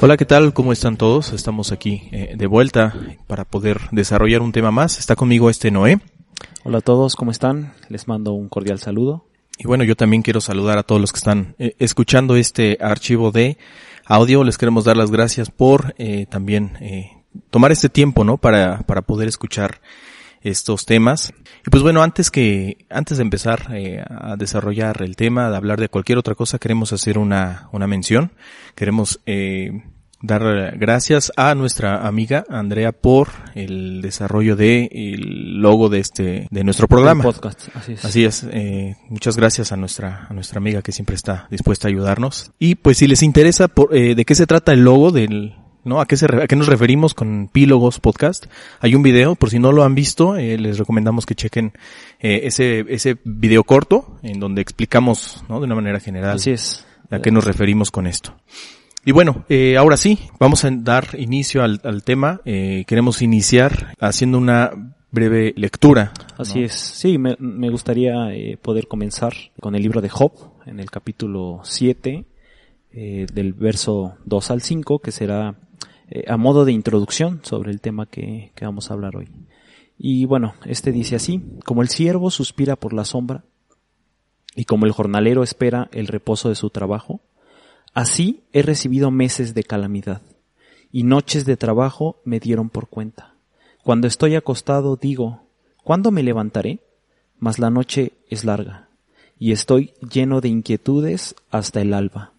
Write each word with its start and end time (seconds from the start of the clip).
Hola, 0.00 0.16
¿qué 0.16 0.24
tal? 0.24 0.52
¿Cómo 0.52 0.72
están 0.72 0.96
todos? 0.96 1.32
Estamos 1.32 1.72
aquí 1.72 2.08
eh, 2.12 2.34
de 2.36 2.46
vuelta 2.46 2.94
para 3.26 3.44
poder 3.44 3.80
desarrollar 3.90 4.42
un 4.42 4.52
tema 4.52 4.70
más. 4.70 5.00
Está 5.00 5.16
conmigo 5.16 5.50
este 5.50 5.72
Noé. 5.72 5.98
Hola 6.62 6.78
a 6.78 6.82
todos, 6.82 7.16
¿cómo 7.16 7.32
están? 7.32 7.74
Les 7.88 8.06
mando 8.06 8.32
un 8.32 8.48
cordial 8.48 8.78
saludo. 8.78 9.24
Y 9.58 9.66
bueno, 9.66 9.82
yo 9.82 9.96
también 9.96 10.22
quiero 10.22 10.40
saludar 10.40 10.78
a 10.78 10.84
todos 10.84 11.00
los 11.00 11.12
que 11.12 11.16
están 11.16 11.56
eh, 11.58 11.74
escuchando 11.80 12.36
este 12.36 12.78
archivo 12.80 13.32
de 13.32 13.58
audio. 14.06 14.44
Les 14.44 14.56
queremos 14.56 14.84
dar 14.84 14.96
las 14.96 15.10
gracias 15.10 15.50
por 15.50 15.96
eh, 15.98 16.26
también 16.30 16.78
eh, 16.80 17.10
tomar 17.50 17.72
este 17.72 17.88
tiempo, 17.88 18.22
¿no? 18.22 18.36
Para, 18.36 18.82
para 18.82 19.02
poder 19.02 19.26
escuchar 19.26 19.80
estos 20.42 20.86
temas. 20.86 21.32
Y 21.66 21.70
pues 21.70 21.82
bueno, 21.82 22.02
antes 22.02 22.30
que, 22.30 22.86
antes 22.90 23.18
de 23.18 23.22
empezar 23.22 23.68
eh, 23.72 24.02
a 24.08 24.36
desarrollar 24.36 25.02
el 25.02 25.16
tema, 25.16 25.50
de 25.50 25.56
hablar 25.56 25.80
de 25.80 25.88
cualquier 25.88 26.18
otra 26.18 26.34
cosa, 26.34 26.58
queremos 26.58 26.92
hacer 26.92 27.18
una, 27.18 27.68
una 27.72 27.86
mención. 27.86 28.32
Queremos 28.74 29.20
eh, 29.26 29.82
dar 30.20 30.76
gracias 30.76 31.32
a 31.36 31.54
nuestra 31.54 32.06
amiga 32.06 32.44
Andrea 32.48 32.92
por 32.92 33.28
el 33.54 34.02
desarrollo 34.02 34.56
de 34.56 34.88
el 34.92 35.60
logo 35.60 35.88
de 35.88 36.00
este 36.00 36.48
de 36.50 36.64
nuestro 36.64 36.88
programa. 36.88 37.24
El 37.24 37.32
podcast, 37.32 37.68
así 37.74 37.92
es. 37.92 38.04
Así 38.04 38.24
es. 38.24 38.46
eh, 38.50 38.96
muchas 39.08 39.36
gracias 39.36 39.72
a 39.72 39.76
nuestra 39.76 40.26
a 40.28 40.34
nuestra 40.34 40.58
amiga 40.58 40.82
que 40.82 40.92
siempre 40.92 41.14
está 41.14 41.46
dispuesta 41.50 41.88
a 41.88 41.90
ayudarnos. 41.90 42.52
Y 42.58 42.74
pues 42.76 42.98
si 42.98 43.06
les 43.06 43.22
interesa 43.22 43.68
por, 43.68 43.94
eh, 43.96 44.14
de 44.14 44.24
qué 44.24 44.34
se 44.34 44.46
trata 44.46 44.72
el 44.72 44.82
logo 44.82 45.12
del 45.12 45.54
¿no? 45.88 46.00
¿A 46.00 46.06
qué, 46.06 46.16
se, 46.16 46.26
re- 46.26 46.44
¿A 46.44 46.46
qué 46.46 46.54
nos 46.56 46.68
referimos 46.68 47.14
con 47.14 47.48
Pílogos 47.52 47.98
Podcast? 47.98 48.46
Hay 48.80 48.94
un 48.94 49.02
video, 49.02 49.34
por 49.34 49.50
si 49.50 49.58
no 49.58 49.72
lo 49.72 49.82
han 49.84 49.94
visto, 49.94 50.36
eh, 50.36 50.58
les 50.58 50.78
recomendamos 50.78 51.26
que 51.26 51.34
chequen 51.34 51.72
eh, 52.20 52.40
ese, 52.44 52.84
ese 52.88 53.16
video 53.24 53.64
corto 53.64 54.18
en 54.22 54.38
donde 54.40 54.62
explicamos, 54.62 55.42
¿no? 55.48 55.58
De 55.60 55.66
una 55.66 55.74
manera 55.74 55.98
general 56.00 56.36
Así 56.36 56.50
es. 56.50 56.86
a 57.10 57.20
qué 57.20 57.30
nos 57.30 57.44
referimos 57.44 57.90
con 57.90 58.06
esto. 58.06 58.36
Y 59.04 59.12
bueno, 59.12 59.44
eh, 59.48 59.76
ahora 59.78 59.96
sí, 59.96 60.18
vamos 60.38 60.64
a 60.64 60.70
dar 60.70 61.08
inicio 61.18 61.62
al, 61.62 61.80
al 61.84 62.02
tema. 62.02 62.40
Eh, 62.44 62.84
queremos 62.86 63.22
iniciar 63.22 63.94
haciendo 64.00 64.36
una 64.38 64.70
breve 65.10 65.54
lectura. 65.56 66.12
Así 66.36 66.62
es. 66.62 66.72
Sí, 66.74 67.16
me, 67.16 67.34
me 67.38 67.70
gustaría 67.70 68.34
eh, 68.34 68.58
poder 68.60 68.86
comenzar 68.88 69.32
con 69.60 69.74
el 69.74 69.82
libro 69.82 70.02
de 70.02 70.10
Job, 70.10 70.32
en 70.66 70.80
el 70.80 70.90
capítulo 70.90 71.60
7, 71.62 72.26
eh, 72.92 73.26
del 73.32 73.54
verso 73.54 74.16
2 74.26 74.50
al 74.50 74.60
5, 74.60 74.98
que 74.98 75.10
será 75.12 75.54
eh, 76.10 76.24
a 76.28 76.36
modo 76.36 76.64
de 76.64 76.72
introducción 76.72 77.40
sobre 77.42 77.70
el 77.70 77.80
tema 77.80 78.06
que, 78.06 78.52
que 78.54 78.64
vamos 78.64 78.90
a 78.90 78.94
hablar 78.94 79.16
hoy. 79.16 79.28
Y 79.98 80.24
bueno, 80.24 80.54
este 80.64 80.92
dice 80.92 81.16
así, 81.16 81.42
como 81.64 81.82
el 81.82 81.88
siervo 81.88 82.30
suspira 82.30 82.76
por 82.76 82.92
la 82.92 83.04
sombra, 83.04 83.44
y 84.54 84.64
como 84.64 84.86
el 84.86 84.92
jornalero 84.92 85.42
espera 85.42 85.88
el 85.92 86.06
reposo 86.06 86.48
de 86.48 86.54
su 86.54 86.70
trabajo, 86.70 87.20
así 87.94 88.44
he 88.52 88.62
recibido 88.62 89.10
meses 89.10 89.54
de 89.54 89.64
calamidad, 89.64 90.22
y 90.90 91.02
noches 91.02 91.44
de 91.44 91.56
trabajo 91.56 92.20
me 92.24 92.40
dieron 92.40 92.70
por 92.70 92.88
cuenta. 92.88 93.34
Cuando 93.84 94.06
estoy 94.06 94.34
acostado 94.34 94.96
digo, 94.96 95.42
¿cuándo 95.84 96.10
me 96.10 96.22
levantaré? 96.22 96.80
Mas 97.38 97.58
la 97.58 97.70
noche 97.70 98.12
es 98.30 98.44
larga, 98.44 98.88
y 99.38 99.52
estoy 99.52 99.92
lleno 100.00 100.40
de 100.40 100.48
inquietudes 100.48 101.34
hasta 101.50 101.80
el 101.80 101.92
alba. 101.92 102.32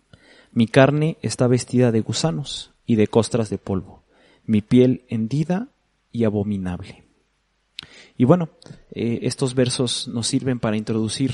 Mi 0.52 0.67
carne 0.67 1.17
está 1.22 1.48
vestida 1.48 1.92
de 1.92 2.02
gusanos 2.02 2.72
y 2.90 2.95
de 2.95 3.06
costras 3.06 3.52
de 3.52 3.59
polvo, 3.59 4.02
mi 4.48 4.62
piel 4.62 5.06
hendida 5.09 5.68
y 6.12 6.23
abominable. 6.23 7.04
Y 8.18 8.26
bueno, 8.26 8.50
eh, 8.95 9.20
estos 9.22 9.54
versos 9.54 10.08
nos 10.08 10.26
sirven 10.26 10.59
para 10.59 10.76
introducir 10.76 11.32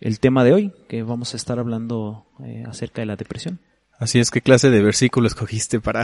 el 0.00 0.20
tema 0.20 0.42
de 0.42 0.54
hoy, 0.54 0.72
que 0.88 1.02
vamos 1.02 1.34
a 1.34 1.36
estar 1.36 1.58
hablando 1.58 2.24
eh, 2.42 2.64
acerca 2.66 3.02
de 3.02 3.06
la 3.06 3.16
depresión. 3.16 3.60
Así 3.98 4.20
es, 4.20 4.30
¿qué 4.30 4.40
clase 4.40 4.70
de 4.70 4.80
versículo 4.80 5.26
escogiste 5.26 5.80
para, 5.80 6.02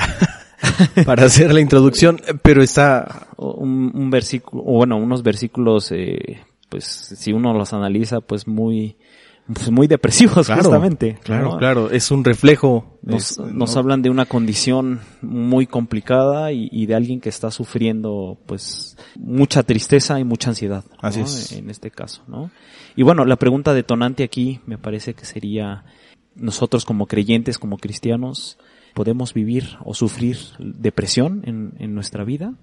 para 1.06 1.24
hacer 1.24 1.54
la 1.54 1.62
introducción? 1.62 2.20
Pero 2.42 2.62
está, 2.62 3.28
un 3.38 4.10
versículo, 4.10 4.62
o 4.62 4.72
bueno, 4.72 4.98
unos 4.98 5.22
versículos, 5.22 5.90
eh, 5.90 6.44
pues 6.68 6.84
si 6.84 7.32
uno 7.32 7.54
los 7.54 7.72
analiza, 7.72 8.20
pues 8.20 8.46
muy, 8.46 8.98
pues 9.52 9.70
muy 9.70 9.86
depresivos 9.86 10.46
Claro, 10.46 10.62
justamente. 10.62 11.18
claro, 11.22 11.52
¿no? 11.52 11.58
claro, 11.58 11.90
es 11.90 12.10
un 12.10 12.24
reflejo. 12.24 12.98
Nos, 13.02 13.32
es- 13.32 13.38
nos 13.38 13.74
¿no? 13.74 13.78
hablan 13.80 14.02
de 14.02 14.10
una 14.10 14.26
condición 14.26 15.00
muy 15.22 15.66
complicada 15.66 16.50
y, 16.52 16.68
y 16.72 16.86
de 16.86 16.94
alguien 16.96 17.20
que 17.20 17.28
está 17.28 17.50
sufriendo 17.52 18.36
pues 18.46 18.96
mucha 19.16 19.62
tristeza 19.62 20.18
y 20.18 20.24
mucha 20.24 20.50
ansiedad 20.50 20.84
¿no? 20.90 20.96
Así 21.08 21.20
es. 21.20 21.52
en 21.52 21.70
este 21.70 21.92
caso 21.92 22.22
no 22.26 22.50
y 22.96 23.04
bueno 23.04 23.24
la 23.24 23.36
pregunta 23.36 23.74
detonante 23.74 24.24
aquí 24.24 24.58
me 24.66 24.76
parece 24.76 25.14
que 25.14 25.24
sería 25.24 25.84
nosotros 26.34 26.84
como 26.84 27.06
creyentes 27.06 27.58
como 27.58 27.78
cristianos 27.78 28.58
podemos 28.94 29.34
vivir 29.34 29.76
o 29.84 29.94
sufrir 29.94 30.36
depresión 30.58 31.42
en, 31.46 31.74
en 31.78 31.94
nuestra 31.94 32.24
vida 32.24 32.54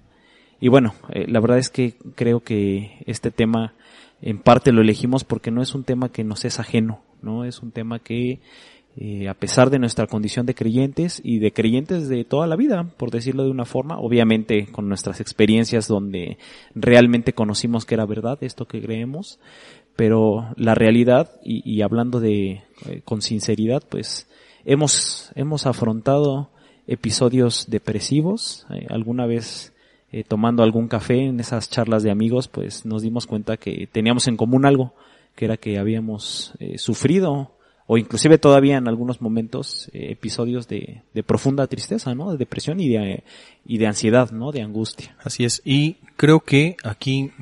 y 0.60 0.68
bueno 0.68 0.94
eh, 1.08 1.24
la 1.26 1.40
verdad 1.40 1.56
es 1.58 1.70
que 1.70 1.96
creo 2.16 2.40
que 2.40 3.02
este 3.06 3.30
tema 3.30 3.72
en 4.24 4.38
parte 4.38 4.72
lo 4.72 4.82
elegimos 4.82 5.22
porque 5.22 5.52
no 5.52 5.62
es 5.62 5.74
un 5.74 5.84
tema 5.84 6.10
que 6.10 6.24
nos 6.24 6.44
es 6.44 6.58
ajeno 6.58 7.02
no 7.22 7.44
es 7.44 7.60
un 7.60 7.70
tema 7.70 8.00
que 8.00 8.40
eh, 8.96 9.28
a 9.28 9.34
pesar 9.34 9.70
de 9.70 9.80
nuestra 9.80 10.06
condición 10.06 10.46
de 10.46 10.54
creyentes 10.54 11.20
y 11.24 11.40
de 11.40 11.52
creyentes 11.52 12.08
de 12.08 12.24
toda 12.24 12.46
la 12.46 12.54
vida, 12.54 12.84
por 12.96 13.10
decirlo 13.10 13.42
de 13.42 13.50
una 13.50 13.64
forma, 13.64 13.98
obviamente 13.98 14.66
con 14.70 14.88
nuestras 14.88 15.20
experiencias 15.20 15.88
donde 15.88 16.38
realmente 16.76 17.32
conocimos 17.32 17.86
que 17.86 17.94
era 17.94 18.06
verdad 18.06 18.38
esto 18.40 18.66
que 18.66 18.80
creemos, 18.80 19.40
pero 19.96 20.46
la 20.56 20.76
realidad 20.76 21.32
y, 21.42 21.82
hablando 21.82 22.20
de 22.20 22.62
eh, 22.86 23.00
con 23.04 23.20
sinceridad, 23.20 23.82
pues 23.88 24.28
hemos 24.64 25.32
hemos 25.34 25.66
afrontado 25.66 26.50
episodios 26.86 27.66
depresivos. 27.68 28.64
Eh, 28.70 28.86
alguna 28.90 29.26
vez 29.26 29.73
eh, 30.16 30.22
tomando 30.22 30.62
algún 30.62 30.86
café 30.88 31.18
en 31.26 31.40
esas 31.40 31.68
charlas 31.70 32.02
de 32.02 32.10
amigos, 32.10 32.46
pues 32.48 32.84
nos 32.86 33.02
dimos 33.02 33.26
cuenta 33.26 33.56
que 33.56 33.88
teníamos 33.90 34.28
en 34.28 34.36
común 34.36 34.64
algo, 34.64 34.92
que 35.34 35.44
era 35.46 35.56
que 35.56 35.78
habíamos 35.78 36.52
eh, 36.60 36.78
sufrido 36.78 37.50
o 37.86 37.98
inclusive 37.98 38.38
todavía 38.38 38.76
en 38.76 38.86
algunos 38.88 39.20
momentos 39.20 39.90
eh, 39.92 40.12
episodios 40.12 40.68
de, 40.68 41.02
de 41.12 41.22
profunda 41.22 41.66
tristeza, 41.66 42.14
¿no? 42.14 42.30
De 42.30 42.38
depresión 42.38 42.78
y 42.80 42.88
de, 42.88 43.24
y 43.66 43.78
de 43.78 43.86
ansiedad, 43.86 44.30
¿no? 44.30 44.52
De 44.52 44.62
angustia. 44.62 45.16
Así 45.22 45.44
es. 45.44 45.60
Y 45.64 45.96
creo 46.16 46.40
que 46.40 46.76
aquí 46.84 47.32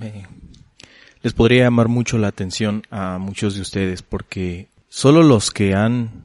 les 1.23 1.33
podría 1.35 1.65
llamar 1.65 1.89
mucho 1.89 2.19
la 2.19 2.29
atención 2.29 2.83
a 2.91 3.19
muchos 3.19 3.55
de 3.55 3.61
ustedes 3.61 4.03
porque 4.03 4.67
solo 4.89 5.23
los 5.23 5.51
que 5.51 5.75
han 5.75 6.25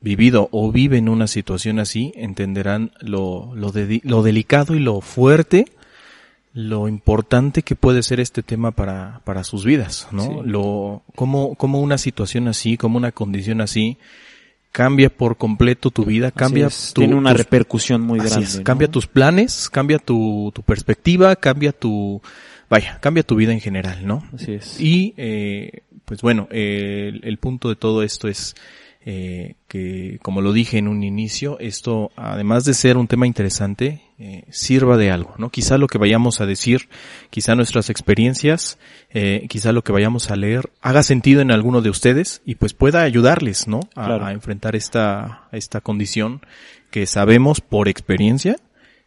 vivido 0.00 0.48
o 0.52 0.70
viven 0.70 1.08
una 1.08 1.26
situación 1.26 1.80
así 1.80 2.12
entenderán 2.14 2.92
lo, 3.00 3.52
lo, 3.56 3.72
dedi- 3.72 4.02
lo 4.04 4.22
delicado 4.22 4.74
y 4.76 4.78
lo 4.78 5.00
fuerte, 5.00 5.64
lo 6.58 6.88
importante 6.88 7.60
que 7.60 7.76
puede 7.76 8.02
ser 8.02 8.18
este 8.18 8.42
tema 8.42 8.70
para, 8.70 9.20
para 9.24 9.44
sus 9.44 9.62
vidas, 9.66 10.08
¿no? 10.10 10.22
Sí. 10.22 10.30
Lo, 10.46 11.02
como, 11.14 11.54
como 11.54 11.80
una 11.82 11.98
situación 11.98 12.48
así, 12.48 12.78
como 12.78 12.96
una 12.96 13.12
condición 13.12 13.60
así, 13.60 13.98
cambia 14.72 15.10
por 15.10 15.36
completo 15.36 15.90
tu 15.90 16.06
vida, 16.06 16.30
cambia 16.30 16.68
es, 16.68 16.92
tu- 16.94 17.02
tiene 17.02 17.14
una 17.14 17.32
tus- 17.32 17.40
repercusión 17.40 18.00
muy 18.00 18.20
grande. 18.20 18.44
es, 18.46 18.56
¿no? 18.56 18.64
cambia 18.64 18.88
tus 18.90 19.06
planes, 19.06 19.68
cambia 19.68 19.98
tu, 19.98 20.50
tu 20.54 20.62
perspectiva, 20.62 21.36
cambia 21.36 21.72
tu, 21.72 22.22
vaya, 22.70 22.98
cambia 23.02 23.22
tu 23.22 23.36
vida 23.36 23.52
en 23.52 23.60
general, 23.60 24.06
¿no? 24.06 24.24
Así 24.34 24.52
es. 24.52 24.80
Y, 24.80 25.12
eh, 25.18 25.82
pues 26.06 26.22
bueno, 26.22 26.48
eh, 26.50 27.10
el, 27.12 27.20
el 27.22 27.36
punto 27.36 27.68
de 27.68 27.76
todo 27.76 28.02
esto 28.02 28.28
es 28.28 28.54
eh, 29.04 29.56
que, 29.68 30.18
como 30.22 30.40
lo 30.40 30.54
dije 30.54 30.78
en 30.78 30.88
un 30.88 31.02
inicio, 31.04 31.58
esto, 31.58 32.12
además 32.16 32.64
de 32.64 32.72
ser 32.72 32.96
un 32.96 33.08
tema 33.08 33.26
interesante, 33.26 34.00
eh, 34.18 34.44
sirva 34.50 34.96
de 34.96 35.10
algo, 35.10 35.34
¿no? 35.38 35.50
Quizá 35.50 35.78
lo 35.78 35.88
que 35.88 35.98
vayamos 35.98 36.40
a 36.40 36.46
decir, 36.46 36.88
quizá 37.30 37.54
nuestras 37.54 37.90
experiencias, 37.90 38.78
eh, 39.10 39.46
quizá 39.48 39.72
lo 39.72 39.82
que 39.82 39.92
vayamos 39.92 40.30
a 40.30 40.36
leer 40.36 40.70
haga 40.80 41.02
sentido 41.02 41.40
en 41.42 41.50
alguno 41.50 41.82
de 41.82 41.90
ustedes 41.90 42.40
y 42.44 42.54
pues 42.54 42.72
pueda 42.72 43.02
ayudarles, 43.02 43.68
¿no? 43.68 43.80
A, 43.94 44.06
Claro. 44.06 44.24
a 44.24 44.32
enfrentar 44.32 44.74
esta, 44.76 45.48
esta 45.52 45.80
condición 45.80 46.40
que 46.90 47.06
sabemos 47.06 47.60
por 47.60 47.88
experiencia 47.88 48.56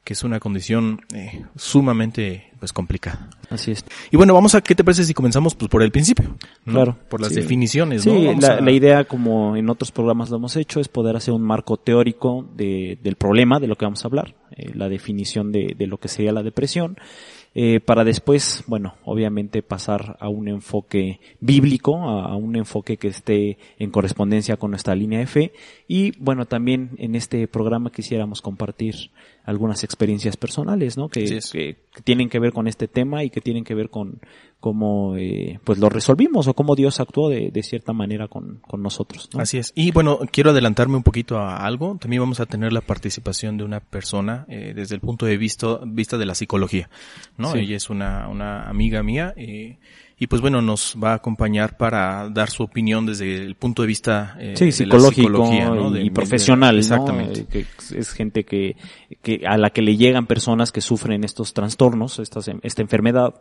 que 0.04 0.14
es 0.14 0.24
una 0.24 0.40
condición 0.40 1.02
eh, 1.14 1.46
sumamente 1.56 2.49
pues 2.60 2.74
complicada. 2.74 3.30
Así 3.50 3.72
es. 3.72 3.86
Y 4.12 4.18
bueno, 4.18 4.34
vamos 4.34 4.54
a, 4.56 4.62
¿qué 4.62 4.76
te 4.76 4.84
parece 4.84 5.04
si 5.06 5.14
comenzamos 5.14 5.56
pues, 5.56 5.70
por 5.70 5.82
el 5.82 5.92
principio? 5.92 6.36
¿no? 6.66 6.74
Claro. 6.74 6.98
Por 7.10 7.22
las 7.22 7.30
Sí. 7.34 7.36
definiciones, 7.42 8.04
Sí, 8.04 8.10
¿no? 8.12 8.24
Vamos 8.26 8.44
la, 8.44 8.54
a- 8.56 8.62
la 8.62 8.72
idea, 8.72 9.04
como 9.06 9.56
en 9.56 9.70
otros 9.70 9.92
programas 9.92 10.30
lo 10.30 10.38
hemos 10.38 10.56
hecho, 10.56 10.80
es 10.80 10.88
poder 10.90 11.16
hacer 11.16 11.34
un 11.34 11.42
marco 11.42 11.78
teórico 11.78 12.48
de, 12.56 12.98
del 13.02 13.16
problema, 13.16 13.60
de 13.60 13.68
lo 13.68 13.76
que 13.76 13.86
vamos 13.86 14.04
a 14.04 14.08
hablar, 14.08 14.36
eh, 14.56 14.72
la 14.76 14.90
definición 14.90 15.52
de, 15.52 15.74
de 15.78 15.88
lo 15.88 15.98
que 15.98 16.08
sería 16.10 16.32
la 16.32 16.44
depresión, 16.44 16.98
eh, 17.56 17.80
para 17.80 18.04
después, 18.04 18.64
bueno, 18.68 18.94
obviamente 19.06 19.64
pasar 19.64 20.18
a 20.20 20.30
un 20.30 20.48
enfoque 20.48 21.20
bíblico, 21.40 21.98
a, 22.08 22.26
a 22.26 22.36
un 22.36 22.56
enfoque 22.56 22.98
que 22.98 23.08
esté 23.08 23.58
en 23.80 23.90
correspondencia 23.90 24.58
con 24.58 24.70
nuestra 24.70 24.94
línea 24.94 25.18
de 25.18 25.26
fe, 25.26 25.54
y 25.88 26.12
bueno, 26.20 26.46
también 26.46 26.92
en 26.98 27.16
este 27.16 27.48
programa 27.48 27.92
quisiéramos 27.92 28.42
compartir 28.44 29.10
algunas 29.50 29.84
experiencias 29.84 30.38
personales, 30.38 30.96
¿no? 30.96 31.10
Que, 31.10 31.40
tienen 32.04 32.30
que 32.30 32.40
ver 32.40 32.54
con 32.54 32.68
este 32.68 32.88
tema 32.88 33.24
y 33.24 33.30
que 33.30 33.42
tienen 33.42 33.64
que 33.64 33.74
ver 33.74 33.90
con 33.90 34.20
cómo 34.60 35.16
eh, 35.18 35.60
pues 35.64 35.80
lo 35.80 35.90
resolvimos 35.90 36.48
o 36.48 36.54
cómo 36.54 36.76
Dios 36.76 37.00
actuó 37.00 37.30
de, 37.30 37.50
de 37.52 37.64
cierta 37.64 37.92
manera 37.92 38.28
con, 38.28 38.60
con 38.68 38.84
nosotros. 38.84 39.30
¿no? 39.34 39.42
Así 39.42 39.58
es. 39.58 39.72
Y 39.76 39.92
bueno, 39.92 40.20
quiero 40.32 40.52
adelantarme 40.52 40.98
un 40.98 41.04
poquito 41.04 41.40
a 41.40 41.66
algo. 41.66 41.98
También 42.00 42.22
vamos 42.22 42.40
a 42.40 42.46
tener 42.46 42.72
la 42.72 42.82
participación 42.82 43.58
de 43.58 43.64
una 43.64 43.80
persona 43.80 44.46
eh, 44.50 44.74
desde 44.76 44.96
el 44.96 45.02
punto 45.02 45.26
de 45.26 45.38
vista, 45.38 45.80
vista 45.84 46.18
de 46.18 46.26
la 46.26 46.36
psicología. 46.36 46.90
¿no? 47.38 47.52
Sí. 47.52 47.60
Ella 47.60 47.78
es 47.78 47.90
una, 47.90 48.28
una 48.30 48.70
amiga 48.70 49.02
mía. 49.02 49.34
eh, 49.36 49.78
y 50.20 50.28
pues 50.28 50.42
bueno, 50.42 50.62
nos 50.62 50.96
va 51.02 51.12
a 51.12 51.16
acompañar 51.16 51.78
para 51.78 52.30
dar 52.30 52.50
su 52.50 52.64
opinión 52.64 53.06
desde 53.06 53.36
el 53.38 53.56
punto 53.56 53.84
de 53.84 53.88
vista 53.88 54.36
eh, 54.40 54.54
Sí, 54.58 54.66
de 54.66 54.86
la 54.88 55.00
psicológico 55.00 55.30
¿no? 55.30 55.90
y, 55.92 55.94
De- 55.94 56.04
y 56.04 56.10
profesional. 56.10 56.78
Exactamente. 56.78 57.42
Eh, 57.42 57.46
Que 57.50 57.66
es 57.98 58.12
gente 58.12 58.44
que, 58.44 58.76
que 59.22 59.44
a 59.48 59.58
la 59.58 59.70
que 59.70 59.82
le 59.82 59.96
llegan 59.96 60.28
personas 60.28 60.72
que 60.74 60.82
sufren 60.82 61.24
estos 61.24 61.54
trastornos, 61.54 62.20
estas, 62.20 62.50
esta 62.64 62.82
enfermedad, 62.82 63.36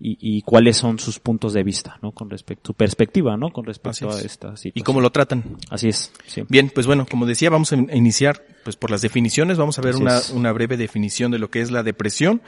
y, 0.00 0.16
y 0.20 0.42
cuáles 0.42 0.78
son 0.78 0.98
sus 0.98 1.20
puntos 1.20 1.52
de 1.52 1.62
vista, 1.62 1.98
¿no? 2.02 2.12
Con 2.12 2.30
respecto, 2.30 2.68
su 2.68 2.74
perspectiva, 2.74 3.36
¿no? 3.36 3.50
Con 3.50 3.64
respecto 3.66 4.08
a 4.10 4.18
es. 4.18 4.24
esta 4.24 4.48
situación. 4.56 4.72
Y 4.74 4.80
cómo 4.82 5.00
lo 5.00 5.10
tratan. 5.10 5.44
Así 5.70 5.88
es, 5.88 6.12
sí. 6.26 6.42
Bien, 6.48 6.70
pues 6.74 6.86
bueno, 6.86 7.06
como 7.10 7.26
decía, 7.26 7.50
vamos 7.50 7.72
a 7.72 7.76
in- 7.76 7.90
a 7.90 7.94
iniciar 7.96 8.42
pues 8.64 8.76
por 8.76 8.90
las 8.90 9.02
definiciones. 9.02 9.58
Vamos 9.58 9.78
a 9.78 9.82
ver 9.82 9.96
una, 9.96 10.52
breve 10.52 10.76
definición 10.76 11.30
de 11.30 11.38
lo 11.38 11.50
que 11.50 11.60
es 11.60 11.70
la 11.70 11.82
depresión 11.82 12.40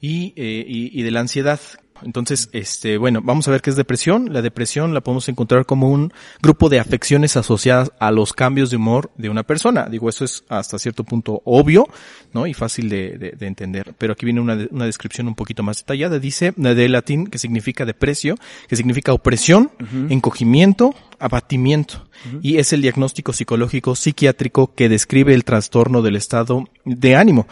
y, 0.00 0.32
eh, 0.36 0.64
y, 0.66 0.98
y 0.98 1.02
de 1.02 1.10
la 1.10 1.20
ansiedad. 1.20 1.58
Entonces, 2.02 2.48
este, 2.52 2.96
bueno, 2.98 3.20
vamos 3.22 3.46
a 3.46 3.50
ver 3.50 3.60
qué 3.60 3.70
es 3.70 3.76
depresión. 3.76 4.32
La 4.32 4.42
depresión 4.42 4.92
la 4.94 5.00
podemos 5.02 5.28
encontrar 5.28 5.66
como 5.66 5.88
un 5.90 6.12
grupo 6.42 6.68
de 6.68 6.80
afecciones 6.80 7.36
asociadas 7.36 7.92
a 8.00 8.10
los 8.10 8.32
cambios 8.32 8.70
de 8.70 8.76
humor 8.76 9.10
de 9.16 9.28
una 9.28 9.42
persona. 9.44 9.86
Digo, 9.88 10.08
eso 10.08 10.24
es 10.24 10.44
hasta 10.48 10.78
cierto 10.78 11.04
punto 11.04 11.42
obvio, 11.44 11.86
¿no? 12.32 12.46
Y 12.46 12.54
fácil 12.54 12.88
de, 12.88 13.18
de- 13.18 13.30
de 13.32 13.46
entender. 13.46 13.94
Pero 13.98 14.14
aquí 14.14 14.24
viene 14.24 14.40
una, 14.40 14.56
de- 14.56 14.68
una 14.72 14.86
descripción 14.86 15.28
un 15.28 15.34
poquito 15.34 15.62
más 15.62 15.78
detallada. 15.78 16.18
Dice, 16.18 16.52
de 16.56 16.88
latín, 16.88 17.26
que 17.28 17.38
significa 17.38 17.84
deprecio, 17.84 18.36
que 18.68 18.76
significa 18.76 19.12
opresión, 19.12 19.70
encogimiento, 20.08 20.94
abatimiento. 21.18 22.06
Y 22.40 22.58
es 22.58 22.72
el 22.72 22.82
diagnóstico 22.82 23.32
psicológico 23.32 23.94
psiquiátrico 23.96 24.74
que 24.74 24.88
describe 24.88 25.34
el 25.34 25.44
trastorno 25.44 26.02
del 26.02 26.16
estado 26.16 26.64
de 26.84 27.16
ánimo. 27.16 27.46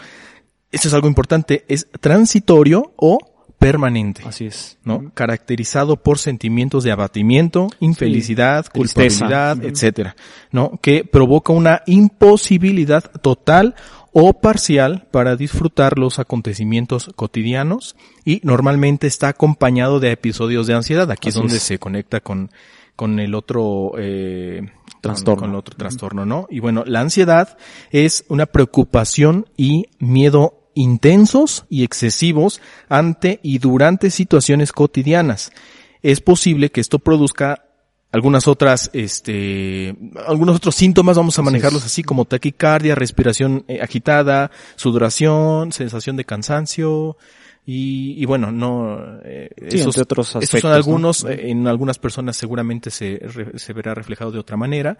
Esto 0.72 0.86
es 0.86 0.94
algo 0.94 1.08
importante, 1.08 1.64
es 1.66 1.88
transitorio 2.00 2.92
o 2.96 3.18
permanente. 3.60 4.22
Así 4.24 4.46
es. 4.46 4.78
¿no? 4.84 5.12
Caracterizado 5.12 5.96
por 5.96 6.18
sentimientos 6.18 6.82
de 6.82 6.92
abatimiento, 6.92 7.68
infelicidad, 7.78 8.66
culpabilidad, 8.72 9.62
etcétera, 9.62 10.16
¿no? 10.50 10.78
Que 10.82 11.04
provoca 11.04 11.52
una 11.52 11.82
imposibilidad 11.86 13.04
total 13.20 13.74
o 14.12 14.32
parcial 14.32 15.06
para 15.10 15.36
disfrutar 15.36 15.98
los 15.98 16.18
acontecimientos 16.18 17.10
cotidianos 17.14 17.96
y 18.24 18.40
normalmente 18.44 19.06
está 19.06 19.28
acompañado 19.28 20.00
de 20.00 20.10
episodios 20.10 20.66
de 20.66 20.74
ansiedad. 20.74 21.10
Aquí 21.10 21.28
Así 21.28 21.38
es 21.38 21.42
donde 21.42 21.56
es. 21.58 21.62
se 21.62 21.78
conecta 21.78 22.20
con, 22.20 22.50
con 22.96 23.20
el 23.20 23.34
otro, 23.34 23.92
eh, 23.98 24.62
Trastorno. 25.02 25.40
Con, 25.40 25.50
el 25.50 25.56
otro 25.56 25.76
trastorno, 25.76 26.26
¿no? 26.26 26.46
Y 26.50 26.60
bueno, 26.60 26.82
la 26.86 27.00
ansiedad 27.00 27.56
es 27.90 28.24
una 28.28 28.46
preocupación 28.46 29.46
y 29.56 29.86
miedo 29.98 30.59
intensos 30.74 31.64
y 31.68 31.84
excesivos 31.84 32.60
ante 32.88 33.40
y 33.42 33.58
durante 33.58 34.10
situaciones 34.10 34.72
cotidianas. 34.72 35.52
Es 36.02 36.20
posible 36.20 36.70
que 36.70 36.80
esto 36.80 36.98
produzca 36.98 37.64
algunas 38.12 38.48
otras, 38.48 38.90
este, 38.92 39.94
algunos 40.26 40.56
otros 40.56 40.74
síntomas, 40.74 41.16
vamos 41.16 41.38
a 41.38 41.42
manejarlos 41.42 41.84
así 41.84 42.02
como 42.02 42.24
taquicardia, 42.24 42.94
respiración 42.94 43.64
eh, 43.68 43.80
agitada, 43.80 44.50
sudoración, 44.76 45.72
sensación 45.72 46.16
de 46.16 46.24
cansancio, 46.24 47.16
y, 47.66 48.14
y 48.20 48.24
bueno, 48.24 48.50
no, 48.50 48.98
eh, 49.24 49.50
Sí, 49.68 49.76
esos, 49.78 49.88
entre 49.96 50.02
otros 50.02 50.36
aspectos, 50.36 50.60
son 50.62 50.70
¿no? 50.70 50.76
algunos, 50.76 51.24
eh, 51.24 51.50
en 51.50 51.66
algunas 51.68 51.98
personas 51.98 52.36
seguramente 52.36 52.90
se, 52.90 53.18
re- 53.22 53.58
se 53.58 53.72
verá 53.72 53.94
reflejado 53.94 54.32
de 54.32 54.38
otra 54.38 54.56
manera, 54.56 54.98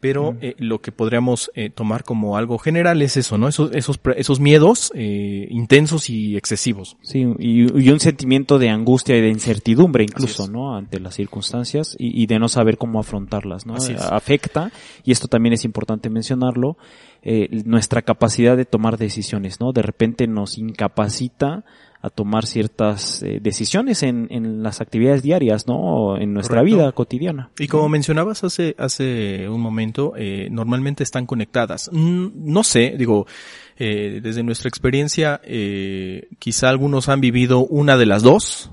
pero 0.00 0.34
eh, 0.40 0.54
lo 0.58 0.80
que 0.80 0.92
podríamos 0.92 1.50
eh, 1.54 1.70
tomar 1.70 2.04
como 2.04 2.36
algo 2.36 2.58
general 2.58 3.00
es 3.02 3.16
eso, 3.16 3.36
¿no? 3.38 3.48
Esos, 3.48 3.70
esos, 3.74 4.00
esos 4.16 4.40
miedos 4.40 4.90
eh, 4.94 5.46
intensos 5.50 6.08
y 6.10 6.36
excesivos. 6.36 6.96
Sí, 7.02 7.26
y, 7.38 7.80
y 7.80 7.90
un 7.90 8.00
sentimiento 8.00 8.58
de 8.58 8.70
angustia 8.70 9.16
y 9.16 9.20
de 9.20 9.28
incertidumbre 9.28 10.04
incluso. 10.04 10.48
¿no? 10.48 10.74
Ante 10.74 11.00
las 11.00 11.14
circunstancias 11.14 11.96
y, 11.98 12.22
y 12.22 12.26
de 12.26 12.38
no 12.38 12.48
saber 12.48 12.76
cómo 12.78 12.98
afrontarlas, 12.98 13.66
¿no? 13.66 13.74
Afecta, 14.10 14.72
y 15.04 15.12
esto 15.12 15.28
también 15.28 15.52
es 15.52 15.64
importante 15.64 16.08
mencionarlo, 16.10 16.76
eh, 17.22 17.48
nuestra 17.66 18.00
capacidad 18.02 18.56
de 18.56 18.64
tomar 18.64 18.96
decisiones, 18.96 19.60
¿no? 19.60 19.72
De 19.72 19.82
repente 19.82 20.26
nos 20.26 20.56
incapacita 20.58 21.64
a 22.02 22.10
tomar 22.10 22.46
ciertas 22.46 23.22
eh, 23.22 23.40
decisiones 23.42 24.02
en, 24.02 24.26
en 24.30 24.62
las 24.62 24.80
actividades 24.80 25.22
diarias, 25.22 25.66
¿no? 25.66 26.16
En 26.16 26.32
nuestra 26.32 26.60
Correcto. 26.60 26.76
vida 26.76 26.92
cotidiana. 26.92 27.50
Y 27.58 27.68
como 27.68 27.88
mencionabas 27.88 28.42
hace, 28.42 28.74
hace 28.78 29.48
un 29.48 29.60
momento, 29.60 30.14
eh, 30.16 30.48
normalmente 30.50 31.02
están 31.02 31.26
conectadas. 31.26 31.90
No 31.92 32.64
sé, 32.64 32.94
digo, 32.96 33.26
eh, 33.78 34.20
desde 34.22 34.42
nuestra 34.42 34.68
experiencia, 34.68 35.40
eh, 35.44 36.28
quizá 36.38 36.68
algunos 36.68 37.08
han 37.08 37.20
vivido 37.20 37.66
una 37.66 37.96
de 37.96 38.06
las 38.06 38.22
dos, 38.22 38.70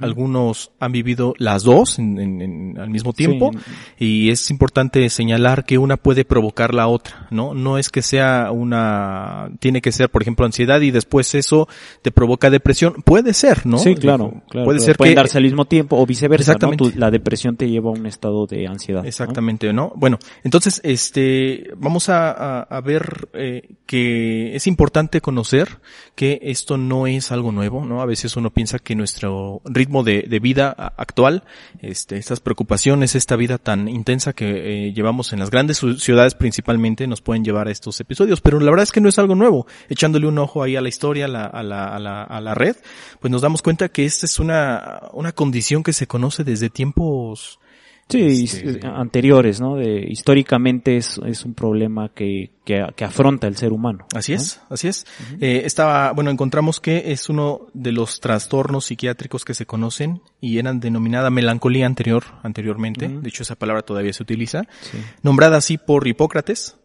algunos 0.00 0.72
han 0.80 0.90
vivido 0.92 1.34
las 1.38 1.62
dos 1.62 1.98
en- 2.00 2.18
en- 2.18 2.42
en- 2.42 2.78
al 2.78 2.90
mismo 2.90 3.12
tiempo, 3.12 3.52
y 3.98 4.30
es 4.30 4.50
importante 4.50 5.08
señalar 5.10 5.64
que 5.64 5.78
una 5.78 5.96
puede 5.96 6.24
provocar 6.24 6.74
la 6.74 6.88
otra, 6.88 7.28
¿no? 7.30 7.54
No 7.54 7.78
es 7.78 7.88
que 7.90 8.02
sea 8.02 8.50
una, 8.52 9.48
tiene 9.60 9.80
que 9.80 9.92
ser, 9.92 10.10
por 10.10 10.22
ejemplo, 10.22 10.44
ansiedad 10.44 10.80
y 10.80 10.90
después 10.90 11.34
eso 11.36 11.68
te 12.02 12.10
provoca 12.10 12.50
depresión. 12.50 12.94
Puede 13.04 13.32
ser, 13.32 13.64
¿no? 13.66 13.78
Sí, 13.78 13.94
claro. 13.94 14.42
Puede 14.50 14.80
ser 14.80 14.96
pueden 14.96 15.14
que 15.14 15.20
darse 15.20 15.38
al 15.38 15.44
mismo 15.44 15.64
tiempo 15.66 15.96
o 15.96 16.04
viceversa, 16.06 16.52
¿no? 16.52 16.56
Exactamente. 16.56 16.98
La 16.98 17.10
depresión 17.10 17.56
te 17.56 17.68
lleva 17.70 17.90
a 17.90 17.92
un 17.92 18.06
estado 18.06 18.46
de 18.46 18.66
ansiedad. 18.66 19.02
¿no? 19.02 19.08
Exactamente, 19.08 19.72
¿no? 19.72 19.92
Bueno, 19.96 20.18
entonces, 20.42 20.80
este, 20.84 21.70
vamos 21.76 22.08
a, 22.08 22.30
a- 22.32 22.62
a 22.62 22.80
ver 22.80 23.28
eh, 23.34 23.68
que 23.86 24.54
es 24.56 24.66
importante 24.66 25.20
conocer 25.20 25.78
que 26.14 26.40
esto 26.42 26.76
no 26.76 27.06
es 27.06 27.30
algo 27.30 27.52
nuevo, 27.52 27.84
¿no? 27.84 28.00
A 28.02 28.06
veces 28.06 28.36
uno 28.36 28.50
piensa 28.50 28.78
que 28.78 28.94
nuestro 28.96 29.60
ritmo 29.76 30.02
de, 30.02 30.22
de 30.22 30.40
vida 30.40 30.70
actual, 30.96 31.44
este, 31.80 32.16
estas 32.16 32.40
preocupaciones, 32.40 33.14
esta 33.14 33.36
vida 33.36 33.58
tan 33.58 33.88
intensa 33.88 34.32
que 34.32 34.88
eh, 34.88 34.92
llevamos 34.92 35.32
en 35.32 35.38
las 35.38 35.50
grandes 35.50 35.80
ciudades 35.98 36.34
principalmente, 36.34 37.06
nos 37.06 37.20
pueden 37.22 37.44
llevar 37.44 37.68
a 37.68 37.70
estos 37.70 38.00
episodios, 38.00 38.40
pero 38.40 38.58
la 38.58 38.70
verdad 38.70 38.82
es 38.82 38.92
que 38.92 39.00
no 39.00 39.08
es 39.08 39.18
algo 39.18 39.34
nuevo. 39.34 39.66
Echándole 39.88 40.26
un 40.26 40.38
ojo 40.38 40.62
ahí 40.62 40.74
a 40.74 40.80
la 40.80 40.88
historia, 40.88 41.26
a 41.26 41.28
la, 41.28 41.44
a 41.44 41.62
la, 41.62 41.84
a 41.84 41.98
la, 42.00 42.22
a 42.24 42.40
la 42.40 42.54
red, 42.54 42.76
pues 43.20 43.30
nos 43.30 43.42
damos 43.42 43.62
cuenta 43.62 43.88
que 43.88 44.04
esta 44.04 44.26
es 44.26 44.38
una, 44.38 45.02
una 45.12 45.32
condición 45.32 45.82
que 45.82 45.92
se 45.92 46.06
conoce 46.06 46.42
desde 46.42 46.70
tiempos 46.70 47.60
Sí, 48.08 48.44
Este, 48.44 48.70
his- 48.78 48.84
anteriores, 48.84 49.60
¿no? 49.60 49.74
De, 49.74 50.06
históricamente 50.08 50.96
es, 50.96 51.20
es 51.26 51.44
un 51.44 51.54
problema 51.54 52.10
que, 52.14 52.52
que, 52.64 52.86
que 52.94 53.04
afronta 53.04 53.48
el 53.48 53.56
ser 53.56 53.72
humano. 53.72 54.06
Así 54.14 54.32
¿no? 54.32 54.38
es, 54.38 54.60
así 54.70 54.86
es. 54.88 55.06
Eh, 55.40 55.62
estaba, 55.64 56.12
bueno, 56.12 56.30
encontramos 56.30 56.78
que 56.80 57.10
es 57.10 57.28
uno 57.28 57.66
de 57.74 57.90
los 57.90 58.20
trastornos 58.20 58.84
psiquiátricos 58.86 59.44
que 59.44 59.54
se 59.54 59.66
conocen 59.66 60.20
y 60.40 60.58
eran 60.58 60.78
denominada 60.78 61.30
melancolía 61.30 61.86
anterior, 61.86 62.22
anteriormente. 62.44 63.08
De 63.08 63.28
hecho, 63.28 63.42
esa 63.42 63.56
palabra 63.56 63.82
todavía 63.82 64.12
se 64.12 64.22
utiliza. 64.22 64.62
Sí. 64.82 64.98
Nombrada 65.22 65.56
así 65.56 65.76
por 65.76 66.06
Hipócrates, 66.06 66.76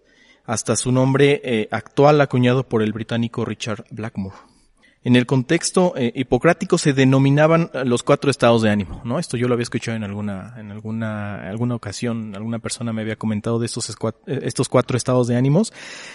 hasta 0.46 0.76
su 0.76 0.92
nombre 0.92 1.40
eh, 1.44 1.68
actual 1.70 2.20
acuñado 2.20 2.68
por 2.68 2.82
el 2.82 2.94
británico 2.94 3.46
Richard 3.46 3.86
Blackmore. 3.92 4.36
En 5.04 5.16
el 5.16 5.26
contexto 5.26 5.94
eh, 5.98 6.12
hipocrático 6.14 6.78
se 6.78 6.94
denominaban 6.94 7.72
eh, 7.74 7.84
los 7.86 8.04
cuatro 8.04 8.30
estados 8.30 8.62
de 8.62 8.70
ánimo, 8.70 9.02
¿no? 9.04 9.18
Esto 9.18 9.36
yo 9.36 9.48
lo 9.48 9.56
había 9.56 9.64
escuchado 9.64 9.98
en 9.98 10.04
alguna, 10.04 10.54
en 10.60 10.70
alguna, 10.70 11.50
alguna 11.50 11.74
ocasión, 11.74 12.36
alguna 12.36 12.60
persona 12.60 12.94
me 12.94 13.02
había 13.02 13.16
comentado 13.16 13.58
de 13.58 13.66
estos, 13.66 13.90
eh, 13.90 14.40
estos 14.44 14.70
cuatro 14.70 14.96
estados 14.98 15.28
de 15.28 15.36
ánimos, 15.36 15.74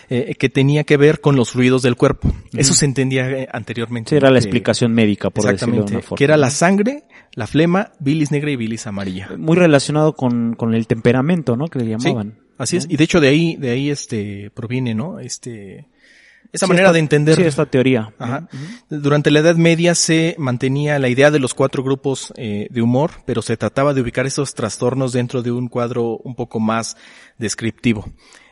eh, 0.08 0.36
que 0.38 0.48
tenía 0.48 0.84
que 0.84 0.96
ver 0.96 1.20
con 1.20 1.34
los 1.34 1.50
fluidos 1.50 1.82
del 1.82 1.96
cuerpo. 1.96 2.32
Eso 2.52 2.74
se 2.74 2.84
entendía 2.84 3.28
eh, 3.28 3.48
anteriormente. 3.52 4.10
Sí, 4.10 4.16
era 4.16 4.30
la 4.30 4.38
explicación 4.38 4.92
médica, 4.92 5.30
por 5.30 5.44
decirlo 5.44 5.48
de 5.48 5.54
Exactamente. 5.80 5.92
una 5.94 6.02
forma. 6.02 6.16
Que 6.18 6.24
era 6.24 6.36
la 6.36 6.50
sangre, 6.50 7.02
la 7.34 7.48
flema, 7.48 7.90
bilis 7.98 8.30
negra 8.30 8.52
y 8.52 8.56
bilis 8.56 8.86
amarilla. 8.86 9.30
Muy 9.36 9.56
relacionado 9.56 10.12
con, 10.14 10.54
con 10.54 10.74
el 10.74 10.86
temperamento, 10.86 11.56
¿no? 11.56 11.66
Que 11.66 11.80
le 11.80 11.84
Sí, 11.86 11.90
llamaban. 12.08 12.38
así 12.56 12.76
¿no? 12.76 12.82
es. 12.82 12.86
Y 12.88 12.96
de 12.96 13.02
hecho 13.02 13.20
de 13.20 13.28
ahí, 13.28 13.56
de 13.56 13.70
ahí 13.70 13.90
este, 13.90 14.50
proviene, 14.54 14.94
¿no? 14.94 15.18
Este, 15.18 15.88
esa 16.56 16.66
Sí, 16.66 16.70
manera 16.72 16.88
esta- 16.88 16.92
de 16.94 16.98
entender. 16.98 17.36
Sí, 17.36 17.42
esta 17.42 17.66
teoría. 17.66 18.12
Ajá. 18.18 18.48
Durante 18.90 19.30
la 19.30 19.38
Edad 19.40 19.54
Media 19.56 19.94
se 19.94 20.34
mantenía 20.38 20.98
la 20.98 21.08
idea 21.08 21.30
de 21.30 21.38
los 21.38 21.54
cuatro 21.54 21.82
grupos 21.82 22.32
eh, 22.36 22.66
de 22.70 22.82
humor, 22.82 23.12
pero 23.24 23.42
se 23.42 23.56
trataba 23.56 23.94
de 23.94 24.00
ubicar 24.00 24.26
esos 24.26 24.54
trastornos 24.54 25.12
dentro 25.12 25.42
de 25.42 25.52
un 25.52 25.68
cuadro 25.68 26.16
un 26.24 26.34
poco 26.34 26.58
más 26.60 26.96
descriptivo. 27.38 28.04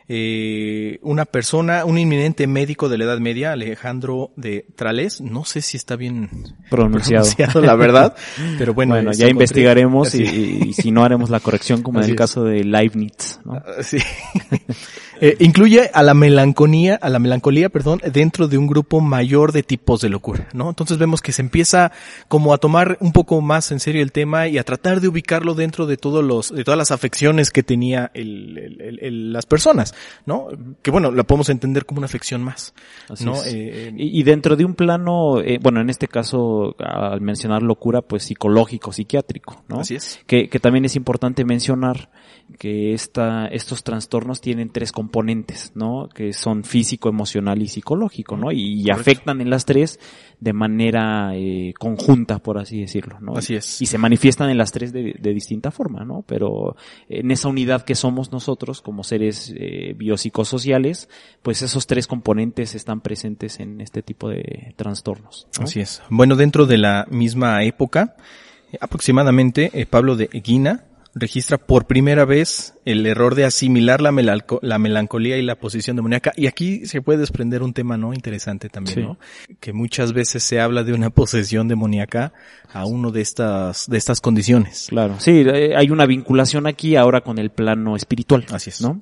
eh, 0.07 0.99
una 1.01 1.25
persona, 1.25 1.83
un 1.83 1.97
inminente 1.97 2.45
médico 2.45 2.89
de 2.89 2.99
la 2.99 3.05
Edad 3.05 3.17
Media, 3.17 3.53
Alejandro 3.53 4.29
de 4.35 4.63
Trales, 4.75 5.19
no 5.19 5.45
sé 5.45 5.61
si 5.61 5.77
está 5.77 5.95
bien 5.95 6.29
pronunciado, 6.69 7.25
la 7.59 7.73
verdad, 7.75 8.15
pero 8.59 8.75
bueno. 8.75 8.93
bueno 8.93 9.13
ya 9.13 9.27
investigaremos 9.27 10.13
y, 10.13 10.73
si 10.73 10.91
no 10.91 11.03
haremos 11.03 11.31
la 11.31 11.39
corrección 11.39 11.81
como 11.81 12.01
en 12.03 12.09
el 12.11 12.15
caso 12.15 12.43
de 12.43 12.63
Leibniz. 12.63 13.39
¿no? 13.45 13.53
Ah, 13.55 13.81
sí. 13.81 13.97
eh, 15.21 15.37
incluye 15.39 15.89
a 15.93 16.03
la 16.03 16.13
melancolía, 16.13 16.95
a 16.95 17.09
la 17.09 17.19
melancolía, 17.19 17.69
perdón, 17.69 18.01
dentro 18.11 18.47
de 18.47 18.57
un 18.57 18.67
grupo 18.67 19.01
mayor 19.01 19.51
de 19.51 19.63
tipos 19.63 20.01
de 20.01 20.09
locura, 20.09 20.47
¿no? 20.53 20.69
Entonces 20.69 20.97
vemos 20.97 21.21
que 21.21 21.31
se 21.31 21.41
empieza 21.41 21.91
como 22.27 22.53
a 22.53 22.57
tomar 22.57 22.97
un 22.99 23.11
poco 23.11 23.41
más 23.41 23.71
en 23.71 23.79
serio 23.79 24.01
el 24.01 24.11
tema 24.11 24.47
y 24.47 24.57
a 24.57 24.63
tratar 24.63 25.01
de 25.01 25.07
ubicarlo 25.07 25.55
dentro 25.55 25.85
de 25.85 25.97
todos 25.97 26.23
los, 26.23 26.53
de 26.53 26.63
todas 26.63 26.77
las 26.77 26.91
afecciones 26.91 27.51
que 27.51 27.63
tenía 27.63 28.11
el, 28.13 28.57
el, 28.57 28.99
el, 29.01 29.33
las 29.33 29.45
personas. 29.45 29.93
¿no? 30.25 30.47
Que 30.81 30.91
bueno, 30.91 31.11
la 31.11 31.23
podemos 31.23 31.49
entender 31.49 31.85
como 31.85 31.99
una 31.99 32.05
afección 32.05 32.43
más, 32.43 32.73
¿no? 33.21 33.35
Eh, 33.45 33.93
y, 33.95 34.23
dentro 34.23 34.55
de 34.55 34.65
un 34.65 34.73
plano, 34.73 35.39
eh, 35.41 35.59
bueno, 35.61 35.81
en 35.81 35.89
este 35.89 36.07
caso, 36.07 36.75
al 36.79 37.21
mencionar 37.21 37.63
locura, 37.63 38.01
pues 38.01 38.23
psicológico, 38.23 38.91
psiquiátrico, 38.91 39.63
¿no? 39.67 39.79
Así 39.79 39.95
es. 39.95 40.19
Que, 40.27 40.49
que 40.49 40.59
también 40.59 40.85
es 40.85 40.95
importante 40.95 41.45
mencionar 41.45 42.09
que 42.59 42.93
esta, 42.93 43.47
estos 43.47 43.83
trastornos 43.83 44.39
tienen 44.39 44.69
tres 44.69 44.91
componentes, 44.91 45.71
¿no? 45.75 46.09
Que 46.13 46.31
son 46.31 46.63
físico, 46.63 47.09
emocional 47.09 47.61
y 47.61 47.67
psicológico, 47.67 48.37
¿no? 48.37 48.51
Y, 48.51 48.89
afectan 48.89 49.41
en 49.41 49.49
las 49.49 49.65
tres 49.65 49.99
de 50.39 50.53
manera 50.53 51.31
eh, 51.35 51.73
conjunta, 51.77 52.39
por 52.39 52.57
así 52.57 52.81
decirlo, 52.81 53.19
¿no? 53.19 53.35
Así 53.35 53.55
es. 53.55 53.81
Y 53.81 53.87
se 53.87 53.97
manifiestan 53.97 54.49
en 54.49 54.57
las 54.57 54.71
tres 54.71 54.93
de, 54.93 55.15
de 55.19 55.33
distinta 55.33 55.71
forma, 55.71 56.05
¿no? 56.05 56.23
Pero 56.27 56.75
en 57.09 57.31
esa 57.31 57.47
unidad 57.47 57.83
que 57.83 57.95
somos 57.95 58.31
nosotros 58.31 58.81
como 58.81 59.03
seres 59.03 59.53
eh, 59.57 59.93
biopsicosociales, 59.97 61.09
pues 61.41 61.61
esos 61.61 61.87
tres 61.87 62.07
componentes 62.07 62.75
están 62.75 63.01
presentes 63.01 63.59
en 63.59 63.81
este 63.81 64.01
tipo 64.01 64.29
de 64.29 64.73
trastornos. 64.75 65.47
Así 65.59 65.79
es. 65.79 66.01
Bueno, 66.09 66.35
dentro 66.35 66.65
de 66.65 66.77
la 66.77 67.07
misma 67.09 67.63
época, 67.63 68.15
aproximadamente, 68.79 69.71
eh, 69.73 69.85
Pablo 69.85 70.15
de 70.15 70.29
Eguina 70.31 70.85
registra 71.15 71.57
por 71.57 71.87
primera 71.87 72.25
vez 72.25 72.73
el 72.83 73.05
error 73.05 73.35
de 73.35 73.45
asimilar 73.45 74.01
la, 74.01 74.11
la 74.61 74.79
melancolía 74.79 75.37
y 75.37 75.41
la 75.41 75.57
posición 75.57 75.95
demoníaca. 75.95 76.33
Y 76.35 76.47
aquí 76.47 76.85
se 76.85 77.01
puede 77.01 77.19
desprender 77.19 77.63
un 77.63 77.73
tema, 77.73 77.97
¿no? 77.97 78.13
Interesante 78.13 78.67
también, 78.67 79.03
¿no? 79.03 79.17
Que 79.61 79.71
muchas 79.71 80.11
veces 80.11 80.43
se 80.43 80.59
habla 80.59 80.83
de 80.83 80.93
una 80.93 81.09
posesión 81.11 81.69
demoníaca 81.69 82.33
a 82.73 82.85
uno 82.85 83.11
de 83.11 83.21
estas, 83.21 83.89
de 83.89 83.97
estas 83.97 84.19
condiciones. 84.19 84.87
Claro. 84.89 85.15
Sí, 85.19 85.43
eh, 85.47 85.73
hay 85.75 85.89
una 85.89 86.05
vinculación 86.05 86.67
aquí 86.67 86.97
ahora 86.97 87.21
con 87.21 87.39
el 87.39 87.49
plano 87.49 87.95
espiritual. 87.95 88.45
Así 88.51 88.69
es. 88.69 88.81
¿no? 88.81 88.99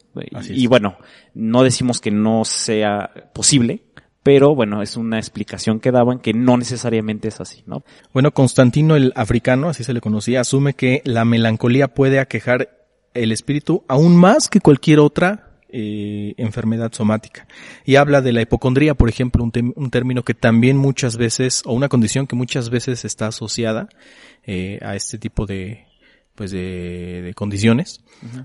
y 0.50 0.68
bueno, 0.68 0.98
no 1.34 1.64
decimos 1.64 2.00
que 2.00 2.12
no 2.12 2.46
sea 2.46 3.10
posible, 3.34 3.83
pero 4.24 4.56
bueno, 4.56 4.82
es 4.82 4.96
una 4.96 5.18
explicación 5.18 5.80
que 5.80 5.92
daban 5.92 6.20
que 6.20 6.34
no 6.34 6.58
necesariamente 6.58 7.28
es 7.28 7.42
así, 7.42 7.64
¿no? 7.68 7.84
Bueno, 8.14 8.32
Constantino 8.32 8.96
el 8.96 9.12
africano, 9.16 9.70
así 9.70 9.84
se 9.84 9.94
le 9.94 10.02
conocía, 10.02 10.42
asume 10.42 10.74
que 10.74 11.02
la 11.04 11.26
melancolía 11.26 11.90
puede 11.90 12.20
aquejar 12.20 12.70
el 13.14 13.32
espíritu 13.32 13.84
aún 13.88 14.16
más 14.16 14.48
que 14.48 14.62
cualquier 14.62 15.00
otra 15.00 15.54
eh, 15.76 16.36
enfermedad 16.38 16.92
somática. 16.94 17.48
Y 17.84 17.96
habla 17.96 18.22
de 18.22 18.32
la 18.32 18.42
hipocondría, 18.42 18.94
por 18.94 19.10
ejemplo, 19.10 19.44
un, 19.44 19.74
un, 19.76 19.90
término 19.90 20.24
que 20.24 20.36
también 20.36 20.78
muchas 20.78 21.18
veces, 21.18 21.64
o 21.66 21.74
una 21.74 21.90
condición 21.90 22.28
que 22.28 22.36
muchas 22.36 22.70
veces 22.70 23.06
está 23.06 23.28
asociada 23.28 23.90
eh, 24.46 24.78
a 24.84 24.96
este 24.96 25.18
tipo 25.18 25.46
de, 25.46 25.88
pues 26.36 26.52
de, 26.52 27.24
de 27.24 27.34
condiciones, 27.34 28.02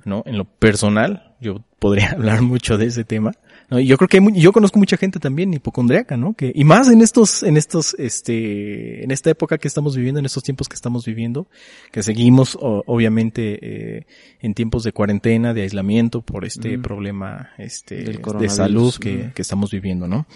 ¿no? 0.06 0.23
En 0.26 0.38
lo 0.38 0.44
personal, 0.44 1.37
yo 1.38 1.62
podría 1.78 2.11
hablar 2.12 2.40
mucho 2.40 2.78
de 2.78 2.87
ese 2.87 3.04
tema, 3.04 3.32
¿no? 3.68 3.78
Y 3.78 3.87
yo 3.87 3.96
creo 3.96 4.08
que 4.08 4.40
yo 4.40 4.52
conozco 4.52 4.78
mucha 4.78 4.96
gente 4.96 5.18
también 5.18 5.52
hipocondriaca, 5.54 6.16
¿no? 6.16 6.34
Que, 6.34 6.52
y 6.54 6.64
más 6.64 6.88
en 6.88 7.00
estos, 7.00 7.42
en 7.42 7.56
estos, 7.56 7.94
este, 7.98 9.04
en 9.04 9.10
esta 9.10 9.30
época 9.30 9.58
que 9.58 9.68
estamos 9.68 9.96
viviendo, 9.96 10.18
en 10.18 10.26
estos 10.26 10.42
tiempos 10.42 10.68
que 10.68 10.75
estamos 10.75 11.04
viviendo, 11.04 11.48
que 11.92 12.02
seguimos, 12.02 12.56
obviamente, 12.60 13.58
eh, 13.62 14.06
en 14.40 14.54
tiempos 14.54 14.84
de 14.84 14.92
cuarentena, 14.92 15.54
de 15.54 15.62
aislamiento 15.62 16.22
por 16.22 16.44
este 16.44 16.78
problema, 16.78 17.50
este, 17.58 18.04
de 18.04 18.48
salud 18.48 18.94
que, 19.00 19.32
que 19.34 19.42
estamos 19.42 19.70
viviendo, 19.70 20.08
¿no? 20.08 20.26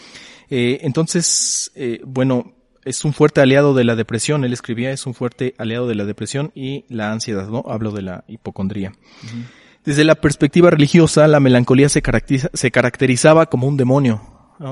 Eh, 0.50 0.80
entonces, 0.82 1.72
eh, 1.74 2.00
bueno, 2.04 2.52
es 2.84 3.04
un 3.04 3.12
fuerte 3.12 3.40
aliado 3.40 3.72
de 3.72 3.84
la 3.84 3.96
depresión, 3.96 4.44
él 4.44 4.52
escribía, 4.52 4.90
es 4.90 5.06
un 5.06 5.14
fuerte 5.14 5.54
aliado 5.56 5.86
de 5.86 5.94
la 5.94 6.04
depresión 6.04 6.52
y 6.54 6.84
la 6.88 7.12
ansiedad, 7.12 7.48
¿no? 7.48 7.64
Hablo 7.66 7.92
de 7.92 8.02
la 8.02 8.24
hipocondría. 8.28 8.92
Desde 9.84 10.04
la 10.04 10.14
perspectiva 10.14 10.70
religiosa, 10.70 11.26
la 11.26 11.40
melancolía 11.40 11.88
se, 11.88 12.02
caracteriza, 12.02 12.48
se 12.52 12.70
caracterizaba 12.70 13.46
como 13.46 13.66
un 13.66 13.76
demonio. 13.76 14.20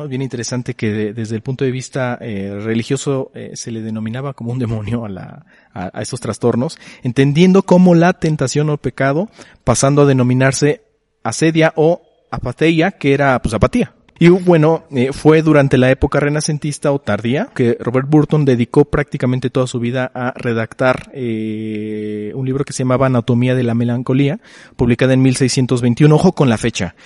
Bien 0.08 0.22
interesante 0.22 0.74
que 0.74 1.12
desde 1.12 1.34
el 1.34 1.42
punto 1.42 1.64
de 1.64 1.72
vista 1.72 2.16
eh, 2.20 2.56
religioso 2.62 3.32
eh, 3.34 3.52
se 3.54 3.72
le 3.72 3.80
denominaba 3.80 4.34
como 4.34 4.52
un 4.52 4.60
demonio 4.60 5.04
a, 5.04 5.08
la, 5.08 5.46
a, 5.74 5.90
a 5.92 6.02
esos 6.02 6.20
trastornos, 6.20 6.78
entendiendo 7.02 7.64
como 7.64 7.96
la 7.96 8.12
tentación 8.12 8.70
o 8.70 8.76
pecado, 8.76 9.28
pasando 9.64 10.02
a 10.02 10.06
denominarse 10.06 10.82
asedia 11.24 11.72
o 11.74 12.02
apatheia, 12.30 12.92
que 12.92 13.14
era 13.14 13.42
pues 13.42 13.52
apatía. 13.52 13.94
Y 14.22 14.28
bueno, 14.28 14.84
eh, 14.90 15.14
fue 15.14 15.40
durante 15.40 15.78
la 15.78 15.90
época 15.90 16.20
renacentista 16.20 16.92
o 16.92 16.98
tardía 16.98 17.48
que 17.54 17.78
Robert 17.80 18.06
Burton 18.06 18.44
dedicó 18.44 18.84
prácticamente 18.84 19.48
toda 19.48 19.66
su 19.66 19.80
vida 19.80 20.12
a 20.14 20.34
redactar 20.36 21.10
eh, 21.14 22.30
un 22.34 22.44
libro 22.44 22.66
que 22.66 22.74
se 22.74 22.80
llamaba 22.80 23.06
Anatomía 23.06 23.54
de 23.54 23.62
la 23.62 23.74
Melancolía, 23.74 24.38
publicada 24.76 25.14
en 25.14 25.22
1621, 25.22 26.14
ojo 26.14 26.32
con 26.32 26.50
la 26.50 26.58
fecha, 26.58 26.96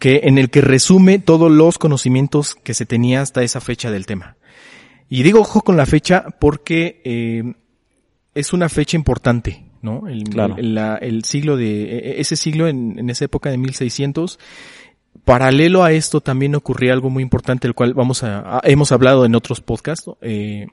que 0.00 0.22
en 0.24 0.38
el 0.38 0.50
que 0.50 0.60
resume 0.60 1.20
todos 1.20 1.52
los 1.52 1.78
conocimientos 1.78 2.56
que 2.56 2.74
se 2.74 2.84
tenía 2.84 3.22
hasta 3.22 3.44
esa 3.44 3.60
fecha 3.60 3.92
del 3.92 4.04
tema. 4.04 4.34
Y 5.08 5.22
digo 5.22 5.42
ojo 5.42 5.62
con 5.62 5.76
la 5.76 5.86
fecha 5.86 6.24
porque 6.40 7.00
eh, 7.04 7.44
es 8.34 8.52
una 8.52 8.68
fecha 8.68 8.96
importante, 8.96 9.66
¿no? 9.82 10.08
El, 10.08 10.24
claro. 10.24 10.56
el, 10.58 10.76
el, 11.00 11.22
siglo 11.22 11.56
de, 11.56 11.82
e, 11.84 11.98
e, 11.98 12.20
ese 12.20 12.34
siglo 12.34 12.66
en, 12.66 12.98
en 12.98 13.08
esa 13.08 13.24
época 13.24 13.50
de 13.50 13.56
1600 13.56 14.40
Paralelo 15.26 15.82
a 15.82 15.90
esto 15.90 16.20
también 16.20 16.54
ocurría 16.54 16.92
algo 16.92 17.10
muy 17.10 17.20
importante, 17.20 17.66
el 17.66 17.74
cual 17.74 17.94
vamos 17.94 18.22
a, 18.22 18.60
hemos 18.62 18.92
hablado 18.92 19.26
en 19.26 19.34
otros 19.34 19.60
podcasts, 19.60 20.08
eh, 20.20 20.68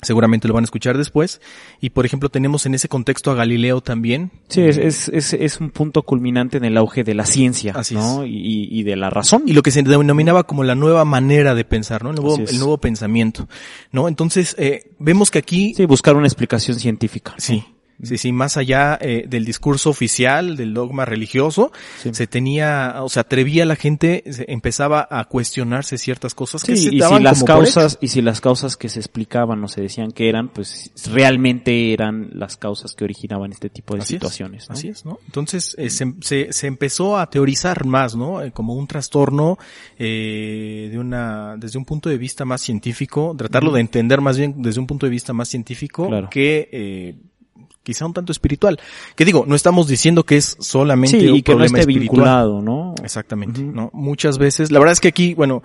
seguramente 0.00 0.46
lo 0.46 0.54
van 0.54 0.62
a 0.62 0.66
escuchar 0.66 0.96
después. 0.96 1.40
Y 1.80 1.90
por 1.90 2.06
ejemplo 2.06 2.28
tenemos 2.28 2.66
en 2.66 2.74
ese 2.74 2.88
contexto 2.88 3.32
a 3.32 3.34
Galileo 3.34 3.80
también. 3.80 4.30
Sí, 4.46 4.60
es, 4.60 5.08
es, 5.08 5.32
es, 5.32 5.60
un 5.60 5.70
punto 5.70 6.04
culminante 6.04 6.56
en 6.56 6.66
el 6.66 6.76
auge 6.76 7.02
de 7.02 7.14
la 7.14 7.26
ciencia, 7.26 7.72
Así 7.74 7.96
¿no? 7.96 8.24
Y, 8.24 8.68
y, 8.70 8.84
de 8.84 8.94
la 8.94 9.10
razón. 9.10 9.42
Y 9.46 9.54
lo 9.54 9.62
que 9.62 9.72
se 9.72 9.82
denominaba 9.82 10.44
como 10.44 10.62
la 10.62 10.76
nueva 10.76 11.04
manera 11.04 11.56
de 11.56 11.64
pensar, 11.64 12.04
¿no? 12.04 12.10
El 12.10 12.14
nuevo, 12.22 12.38
el 12.38 12.58
nuevo 12.60 12.78
pensamiento, 12.78 13.48
¿no? 13.90 14.06
Entonces, 14.06 14.54
eh, 14.56 14.92
vemos 15.00 15.32
que 15.32 15.40
aquí... 15.40 15.74
Sí, 15.74 15.84
buscar 15.84 16.14
una 16.14 16.28
explicación 16.28 16.78
científica. 16.78 17.34
Sí. 17.38 17.64
Sí, 18.02 18.18
sí, 18.18 18.32
más 18.32 18.56
allá 18.56 18.98
eh, 19.00 19.24
del 19.28 19.44
discurso 19.44 19.90
oficial, 19.90 20.56
del 20.56 20.74
dogma 20.74 21.04
religioso, 21.04 21.72
sí. 22.02 22.10
se 22.12 22.26
tenía, 22.26 22.96
o 23.02 23.08
sea, 23.08 23.22
atrevía 23.22 23.64
la 23.64 23.76
gente, 23.76 24.24
se 24.30 24.44
empezaba 24.48 25.06
a 25.10 25.24
cuestionarse 25.24 25.98
ciertas 25.98 26.34
cosas 26.34 26.62
sí, 26.62 26.72
que 26.72 26.76
se 26.76 26.94
y 26.94 27.00
si 27.00 27.20
las 27.20 27.44
causas 27.44 27.98
y 28.00 28.08
si 28.08 28.22
las 28.22 28.40
causas 28.40 28.76
que 28.76 28.88
se 28.88 29.00
explicaban 29.00 29.62
o 29.62 29.68
se 29.68 29.82
decían 29.82 30.12
que 30.12 30.28
eran, 30.28 30.48
pues 30.48 30.90
realmente 31.12 31.92
eran 31.92 32.30
las 32.32 32.56
causas 32.56 32.94
que 32.94 33.04
originaban 33.04 33.52
este 33.52 33.70
tipo 33.70 33.94
de 33.94 34.02
así 34.02 34.14
situaciones. 34.14 34.64
Es, 34.64 34.68
¿no? 34.68 34.74
Así 34.74 34.88
es, 34.88 35.04
¿no? 35.04 35.18
Entonces 35.26 35.74
eh, 35.78 35.90
se, 35.90 36.14
se, 36.20 36.52
se, 36.52 36.66
empezó 36.66 37.18
a 37.18 37.28
teorizar 37.28 37.84
más, 37.84 38.16
¿no? 38.16 38.42
Eh, 38.42 38.52
como 38.52 38.74
un 38.74 38.86
trastorno 38.86 39.58
eh, 39.98 40.88
de 40.90 40.98
una, 40.98 41.56
desde 41.56 41.78
un 41.78 41.84
punto 41.84 42.08
de 42.08 42.18
vista 42.18 42.44
más 42.44 42.60
científico, 42.60 43.34
tratarlo 43.36 43.72
de 43.72 43.80
entender 43.80 44.20
más 44.20 44.38
bien 44.38 44.62
desde 44.62 44.80
un 44.80 44.86
punto 44.86 45.06
de 45.06 45.10
vista 45.10 45.32
más 45.32 45.48
científico 45.48 46.08
claro. 46.08 46.28
que 46.30 46.68
eh, 46.72 47.14
quizá 47.82 48.06
un 48.06 48.12
tanto 48.12 48.32
espiritual. 48.32 48.78
Que 49.16 49.24
digo, 49.24 49.44
no 49.46 49.54
estamos 49.54 49.88
diciendo 49.88 50.24
que 50.24 50.36
es 50.36 50.56
solamente 50.60 51.20
sí, 51.20 51.28
un 51.28 51.36
y 51.36 51.42
que 51.42 51.52
problema 51.52 51.72
no 51.72 51.78
esté 51.78 51.80
espiritual. 51.80 52.16
vinculado, 52.16 52.62
¿no? 52.62 52.94
Exactamente, 53.02 53.60
uh 53.60 53.64
-huh. 53.64 53.72
¿no? 53.72 53.90
Muchas 53.92 54.38
veces, 54.38 54.70
la 54.70 54.78
verdad 54.78 54.92
es 54.92 55.00
que 55.00 55.08
aquí, 55.08 55.34
bueno, 55.34 55.62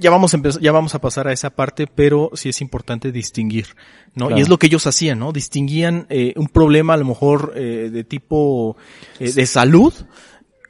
ya 0.00 0.10
vamos 0.10 0.34
a 0.34 0.40
ya 0.60 0.72
vamos 0.72 0.94
a 0.94 1.00
pasar 1.00 1.28
a 1.28 1.32
esa 1.32 1.50
parte, 1.50 1.86
pero 1.86 2.30
sí 2.34 2.48
es 2.48 2.60
importante 2.60 3.12
distinguir, 3.12 3.66
¿no? 4.14 4.26
Claro. 4.26 4.38
Y 4.38 4.42
es 4.42 4.48
lo 4.48 4.58
que 4.58 4.66
ellos 4.66 4.86
hacían, 4.86 5.18
¿no? 5.18 5.32
Distinguían 5.32 6.06
eh, 6.08 6.32
un 6.36 6.48
problema 6.48 6.94
a 6.94 6.96
lo 6.96 7.04
mejor 7.04 7.52
eh, 7.56 7.90
de 7.92 8.04
tipo 8.04 8.76
eh, 9.18 9.32
de 9.32 9.46
salud 9.46 9.92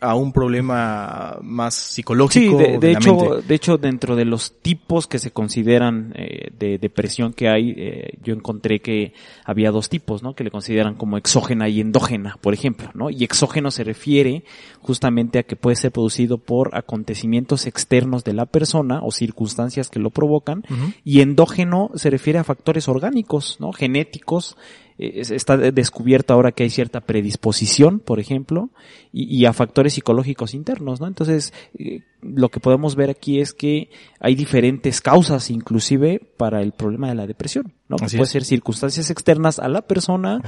a 0.00 0.14
un 0.14 0.32
problema 0.32 1.38
más 1.42 1.74
psicológico. 1.74 2.58
Sí, 2.58 2.64
de, 2.64 2.72
de, 2.72 2.78
de 2.78 2.92
hecho, 2.92 3.16
mente. 3.16 3.46
de 3.46 3.54
hecho, 3.54 3.78
dentro 3.78 4.16
de 4.16 4.24
los 4.24 4.52
tipos 4.60 5.06
que 5.06 5.18
se 5.18 5.30
consideran 5.30 6.12
eh, 6.16 6.50
de 6.58 6.78
depresión 6.78 7.32
que 7.32 7.48
hay, 7.48 7.74
eh, 7.76 8.18
yo 8.22 8.34
encontré 8.34 8.80
que 8.80 9.12
había 9.44 9.70
dos 9.70 9.88
tipos, 9.88 10.22
¿no? 10.22 10.34
Que 10.34 10.44
le 10.44 10.50
consideran 10.50 10.94
como 10.94 11.16
exógena 11.16 11.68
y 11.68 11.80
endógena, 11.80 12.36
por 12.40 12.54
ejemplo, 12.54 12.90
¿no? 12.94 13.10
Y 13.10 13.24
exógeno 13.24 13.70
se 13.70 13.84
refiere 13.84 14.44
justamente 14.80 15.38
a 15.38 15.42
que 15.42 15.56
puede 15.56 15.76
ser 15.76 15.92
producido 15.92 16.38
por 16.38 16.76
acontecimientos 16.76 17.66
externos 17.66 18.24
de 18.24 18.32
la 18.32 18.46
persona 18.46 19.00
o 19.02 19.10
circunstancias 19.10 19.88
que 19.88 19.98
lo 19.98 20.10
provocan, 20.10 20.64
y 21.04 21.20
endógeno 21.20 21.90
se 21.94 22.10
refiere 22.10 22.38
a 22.38 22.44
factores 22.44 22.88
orgánicos, 22.88 23.56
¿no? 23.60 23.72
Genéticos, 23.72 24.56
está 24.98 25.56
descubierto 25.56 26.32
ahora 26.32 26.52
que 26.52 26.62
hay 26.62 26.70
cierta 26.70 27.00
predisposición, 27.00 28.00
por 28.00 28.20
ejemplo, 28.20 28.70
y, 29.12 29.44
a 29.44 29.52
factores 29.52 29.94
psicológicos 29.94 30.54
internos, 30.54 31.00
¿no? 31.00 31.06
Entonces, 31.06 31.52
eh, 31.78 32.02
lo 32.22 32.48
que 32.48 32.60
podemos 32.60 32.96
ver 32.96 33.10
aquí 33.10 33.40
es 33.40 33.52
que 33.52 33.90
hay 34.20 34.34
diferentes 34.34 35.00
causas, 35.00 35.50
inclusive, 35.50 36.20
para 36.36 36.62
el 36.62 36.72
problema 36.72 37.08
de 37.08 37.14
la 37.14 37.26
depresión, 37.26 37.72
¿no? 37.88 37.96
puede 37.96 38.26
ser 38.26 38.44
circunstancias 38.44 39.10
externas 39.10 39.58
a 39.58 39.68
la 39.68 39.82
persona 39.82 40.40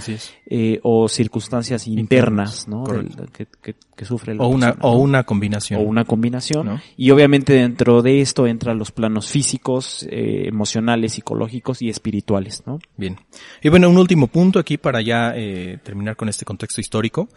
eh, 0.47 0.81
o 0.83 1.09
circunstancias 1.09 1.87
internas, 1.87 2.69
¿no? 2.69 2.85
que, 3.33 4.05
sufre 4.05 4.35
la 4.35 4.45
o 4.45 4.49
una 4.49 4.77
O 4.81 4.97
una 4.97 5.25
combinación. 5.25 5.81
O 5.81 5.85
una 5.85 6.05
combinación. 6.05 6.81
Y 6.97 7.11
obviamente 7.11 7.55
dentro 7.55 8.03
de 8.03 8.21
esto 8.21 8.47
entran 8.47 8.79
los 8.79 8.93
planos 8.93 9.29
físicos, 9.29 10.07
emocionales, 10.11 11.13
psicológicos 11.15 11.83
y 11.83 11.89
espirituales, 11.89 12.63
¿no? 12.67 12.79
Bien. 12.97 13.19
Y 13.63 13.69
bueno, 13.69 13.89
un 13.89 13.99
último 13.99 14.29
punto 14.29 14.59
aquí 14.59 14.77
para 14.77 15.01
ya 15.01 15.33
eh, 15.35 15.79
terminar 15.83 16.17
con 16.17 16.29
este 16.29 16.45
contexto 16.45 16.81
histórico. 16.81 17.29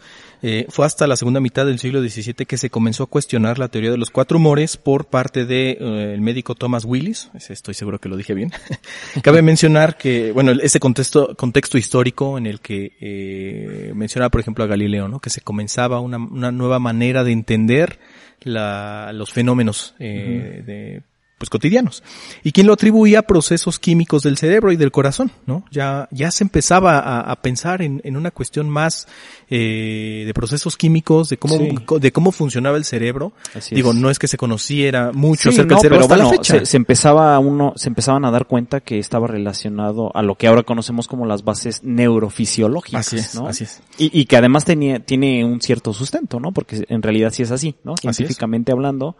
Eh, 0.42 0.66
fue 0.68 0.86
hasta 0.86 1.06
la 1.06 1.16
segunda 1.16 1.40
mitad 1.40 1.66
del 1.66 1.78
siglo 1.78 2.00
XVII 2.00 2.46
que 2.46 2.56
se 2.56 2.70
comenzó 2.70 3.04
a 3.04 3.06
cuestionar 3.06 3.58
la 3.58 3.68
teoría 3.68 3.90
de 3.90 3.96
los 3.96 4.10
cuatro 4.10 4.38
humores 4.38 4.76
por 4.76 5.06
parte 5.06 5.44
del 5.44 5.78
de, 5.78 6.14
eh, 6.14 6.20
médico 6.20 6.54
Thomas 6.54 6.84
Willis. 6.84 7.30
Estoy 7.34 7.74
seguro 7.74 7.98
que 7.98 8.08
lo 8.08 8.16
dije 8.16 8.34
bien. 8.34 8.52
Cabe 9.22 9.42
mencionar 9.42 9.91
que, 9.94 10.32
bueno, 10.32 10.52
ese 10.52 10.80
contexto, 10.80 11.34
contexto 11.36 11.78
histórico 11.78 12.38
en 12.38 12.46
el 12.46 12.60
que 12.60 12.92
eh, 13.00 13.92
mencionaba, 13.94 14.30
por 14.30 14.40
ejemplo, 14.40 14.64
a 14.64 14.66
Galileo, 14.66 15.08
¿no? 15.08 15.20
Que 15.20 15.30
se 15.30 15.40
comenzaba 15.40 16.00
una, 16.00 16.18
una 16.18 16.52
nueva 16.52 16.78
manera 16.78 17.24
de 17.24 17.32
entender 17.32 17.98
la, 18.42 19.12
los 19.12 19.32
fenómenos 19.32 19.94
eh, 19.98 20.62
de 20.64 21.02
pues 21.42 21.50
cotidianos. 21.50 22.04
Y 22.44 22.52
quien 22.52 22.68
lo 22.68 22.72
atribuía 22.72 23.18
a 23.18 23.22
procesos 23.22 23.80
químicos 23.80 24.22
del 24.22 24.38
cerebro 24.38 24.70
y 24.70 24.76
del 24.76 24.92
corazón, 24.92 25.32
¿no? 25.44 25.64
Ya, 25.72 26.06
ya 26.12 26.30
se 26.30 26.44
empezaba 26.44 27.18
a, 27.20 27.34
pensar 27.42 27.82
en, 27.82 28.00
en, 28.04 28.16
una 28.16 28.30
cuestión 28.30 28.70
más 28.70 29.08
eh, 29.50 30.22
de 30.24 30.32
procesos 30.34 30.76
químicos, 30.76 31.30
de 31.30 31.38
cómo, 31.38 31.58
de 31.98 32.12
cómo 32.12 32.30
funcionaba 32.30 32.76
el 32.76 32.84
cerebro. 32.84 33.32
Digo, 33.72 33.92
no 33.92 34.08
es 34.08 34.20
que 34.20 34.28
se 34.28 34.36
conociera 34.36 35.10
mucho 35.10 35.48
acerca 35.48 35.74
del 35.74 35.82
cerebro 35.82 36.04
hasta 36.04 36.16
la 36.16 36.28
fecha. 36.28 36.64
Se, 36.64 36.76
empezaba 36.76 37.36
uno, 37.40 37.72
se 37.74 37.88
empezaban 37.88 38.24
a 38.24 38.30
dar 38.30 38.46
cuenta 38.46 38.78
que 38.78 39.00
estaba 39.00 39.26
relacionado 39.26 40.14
a 40.14 40.22
lo 40.22 40.36
que 40.36 40.46
ahora 40.46 40.62
conocemos 40.62 41.08
como 41.08 41.26
las 41.26 41.42
bases 41.42 41.82
neurofisiológicas, 41.82 43.08
así 43.08 43.16
es, 43.16 43.34
¿no? 43.34 43.48
Así 43.48 43.64
es. 43.64 43.82
Y, 43.98 44.16
y 44.16 44.26
que 44.26 44.36
además 44.36 44.64
tenía, 44.64 45.00
tiene 45.00 45.44
un 45.44 45.60
cierto 45.60 45.92
sustento, 45.92 46.38
¿no? 46.38 46.52
Porque 46.52 46.84
en 46.88 47.02
realidad 47.02 47.32
sí 47.32 47.42
es 47.42 47.50
así, 47.50 47.74
¿no? 47.82 47.96
Científicamente 47.96 48.70
hablando 48.70 49.16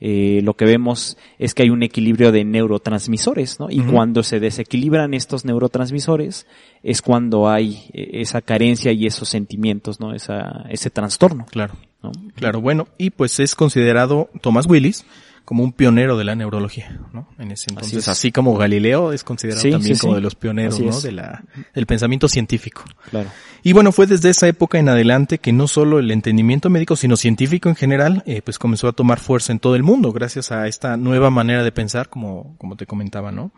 eh, 0.00 0.40
lo 0.42 0.54
que 0.54 0.64
vemos 0.64 1.18
es 1.38 1.54
que 1.54 1.62
hay 1.62 1.70
un 1.70 1.82
equilibrio 1.82 2.32
de 2.32 2.44
neurotransmisores, 2.44 3.60
¿no? 3.60 3.68
Y 3.70 3.80
cuando 3.80 4.22
se 4.22 4.40
desequilibran 4.40 5.12
estos 5.12 5.44
neurotransmisores 5.44 6.46
es 6.82 7.02
cuando 7.02 7.50
hay 7.50 7.84
eh, 7.92 8.20
esa 8.20 8.40
carencia 8.40 8.92
y 8.92 9.06
esos 9.06 9.28
sentimientos, 9.28 10.00
¿no? 10.00 10.14
Esa, 10.14 10.64
ese 10.70 10.88
trastorno. 10.88 11.44
Claro. 11.50 11.74
¿no? 12.02 12.12
Claro, 12.34 12.62
bueno, 12.62 12.88
y 12.96 13.10
pues 13.10 13.40
es 13.40 13.54
considerado 13.54 14.30
Thomas 14.40 14.66
Willis 14.66 15.04
como 15.50 15.64
un 15.64 15.72
pionero 15.72 16.16
de 16.16 16.22
la 16.22 16.36
neurología, 16.36 16.96
¿no? 17.12 17.26
En 17.36 17.50
ese 17.50 17.70
entonces, 17.70 18.06
así, 18.06 18.30
como 18.30 18.56
Galileo 18.56 19.12
es 19.12 19.24
considerado 19.24 19.68
también 19.68 19.98
como 19.98 20.14
de 20.14 20.20
los 20.20 20.36
pioneros, 20.36 20.78
¿no? 20.78 21.00
De 21.00 21.10
la, 21.10 21.42
del 21.74 21.86
pensamiento 21.86 22.28
científico. 22.28 22.84
Claro. 23.10 23.28
Y 23.64 23.72
bueno, 23.72 23.90
fue 23.90 24.06
desde 24.06 24.30
esa 24.30 24.46
época 24.46 24.78
en 24.78 24.88
adelante 24.88 25.38
que 25.38 25.52
no 25.52 25.66
solo 25.66 25.98
el 25.98 26.12
entendimiento 26.12 26.70
médico, 26.70 26.94
sino 26.94 27.16
científico 27.16 27.68
en 27.68 27.74
general, 27.74 28.22
eh, 28.26 28.42
pues 28.42 28.60
comenzó 28.60 28.86
a 28.86 28.92
tomar 28.92 29.18
fuerza 29.18 29.50
en 29.50 29.58
todo 29.58 29.74
el 29.74 29.82
mundo, 29.82 30.12
gracias 30.12 30.52
a 30.52 30.68
esta 30.68 30.96
nueva 30.96 31.30
manera 31.30 31.64
de 31.64 31.72
pensar, 31.72 32.08
como, 32.08 32.54
como 32.56 32.76
te 32.76 32.86
comentaba, 32.86 33.32
¿no? 33.32 33.50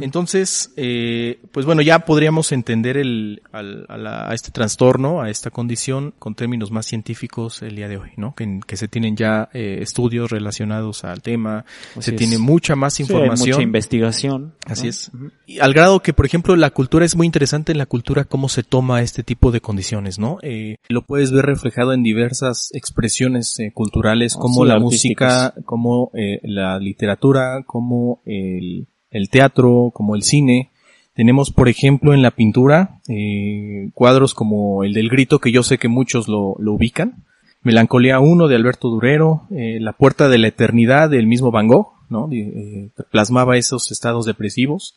Entonces, 0.00 0.72
eh, 0.76 1.40
pues 1.52 1.66
bueno, 1.66 1.82
ya 1.82 2.00
podríamos 2.00 2.52
entender 2.52 2.96
el, 2.96 3.42
al, 3.52 3.86
a, 3.88 4.34
este 4.34 4.50
trastorno, 4.50 5.20
a 5.20 5.30
esta 5.30 5.50
condición, 5.50 6.14
con 6.18 6.34
términos 6.34 6.70
más 6.70 6.86
científicos 6.86 7.62
el 7.62 7.76
día 7.76 7.88
de 7.88 7.98
hoy, 7.98 8.10
¿no? 8.16 8.34
Que, 8.34 8.60
que 8.66 8.76
se 8.76 8.88
tienen 8.88 9.16
ya 9.16 9.48
eh, 9.52 9.78
estudios 9.80 10.30
relacionados 10.30 11.04
al 11.04 11.22
tema, 11.22 11.64
se 11.98 12.12
tiene 12.12 12.38
mucha 12.38 12.76
más 12.76 13.00
información. 13.00 13.50
mucha 13.50 13.62
investigación. 13.62 14.54
Así 14.66 14.88
es. 14.88 15.10
y 15.46 15.58
al 15.60 15.72
grado 15.72 16.00
que, 16.00 16.12
por 16.12 16.26
ejemplo, 16.26 16.56
la 16.56 16.70
cultura 16.70 17.04
es 17.04 17.16
muy 17.16 17.26
interesante 17.26 17.72
en 17.72 17.78
la 17.78 17.86
cultura 17.86 18.24
cómo 18.24 18.48
se 18.48 18.62
toma 18.62 19.02
este 19.02 19.22
tipo 19.22 19.50
de 19.50 19.60
condiciones, 19.60 20.18
¿no? 20.18 20.38
Eh, 20.42 20.76
lo 20.88 21.02
puedes 21.02 21.32
ver 21.32 21.46
reflejado 21.46 21.92
en 21.92 22.02
diversas 22.02 22.70
expresiones 22.72 23.58
eh, 23.58 23.72
culturales, 23.72 24.34
oh, 24.36 24.40
como 24.40 24.64
la 24.64 24.78
música, 24.78 25.54
como 25.64 26.10
eh, 26.14 26.40
la 26.42 26.78
literatura, 26.78 27.62
como 27.66 28.22
el 28.24 28.88
el 29.10 29.28
teatro, 29.30 29.90
como 29.94 30.14
el 30.14 30.22
cine. 30.22 30.70
Tenemos, 31.14 31.50
por 31.50 31.68
ejemplo, 31.68 32.14
en 32.14 32.22
la 32.22 32.30
pintura, 32.30 33.00
eh, 33.08 33.90
cuadros 33.94 34.34
como 34.34 34.84
el 34.84 34.92
del 34.92 35.08
grito, 35.08 35.40
que 35.40 35.50
yo 35.52 35.62
sé 35.62 35.78
que 35.78 35.88
muchos 35.88 36.28
lo, 36.28 36.54
ubican. 36.58 37.24
Melancolía 37.62 38.20
1 38.20 38.46
de 38.46 38.54
Alberto 38.54 38.88
Durero, 38.88 39.42
eh, 39.50 39.78
La 39.80 39.92
Puerta 39.92 40.28
de 40.28 40.38
la 40.38 40.48
Eternidad 40.48 41.10
del 41.10 41.26
mismo 41.26 41.50
Van 41.50 41.66
Gogh, 41.66 41.92
¿no? 42.08 42.28
Eh, 42.30 42.90
plasmaba 43.10 43.56
esos 43.56 43.90
estados 43.90 44.26
depresivos. 44.26 44.96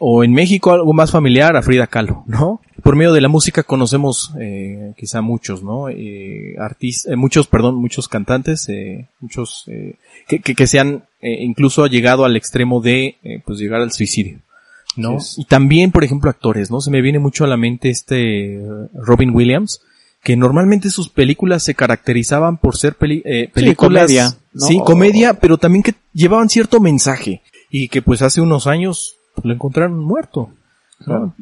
O 0.00 0.24
en 0.24 0.32
México 0.32 0.72
algo 0.72 0.92
más 0.92 1.10
familiar 1.10 1.56
a 1.56 1.62
Frida 1.62 1.86
Kahlo, 1.86 2.24
¿no? 2.26 2.60
Por 2.82 2.96
medio 2.96 3.12
de 3.12 3.20
la 3.20 3.28
música 3.28 3.62
conocemos 3.62 4.32
quizá 4.96 5.20
muchos, 5.20 5.62
¿no? 5.62 5.86
artistas, 6.58 7.16
muchos, 7.16 7.46
perdón, 7.46 7.76
muchos 7.76 8.08
cantantes, 8.08 8.68
muchos 9.20 9.64
que, 10.26 10.40
que, 10.40 10.54
que, 10.54 10.66
se 10.66 10.80
han 10.80 11.04
eh, 11.22 11.42
incluso 11.42 11.84
ha 11.84 11.88
llegado 11.88 12.24
al 12.24 12.36
extremo 12.36 12.80
de 12.80 13.18
eh, 13.22 13.42
pues 13.44 13.58
llegar 13.58 13.82
al 13.82 13.92
suicidio. 13.92 14.40
¿no? 14.96 15.18
Y 15.36 15.44
también, 15.44 15.92
por 15.92 16.02
ejemplo, 16.02 16.30
actores, 16.30 16.70
¿no? 16.70 16.80
Se 16.80 16.90
me 16.90 17.00
viene 17.00 17.18
mucho 17.18 17.44
a 17.44 17.46
la 17.46 17.56
mente 17.56 17.90
este 17.90 18.54
eh, 18.54 18.60
Robin 18.94 19.30
Williams, 19.30 19.82
que 20.22 20.36
normalmente 20.36 20.90
sus 20.90 21.08
películas 21.08 21.62
se 21.62 21.74
caracterizaban 21.74 22.56
por 22.56 22.76
ser 22.76 22.96
películas, 22.96 23.50
sí, 23.54 23.74
comedia, 23.76 24.36
sí, 24.54 24.80
comedia, 24.84 25.34
pero 25.34 25.58
también 25.58 25.82
que 25.82 25.94
llevaban 26.12 26.48
cierto 26.48 26.80
mensaje 26.80 27.42
y 27.70 27.88
que 27.88 28.02
pues 28.02 28.20
hace 28.20 28.40
unos 28.40 28.66
años 28.66 29.16
lo 29.42 29.52
encontraron 29.52 29.98
muerto. 29.98 30.50
¿no? 31.06 31.34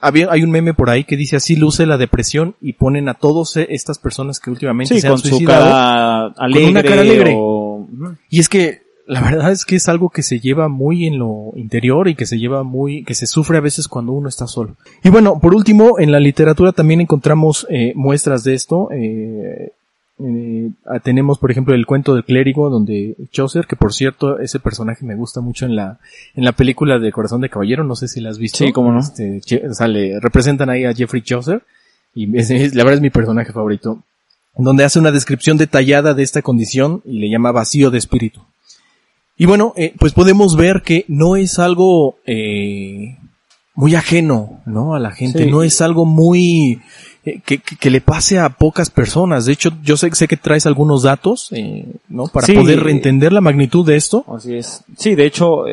había, 0.00 0.30
hay 0.30 0.44
un 0.44 0.50
meme 0.52 0.72
por 0.72 0.90
ahí 0.90 1.02
que 1.02 1.16
dice 1.16 1.34
así 1.34 1.56
luce 1.56 1.86
la 1.86 1.98
depresión 1.98 2.54
y 2.60 2.74
ponen 2.74 3.08
a 3.08 3.14
todas 3.14 3.56
estas 3.56 3.98
personas 3.98 4.38
que 4.38 4.50
últimamente 4.50 5.00
se 5.00 5.08
han 5.08 5.18
suicidado 5.18 6.34
con 6.34 6.64
una 6.64 6.82
cara 6.82 7.00
alegre. 7.00 7.36
Y 8.30 8.38
es 8.38 8.48
que 8.48 8.82
la 9.08 9.22
verdad 9.22 9.50
es 9.50 9.64
que 9.64 9.76
es 9.76 9.88
algo 9.88 10.10
que 10.10 10.22
se 10.22 10.38
lleva 10.38 10.68
muy 10.68 11.06
en 11.06 11.18
lo 11.18 11.52
interior 11.56 12.08
y 12.08 12.14
que 12.14 12.26
se 12.26 12.38
lleva 12.38 12.62
muy, 12.62 13.04
que 13.04 13.14
se 13.14 13.26
sufre 13.26 13.56
a 13.56 13.62
veces 13.62 13.88
cuando 13.88 14.12
uno 14.12 14.28
está 14.28 14.46
solo. 14.46 14.76
Y 15.02 15.08
bueno, 15.08 15.40
por 15.40 15.54
último, 15.54 15.98
en 15.98 16.12
la 16.12 16.20
literatura 16.20 16.72
también 16.72 17.00
encontramos 17.00 17.66
eh, 17.70 17.92
muestras 17.96 18.44
de 18.44 18.54
esto. 18.54 18.90
Eh, 18.92 19.72
eh, 20.20 20.70
tenemos, 21.02 21.38
por 21.38 21.50
ejemplo, 21.50 21.74
el 21.74 21.86
cuento 21.86 22.14
del 22.14 22.24
clérigo, 22.24 22.70
donde 22.70 23.16
Chaucer, 23.30 23.66
que 23.66 23.76
por 23.76 23.92
cierto, 23.92 24.38
ese 24.38 24.58
personaje 24.58 25.04
me 25.04 25.14
gusta 25.14 25.40
mucho 25.40 25.66
en 25.66 25.76
la, 25.76 25.98
en 26.34 26.44
la 26.44 26.52
película 26.52 26.98
de 26.98 27.12
Corazón 27.12 27.40
de 27.40 27.50
Caballero, 27.50 27.84
no 27.84 27.96
sé 27.96 28.08
si 28.08 28.20
la 28.20 28.30
has 28.30 28.38
visto. 28.38 28.58
Sí, 28.58 28.72
cómo 28.72 28.92
no. 28.92 29.00
Este, 29.00 29.40
sale, 29.74 30.18
representan 30.20 30.70
ahí 30.70 30.84
a 30.84 30.94
Jeffrey 30.94 31.22
Chaucer, 31.22 31.62
y 32.14 32.36
es, 32.36 32.74
la 32.74 32.84
verdad 32.84 32.96
es 32.96 33.02
mi 33.02 33.10
personaje 33.10 33.52
favorito 33.52 34.02
donde 34.58 34.84
hace 34.84 34.98
una 34.98 35.12
descripción 35.12 35.56
detallada 35.56 36.14
de 36.14 36.22
esta 36.22 36.42
condición 36.42 37.00
y 37.04 37.20
le 37.20 37.30
llama 37.30 37.52
vacío 37.52 37.90
de 37.90 37.98
espíritu. 37.98 38.42
Y 39.36 39.46
bueno, 39.46 39.72
eh, 39.76 39.94
pues 39.98 40.12
podemos 40.12 40.56
ver 40.56 40.82
que 40.82 41.04
no 41.06 41.36
es 41.36 41.60
algo 41.60 42.16
eh, 42.26 43.16
muy 43.74 43.94
ajeno, 43.94 44.60
¿no? 44.66 44.94
A 44.94 44.98
la 44.98 45.12
gente, 45.12 45.46
no 45.46 45.62
es 45.62 45.80
algo 45.80 46.04
muy 46.04 46.80
que, 47.44 47.58
que, 47.58 47.90
le 47.90 48.00
pase 48.00 48.38
a 48.38 48.48
pocas 48.50 48.90
personas. 48.90 49.46
De 49.46 49.52
hecho, 49.52 49.70
yo 49.82 49.96
sé, 49.96 50.10
sé 50.14 50.28
que 50.28 50.36
traes 50.36 50.66
algunos 50.66 51.02
datos, 51.02 51.50
¿no? 52.08 52.26
Para 52.28 52.46
poder 52.46 52.86
entender 52.88 53.32
la 53.32 53.40
magnitud 53.40 53.86
de 53.86 53.96
esto. 53.96 54.24
Así 54.34 54.56
es. 54.56 54.84
Sí, 54.96 55.14
de 55.14 55.26
hecho, 55.26 55.64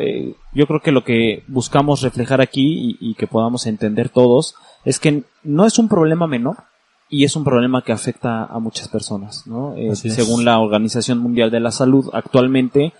yo 0.52 0.66
creo 0.66 0.80
que 0.80 0.92
lo 0.92 1.04
que 1.04 1.42
buscamos 1.48 2.02
reflejar 2.02 2.40
aquí 2.40 2.96
y, 3.00 3.10
y 3.10 3.14
que 3.14 3.26
podamos 3.26 3.66
entender 3.66 4.08
todos 4.08 4.54
es 4.84 5.00
que 5.00 5.22
no 5.42 5.66
es 5.66 5.78
un 5.78 5.88
problema 5.88 6.26
menor 6.26 6.56
y 7.08 7.24
es 7.24 7.36
un 7.36 7.44
problema 7.44 7.82
que 7.82 7.92
afecta 7.92 8.44
a 8.44 8.58
muchas 8.58 8.88
personas, 8.88 9.46
¿no? 9.46 9.76
Eh, 9.76 9.94
según 9.94 10.44
la 10.44 10.58
Organización 10.58 11.18
Mundial 11.18 11.50
de 11.50 11.60
la 11.60 11.70
Salud, 11.70 12.10
actualmente 12.12 12.92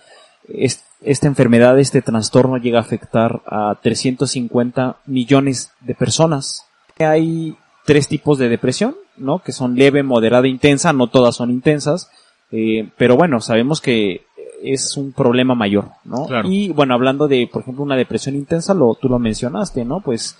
esta 1.01 1.27
enfermedad, 1.27 1.77
este 1.79 2.01
trastorno 2.01 2.57
llega 2.57 2.79
a 2.79 2.81
afectar 2.81 3.41
a 3.45 3.77
350 3.81 4.97
millones 5.05 5.71
de 5.81 5.93
personas. 5.93 6.65
Hay 6.99 7.55
tres 7.87 8.07
tipos 8.07 8.37
de 8.37 8.49
depresión, 8.49 8.95
¿no? 9.15 9.39
Que 9.39 9.53
son 9.53 9.75
leve, 9.75 10.03
moderada 10.03 10.47
intensa, 10.47 10.91
no 10.91 11.07
todas 11.07 11.35
son 11.37 11.49
intensas, 11.49 12.11
eh, 12.51 12.89
pero 12.97 13.15
bueno, 13.15 13.39
sabemos 13.39 13.79
que 13.81 14.25
es 14.61 14.97
un 14.97 15.13
problema 15.13 15.55
mayor, 15.55 15.91
¿no? 16.03 16.27
Y 16.43 16.69
bueno, 16.69 16.93
hablando 16.93 17.27
de, 17.27 17.49
por 17.51 17.61
ejemplo, 17.61 17.83
una 17.83 17.95
depresión 17.95 18.35
intensa, 18.35 18.73
lo, 18.73 18.93
tú 18.95 19.07
lo 19.07 19.19
mencionaste, 19.19 19.85
¿no? 19.85 20.01
Pues 20.01 20.37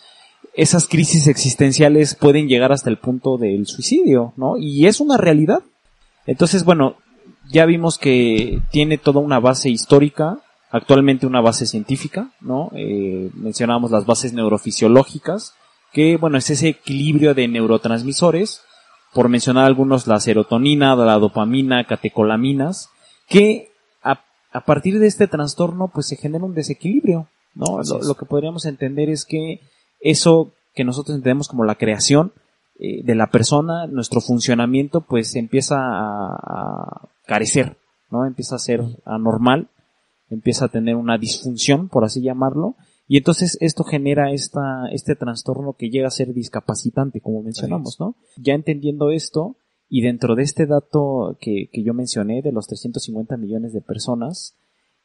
esas 0.53 0.87
crisis 0.87 1.27
existenciales 1.27 2.15
pueden 2.15 2.49
llegar 2.49 2.73
hasta 2.73 2.89
el 2.89 2.97
punto 2.97 3.37
del 3.37 3.65
suicidio, 3.65 4.33
¿no? 4.35 4.57
Y 4.57 4.85
es 4.85 4.99
una 4.99 5.15
realidad. 5.15 5.61
Entonces, 6.25 6.65
bueno, 6.65 6.97
ya 7.49 7.65
vimos 7.65 7.97
que 7.97 8.59
tiene 8.71 8.97
toda 8.97 9.21
una 9.21 9.39
base 9.39 9.69
histórica 9.69 10.39
actualmente 10.69 11.25
una 11.25 11.41
base 11.41 11.65
científica, 11.65 12.31
¿no? 12.41 12.71
Eh, 12.75 13.29
mencionábamos 13.33 13.91
las 13.91 14.05
bases 14.05 14.33
neurofisiológicas, 14.33 15.53
que 15.93 16.17
bueno, 16.17 16.37
es 16.37 16.49
ese 16.49 16.69
equilibrio 16.69 17.33
de 17.33 17.47
neurotransmisores, 17.47 18.61
por 19.13 19.29
mencionar 19.29 19.65
algunos, 19.65 20.07
la 20.07 20.19
serotonina, 20.19 20.95
la 20.95 21.17
dopamina, 21.17 21.85
catecolaminas, 21.85 22.89
que 23.27 23.71
a, 24.03 24.23
a 24.51 24.65
partir 24.65 24.99
de 24.99 25.07
este 25.07 25.27
trastorno 25.27 25.89
pues 25.93 26.07
se 26.07 26.17
genera 26.17 26.45
un 26.45 26.53
desequilibrio, 26.53 27.29
¿no? 27.55 27.79
Lo, 27.83 28.01
lo, 28.01 28.15
que 28.15 28.25
podríamos 28.25 28.65
entender 28.65 29.09
es 29.09 29.25
que 29.25 29.61
eso 29.99 30.53
que 30.75 30.83
nosotros 30.83 31.15
entendemos 31.15 31.47
como 31.47 31.63
la 31.63 31.75
creación 31.75 32.33
eh, 32.79 33.03
de 33.03 33.15
la 33.15 33.31
persona, 33.31 33.87
nuestro 33.87 34.21
funcionamiento 34.21 35.01
pues 35.01 35.35
empieza 35.35 35.77
a, 35.77 36.35
a 36.35 37.09
carecer, 37.25 37.77
¿no? 38.11 38.25
Empieza 38.25 38.55
a 38.55 38.59
ser 38.59 38.81
anormal 39.05 39.69
empieza 40.29 40.65
a 40.65 40.69
tener 40.69 40.95
una 40.95 41.17
disfunción, 41.17 41.89
por 41.89 42.03
así 42.03 42.21
llamarlo, 42.21 42.75
y 43.07 43.17
entonces 43.17 43.57
esto 43.61 43.83
genera 43.83 44.31
esta, 44.31 44.87
este 44.91 45.15
trastorno 45.15 45.73
que 45.73 45.89
llega 45.89 46.07
a 46.07 46.11
ser 46.11 46.33
discapacitante, 46.33 47.21
como 47.21 47.41
mencionamos, 47.41 47.97
¿no? 47.99 48.15
Ya 48.37 48.53
entendiendo 48.53 49.11
esto, 49.11 49.57
y 49.89 50.01
dentro 50.01 50.35
de 50.35 50.43
este 50.43 50.65
dato 50.65 51.37
que, 51.39 51.69
que 51.71 51.83
yo 51.83 51.93
mencioné, 51.93 52.41
de 52.41 52.51
los 52.51 52.67
350 52.67 53.37
millones 53.37 53.71
de 53.71 53.81
personas, 53.81 54.57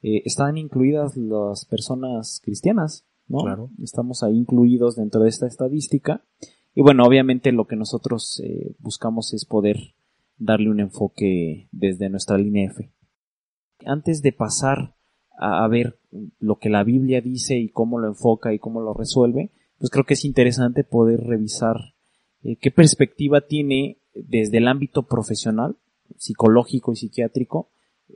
eh, 0.02 0.22
están 0.24 0.58
incluidas 0.58 1.16
las 1.16 1.64
personas 1.64 2.40
cristianas, 2.44 3.06
¿no? 3.28 3.38
Claro. 3.38 3.70
Estamos 3.80 4.24
ahí 4.24 4.36
incluidos 4.36 4.96
dentro 4.96 5.22
de 5.22 5.28
esta 5.28 5.46
estadística. 5.46 6.24
Y 6.74 6.82
bueno, 6.82 7.04
obviamente 7.04 7.52
lo 7.52 7.66
que 7.66 7.76
nosotros 7.76 8.42
eh, 8.44 8.74
buscamos 8.80 9.32
es 9.32 9.44
poder 9.44 9.76
darle 10.38 10.70
un 10.70 10.80
enfoque 10.80 11.68
desde 11.70 12.10
nuestra 12.10 12.36
línea 12.36 12.66
F. 12.66 12.90
Antes 13.86 14.22
de 14.22 14.32
pasar 14.32 14.96
a, 15.38 15.66
ver 15.68 15.98
lo 16.38 16.56
que 16.56 16.68
la 16.68 16.84
Biblia 16.84 17.20
dice 17.20 17.56
y 17.56 17.68
cómo 17.68 17.98
lo 17.98 18.08
enfoca 18.08 18.52
y 18.52 18.58
cómo 18.58 18.80
lo 18.80 18.94
resuelve, 18.94 19.50
pues 19.78 19.90
creo 19.90 20.04
que 20.04 20.14
es 20.14 20.24
interesante 20.24 20.84
poder 20.84 21.20
revisar 21.20 21.76
eh, 22.42 22.56
qué 22.56 22.70
perspectiva 22.70 23.40
tiene 23.42 23.98
desde 24.14 24.58
el 24.58 24.68
ámbito 24.68 25.04
profesional, 25.04 25.76
psicológico 26.16 26.92
y 26.92 26.96
psiquiátrico, 26.96 27.70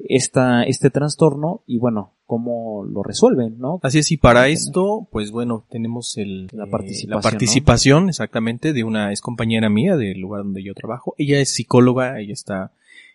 esta, 0.08 0.62
este 0.64 0.90
trastorno 0.90 1.62
y 1.66 1.78
bueno, 1.78 2.12
cómo 2.26 2.84
lo 2.84 3.02
resuelven, 3.02 3.58
¿no? 3.58 3.80
Así 3.82 3.98
es, 3.98 4.10
y 4.12 4.16
para 4.16 4.48
esto, 4.48 5.08
pues 5.10 5.30
bueno, 5.30 5.64
tenemos 5.70 6.16
el, 6.18 6.48
la 6.52 6.66
participación, 6.66 7.10
la 7.10 7.20
participación 7.20 8.08
exactamente 8.08 8.72
de 8.72 8.84
una 8.84 9.10
ex 9.10 9.20
compañera 9.20 9.70
mía 9.70 9.96
del 9.96 10.20
lugar 10.20 10.42
donde 10.42 10.62
yo 10.62 10.74
trabajo. 10.74 11.14
Ella 11.18 11.40
es 11.40 11.54
psicóloga, 11.54 12.20
ella 12.20 12.32
está 12.32 12.72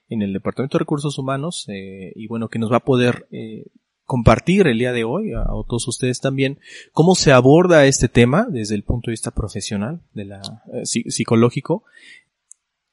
en 0.10 0.22
el 0.22 0.34
Departamento 0.34 0.78
de 0.78 0.80
Recursos 0.80 1.18
Humanos 1.18 1.66
eh, 1.70 2.14
y 2.16 2.28
bueno, 2.28 2.50
que 2.50 2.60
nos 2.60 2.72
va 2.72 2.78
a 2.78 2.86
poder 2.86 3.28
eh, 3.32 3.66
compartir 4.12 4.68
el 4.68 4.78
día 4.78 4.92
de 4.92 5.06
hoy, 5.06 5.32
a, 5.32 5.46
todos 5.70 5.88
ustedes 5.88 6.20
también, 6.20 6.60
cómo 6.92 7.16
se 7.16 7.32
aborda 7.32 7.86
este 7.86 8.10
tema 8.10 8.46
desde 8.52 8.76
el 8.76 8.84
punto 8.84 9.10
de 9.10 9.14
vista 9.14 9.32
profesional, 9.32 10.02
de 10.14 10.26
la 10.26 10.42
eh, 10.74 10.84
psicológico, 10.84 11.86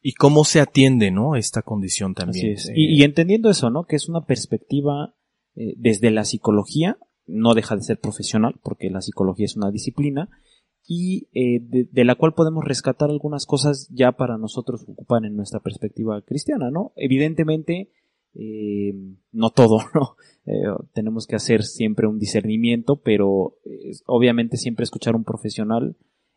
y 0.01 0.13
cómo 0.13 0.45
se 0.45 0.61
atiende, 0.61 1.11
¿no? 1.11 1.35
Esta 1.35 1.63
condición 1.63 2.15
también. 2.15 2.53
Eh, 2.53 2.57
y, 2.77 3.01
y, 3.01 3.03
entendiendo 3.03 3.51
eso, 3.51 3.69
¿no? 3.69 3.83
Que 3.83 3.97
es 3.97 4.09
una 4.09 4.27
perspectiva 4.27 5.17
eh, 5.57 5.75
desde 5.77 6.13
la 6.13 6.25
psicología, 6.25 6.99
no 7.27 7.55
deja 7.55 7.75
de 7.75 7.83
ser 7.83 7.99
profesional, 7.99 8.55
porque 8.63 8.89
la 8.89 9.01
psicología 9.01 9.47
es 9.47 9.57
una 9.57 9.73
disciplina, 9.73 10.29
y 10.87 11.27
eh, 11.35 11.59
de, 11.61 11.89
de, 11.91 12.05
la 12.05 12.15
cual 12.15 12.35
podemos 12.35 12.65
rescatar 12.65 13.11
algunas 13.11 13.45
cosas 13.45 13.89
ya 13.91 14.13
para 14.13 14.39
nosotros 14.39 14.85
ocupar 14.87 15.25
en 15.25 15.35
nuestra 15.35 15.59
perspectiva 15.59 16.23
cristiana, 16.23 16.71
¿no? 16.71 16.93
Evidentemente, 16.95 17.91
eh, 18.39 18.95
no 19.33 19.51
todo, 19.51 19.79
¿no? 19.95 20.17
Eh, 20.47 20.65
tenemos 20.95 21.27
que 21.27 21.37
hacer 21.37 21.65
siempre 21.65 22.07
un 22.07 22.19
discernimiento, 22.19 22.97
pero 23.03 23.59
eh, 23.65 23.93
obviamente 24.07 24.57
siempre 24.57 24.85
escuchar 24.85 25.15
a 25.15 25.19
un 25.19 25.25
profesional 25.25 25.97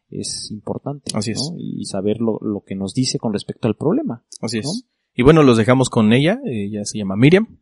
es 0.09 0.49
importante. 0.51 1.11
Así 1.13 1.31
es. 1.31 1.53
Y 1.57 1.85
saber 1.85 2.19
lo, 2.19 2.39
lo, 2.41 2.63
que 2.65 2.75
nos 2.75 2.93
dice 2.93 3.19
con 3.19 3.31
respecto 3.31 3.67
al 3.67 3.75
problema. 3.75 4.25
Así 4.41 4.57
es. 4.57 4.85
Y 5.13 5.23
bueno, 5.23 5.43
los 5.43 5.57
dejamos 5.57 5.89
con 5.89 6.11
ella, 6.11 6.41
ella 6.43 6.83
se 6.83 6.97
llama 6.97 7.15
Miriam, 7.15 7.59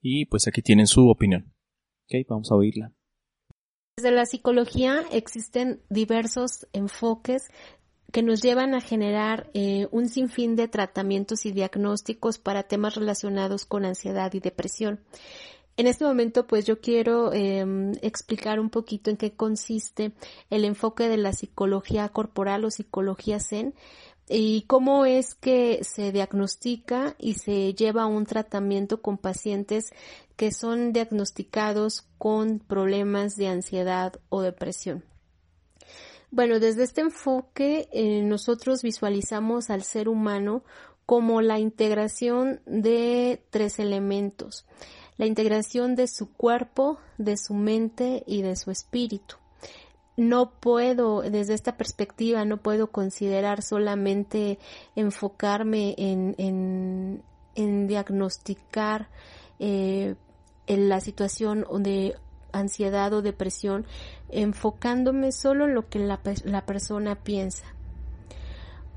y 0.00 0.26
pues 0.26 0.46
aquí 0.46 0.62
tienen 0.62 0.86
su 0.86 1.08
opinión. 1.08 1.52
Ok, 2.04 2.26
vamos 2.28 2.50
a 2.50 2.54
oírla. 2.54 2.92
Desde 3.96 4.12
la 4.12 4.24
psicología 4.24 5.02
existen 5.12 5.82
diversos 5.90 6.66
enfoques 6.72 7.48
que 8.12 8.22
nos 8.22 8.42
llevan 8.42 8.74
a 8.74 8.80
generar 8.80 9.50
eh, 9.54 9.88
un 9.90 10.08
sinfín 10.08 10.56
de 10.56 10.68
tratamientos 10.68 11.46
y 11.46 11.52
diagnósticos 11.52 12.38
para 12.38 12.64
temas 12.64 12.94
relacionados 12.94 13.64
con 13.64 13.84
ansiedad 13.84 14.32
y 14.34 14.40
depresión. 14.40 15.00
En 15.76 15.86
este 15.86 16.04
momento, 16.04 16.46
pues 16.46 16.66
yo 16.66 16.80
quiero 16.80 17.32
eh, 17.32 17.64
explicar 18.02 18.60
un 18.60 18.68
poquito 18.68 19.10
en 19.10 19.16
qué 19.16 19.32
consiste 19.32 20.12
el 20.50 20.64
enfoque 20.64 21.08
de 21.08 21.16
la 21.16 21.32
psicología 21.32 22.08
corporal 22.10 22.64
o 22.64 22.70
psicología 22.70 23.40
zen 23.40 23.74
y 24.28 24.62
cómo 24.62 25.06
es 25.06 25.34
que 25.34 25.80
se 25.82 26.12
diagnostica 26.12 27.16
y 27.18 27.34
se 27.34 27.74
lleva 27.74 28.06
un 28.06 28.26
tratamiento 28.26 29.00
con 29.00 29.18
pacientes 29.18 29.92
que 30.36 30.52
son 30.52 30.92
diagnosticados 30.92 32.06
con 32.18 32.60
problemas 32.60 33.36
de 33.36 33.48
ansiedad 33.48 34.20
o 34.28 34.42
depresión. 34.42 35.04
Bueno, 36.32 36.60
desde 36.60 36.84
este 36.84 37.00
enfoque 37.00 37.88
eh, 37.92 38.22
nosotros 38.22 38.82
visualizamos 38.82 39.68
al 39.68 39.82
ser 39.82 40.08
humano 40.08 40.62
como 41.04 41.42
la 41.42 41.58
integración 41.58 42.60
de 42.66 43.42
tres 43.50 43.80
elementos, 43.80 44.64
la 45.16 45.26
integración 45.26 45.96
de 45.96 46.06
su 46.06 46.32
cuerpo, 46.32 46.98
de 47.18 47.36
su 47.36 47.54
mente 47.54 48.22
y 48.28 48.42
de 48.42 48.54
su 48.54 48.70
espíritu. 48.70 49.36
No 50.16 50.52
puedo, 50.60 51.22
desde 51.22 51.54
esta 51.54 51.76
perspectiva, 51.76 52.44
no 52.44 52.58
puedo 52.58 52.92
considerar 52.92 53.62
solamente 53.62 54.60
enfocarme 54.94 55.96
en, 55.98 56.36
en, 56.38 57.24
en 57.56 57.86
diagnosticar 57.88 59.08
eh, 59.58 60.14
la 60.68 61.00
situación 61.00 61.66
de 61.80 62.14
ansiedad 62.52 63.12
o 63.12 63.22
depresión 63.22 63.86
enfocándome 64.28 65.32
solo 65.32 65.66
en 65.66 65.74
lo 65.74 65.88
que 65.88 65.98
la, 65.98 66.20
la 66.44 66.66
persona 66.66 67.16
piensa 67.16 67.64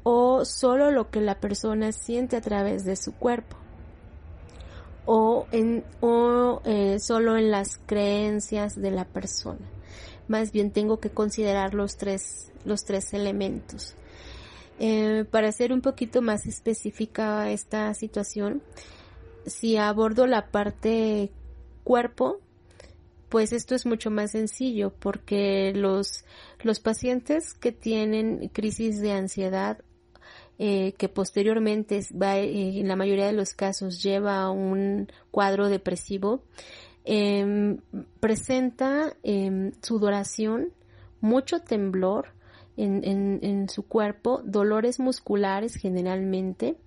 o 0.04 0.46
solo 0.46 0.92
lo 0.92 1.10
que 1.10 1.22
la 1.22 1.40
persona 1.40 1.92
siente 1.92 2.36
a 2.36 2.42
través 2.42 2.84
de 2.84 2.96
su 2.96 3.14
cuerpo 3.14 3.58
o, 5.06 5.48
en, 5.52 5.84
o 6.02 6.62
eh, 6.66 7.00
solo 7.00 7.38
en 7.38 7.52
las 7.52 7.80
creencias 7.86 8.80
de 8.80 8.92
la 8.92 9.06
persona. 9.06 9.66
Más 10.28 10.52
bien 10.52 10.72
tengo 10.72 11.00
que 11.00 11.10
considerar 11.10 11.74
los 11.74 11.98
tres, 11.98 12.52
los 12.66 12.84
tres 12.86 13.14
elementos. 13.14 13.96
Eh, 14.80 15.26
para 15.30 15.52
ser 15.52 15.72
un 15.72 15.82
poquito 15.82 16.22
más 16.22 16.46
específica 16.46 17.50
esta 17.52 17.94
situación, 17.94 18.62
si 19.46 19.78
abordo 19.78 20.26
la 20.26 20.48
parte 20.48 21.32
cuerpo, 21.84 22.40
pues 23.34 23.52
esto 23.52 23.74
es 23.74 23.88
mucho 23.88 24.12
más 24.12 24.30
sencillo 24.30 24.94
porque 25.00 25.74
los, 25.76 26.24
los 26.62 26.80
pacientes 26.80 27.56
que 27.56 27.72
tienen 27.72 28.50
crisis 28.50 29.02
de 29.02 29.12
ansiedad 29.12 29.80
eh, 30.60 30.94
que 31.00 31.10
posteriormente 31.10 32.00
va, 32.14 32.38
eh, 32.38 32.80
en 32.80 32.88
la 32.88 32.96
mayoría 32.96 33.26
de 33.26 33.34
los 33.34 33.56
casos 33.56 34.04
lleva 34.04 34.40
a 34.40 34.52
un 34.52 35.12
cuadro 35.32 35.68
depresivo, 35.68 36.44
eh, 37.06 37.76
presenta 38.20 39.18
em, 39.24 39.72
sudoración, 39.82 40.72
mucho 41.20 41.62
temblor 41.62 42.28
en, 42.78 43.04
en, 43.04 43.40
en, 43.42 43.68
su 43.68 43.82
cuerpo, 43.88 44.44
dolores 44.46 45.00
musculares 45.00 45.74
generalmente. 45.74 46.78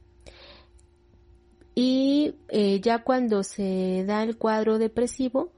Y 1.74 2.36
eh, 2.50 2.80
ya 2.80 3.02
cuando 3.02 3.42
se 3.42 4.04
da 4.06 4.22
el 4.22 4.36
cuadro 4.38 4.78
depresivo, 4.78 5.50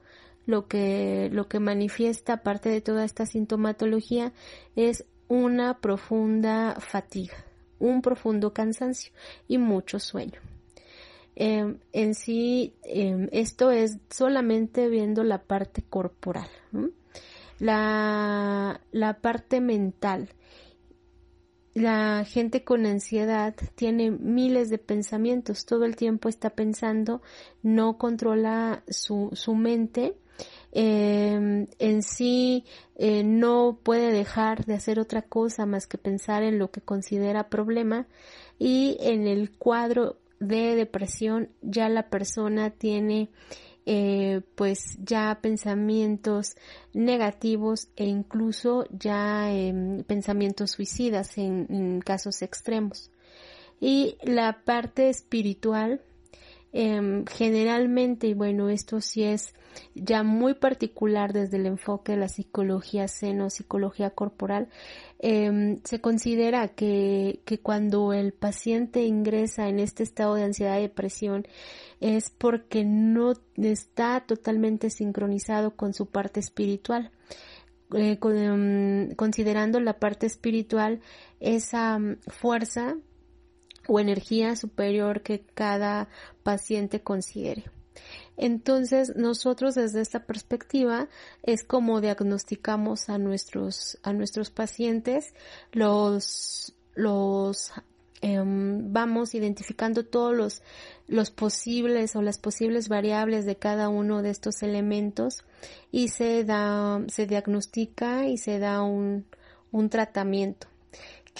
lo 0.49 0.67
que, 0.67 1.29
lo 1.31 1.47
que 1.47 1.59
manifiesta, 1.59 2.33
aparte 2.33 2.69
de 2.69 2.81
toda 2.81 3.05
esta 3.05 3.27
sintomatología, 3.27 4.33
es 4.75 5.05
una 5.27 5.79
profunda 5.79 6.75
fatiga, 6.79 7.45
un 7.77 8.01
profundo 8.01 8.51
cansancio 8.51 9.13
y 9.47 9.59
mucho 9.59 9.99
sueño. 9.99 10.39
Eh, 11.35 11.75
en 11.93 12.15
sí, 12.15 12.73
eh, 12.83 13.29
esto 13.31 13.69
es 13.69 13.99
solamente 14.09 14.89
viendo 14.89 15.23
la 15.23 15.43
parte 15.43 15.83
corporal. 15.87 16.49
La, 17.59 18.81
la 18.91 19.21
parte 19.21 19.61
mental. 19.61 20.29
La 21.75 22.25
gente 22.25 22.63
con 22.63 22.87
ansiedad 22.87 23.53
tiene 23.75 24.09
miles 24.09 24.71
de 24.71 24.79
pensamientos, 24.79 25.67
todo 25.67 25.85
el 25.85 25.95
tiempo 25.95 26.27
está 26.27 26.49
pensando, 26.49 27.21
no 27.61 27.99
controla 27.99 28.83
su, 28.87 29.29
su 29.33 29.53
mente 29.53 30.15
eh, 30.71 31.67
en 31.79 32.03
sí 32.03 32.65
eh, 32.95 33.23
no 33.23 33.79
puede 33.81 34.11
dejar 34.11 34.65
de 34.65 34.75
hacer 34.75 34.99
otra 34.99 35.21
cosa 35.21 35.65
más 35.65 35.87
que 35.87 35.97
pensar 35.97 36.43
en 36.43 36.59
lo 36.59 36.71
que 36.71 36.81
considera 36.81 37.49
problema 37.49 38.07
y 38.57 38.97
en 38.99 39.27
el 39.27 39.51
cuadro 39.51 40.17
de 40.39 40.75
depresión 40.75 41.49
ya 41.61 41.89
la 41.89 42.09
persona 42.09 42.69
tiene 42.69 43.29
eh, 43.91 44.41
pues 44.53 44.99
ya 45.03 45.39
pensamientos 45.41 46.55
negativos 46.93 47.87
e 47.95 48.05
incluso 48.05 48.85
ya 48.91 49.51
em, 49.51 50.03
pensamientos 50.03 50.71
suicidas 50.71 51.39
en, 51.39 51.99
casos 52.01 52.43
extremos. 52.43 53.09
Y 53.81 54.17
la 54.21 54.63
parte 54.63 55.09
espiritual, 55.09 56.01
em, 56.71 57.25
generalmente, 57.25 58.27
y 58.27 58.33
bueno, 58.33 58.69
esto 58.69 59.01
sí 59.01 59.23
es 59.23 59.53
ya 59.95 60.23
muy 60.23 60.53
particular 60.55 61.33
desde 61.33 61.57
el 61.57 61.65
enfoque 61.65 62.13
de 62.13 62.17
la 62.19 62.29
psicología 62.29 63.07
seno, 63.07 63.49
psicología 63.49 64.11
corporal, 64.11 64.69
em, 65.19 65.79
se 65.83 66.01
considera 66.01 66.69
que, 66.69 67.41
que 67.45 67.59
cuando 67.59 68.13
el 68.13 68.33
paciente 68.33 69.03
ingresa 69.03 69.67
en 69.69 69.79
este 69.79 70.03
estado 70.03 70.35
de 70.35 70.43
ansiedad 70.43 70.79
y 70.79 70.83
depresión 70.83 71.47
es 71.99 72.29
porque 72.29 72.83
no 72.85 73.33
está 73.57 74.21
totalmente 74.21 74.89
sincronizado 74.89 75.75
con 75.75 75.93
su 75.93 76.05
parte 76.07 76.39
espiritual. 76.39 77.11
Eh, 77.95 78.19
em, 78.21 79.15
considerando 79.15 79.79
la 79.79 79.97
parte 79.97 80.27
espiritual 80.27 81.01
esa 81.39 81.97
mm, 81.97 82.17
fuerza 82.27 82.97
o 83.89 83.99
energía 83.99 84.55
superior 84.55 85.21
que 85.21 85.41
cada 85.41 86.07
paciente 86.43 87.01
considere. 87.01 87.65
Entonces, 88.37 89.13
nosotros 89.17 89.75
desde 89.75 89.99
esta 89.99 90.25
perspectiva 90.25 91.09
es 91.43 91.65
como 91.65 91.99
diagnosticamos 91.99 93.09
a 93.09 93.17
nuestros, 93.17 93.97
a 94.01 94.13
nuestros 94.13 94.49
pacientes, 94.49 95.33
los, 95.73 96.73
los 96.95 97.73
em, 98.21 98.93
vamos 98.93 99.35
identificando 99.35 100.05
todos 100.05 100.33
los, 100.33 100.61
los 101.07 101.31
posibles 101.31 102.15
o 102.15 102.21
las 102.21 102.37
posibles 102.37 102.87
variables 102.87 103.45
de 103.45 103.57
cada 103.57 103.89
uno 103.89 104.21
de 104.21 104.29
estos 104.29 104.63
elementos 104.63 105.43
y 105.91 106.07
se 106.07 106.45
da, 106.45 107.01
se 107.09 107.25
diagnostica 107.25 108.25
y 108.25 108.37
se 108.37 108.59
da 108.59 108.81
un, 108.83 109.25
un 109.71 109.89
tratamiento. 109.89 110.68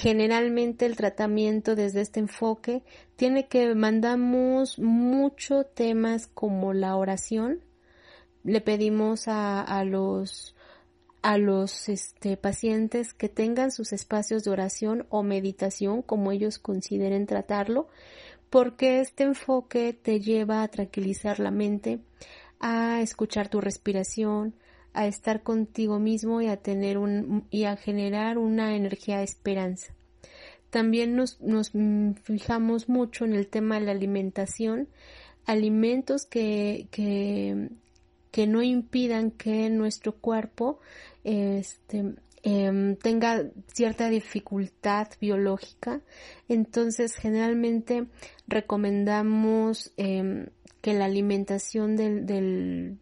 Generalmente 0.02 0.86
el 0.86 0.96
tratamiento 0.96 1.76
desde 1.76 2.00
este 2.00 2.22
enfoque 2.22 2.84
tiene 3.18 3.50
que 3.50 3.76
mandamos 3.76 4.80
mucho 4.80 5.66
temas 5.66 6.28
como 6.28 6.72
la 6.72 6.96
oración. 6.96 7.60
Le 8.46 8.62
pedimos 8.62 9.24
a, 9.28 9.84
los 9.84 10.56
a 11.22 11.38
los 11.38 11.90
este, 11.90 12.38
pacientes 12.38 13.14
que 13.14 13.28
tengan 13.28 13.72
sus 13.72 13.92
espacios 13.92 14.46
de 14.46 14.52
oración 14.52 15.06
o 15.10 15.22
meditación 15.22 16.02
como 16.02 16.32
ellos 16.32 16.60
consideren 16.60 17.26
tratarlo, 17.26 17.90
porque 18.50 19.02
este 19.02 19.26
enfoque 19.26 19.92
te 19.92 20.22
lleva 20.22 20.64
a 20.64 20.70
tranquilizar 20.70 21.42
la 21.42 21.52
mente, 21.52 22.00
a 22.62 23.02
escuchar 23.02 23.50
tu 23.50 23.60
respiración, 23.60 24.56
a 25.00 25.08
estar 25.08 25.44
contigo 25.44 25.98
mismo 25.98 26.42
y 26.42 26.48
a 26.48 26.58
tener 26.58 26.98
un 26.98 27.46
y 27.50 27.64
a 27.64 27.78
generar 27.78 28.38
una 28.38 28.76
energía 28.76 29.20
de 29.20 29.24
esperanza. 29.24 29.94
También 30.72 31.16
nos, 31.16 31.40
nos 31.40 31.72
fijamos 32.22 32.90
mucho 32.90 33.24
en 33.24 33.34
el 33.34 33.48
tema 33.48 33.80
de 33.80 33.86
la 33.86 33.92
alimentación, 33.94 34.90
alimentos 35.46 36.26
que, 36.26 36.88
que, 36.92 37.70
que 38.30 38.46
no 38.46 38.62
impidan 38.62 39.32
que 39.32 39.70
nuestro 39.70 40.18
cuerpo 40.18 40.82
este, 41.24 42.16
em, 42.44 42.98
tenga 42.98 43.46
cierta 43.74 44.10
dificultad 44.10 45.08
biológica. 45.22 46.02
Entonces, 46.50 47.16
generalmente 47.16 48.08
recomendamos 48.48 49.94
em, 49.96 50.48
que 50.82 50.94
la 50.94 51.06
alimentación 51.06 51.96
del, 51.96 52.26
del, 52.26 52.98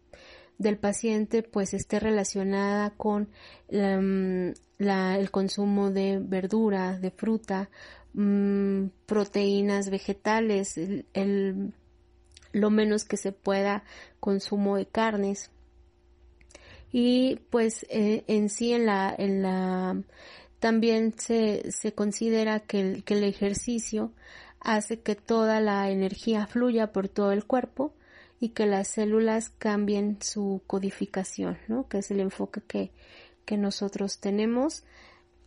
del 0.57 0.77
paciente 0.77 1.43
pues 1.43 1.73
esté 1.73 1.99
relacionada 1.99 2.91
con 2.91 3.29
mm, 3.71 4.49
el 4.79 5.31
consumo 5.31 5.91
de 5.91 6.19
verdura, 6.19 6.97
de 6.97 7.11
fruta, 7.11 7.69
mm, 8.13 8.87
proteínas 9.05 9.89
vegetales, 9.89 10.77
el, 10.77 11.73
lo 12.51 12.69
menos 12.69 13.05
que 13.05 13.17
se 13.17 13.31
pueda 13.31 13.83
consumo 14.19 14.77
de 14.77 14.85
carnes. 14.85 15.51
Y 16.91 17.39
pues 17.49 17.85
eh, 17.89 18.23
en 18.27 18.49
sí 18.49 18.73
en 18.73 18.85
la, 18.85 19.13
en 19.17 19.41
la 19.41 20.01
también 20.59 21.13
se, 21.17 21.71
se 21.71 21.93
considera 21.93 22.61
que 22.61 22.79
el, 22.79 23.03
que 23.03 23.15
el 23.15 23.23
ejercicio 23.23 24.11
hace 24.59 25.01
que 25.01 25.15
toda 25.15 25.59
la 25.59 25.89
energía 25.91 26.47
fluya 26.47 26.91
por 26.91 27.09
todo 27.09 27.31
el 27.31 27.45
cuerpo 27.45 27.93
y 28.39 28.49
que 28.49 28.65
las 28.65 28.87
células 28.87 29.49
cambien 29.49 30.17
su 30.21 30.61
codificación, 30.67 31.57
¿no? 31.67 31.87
Que 31.87 31.99
es 31.99 32.11
el 32.11 32.19
enfoque 32.19 32.61
que, 32.61 32.91
que 33.45 33.57
nosotros 33.57 34.19
tenemos. 34.19 34.83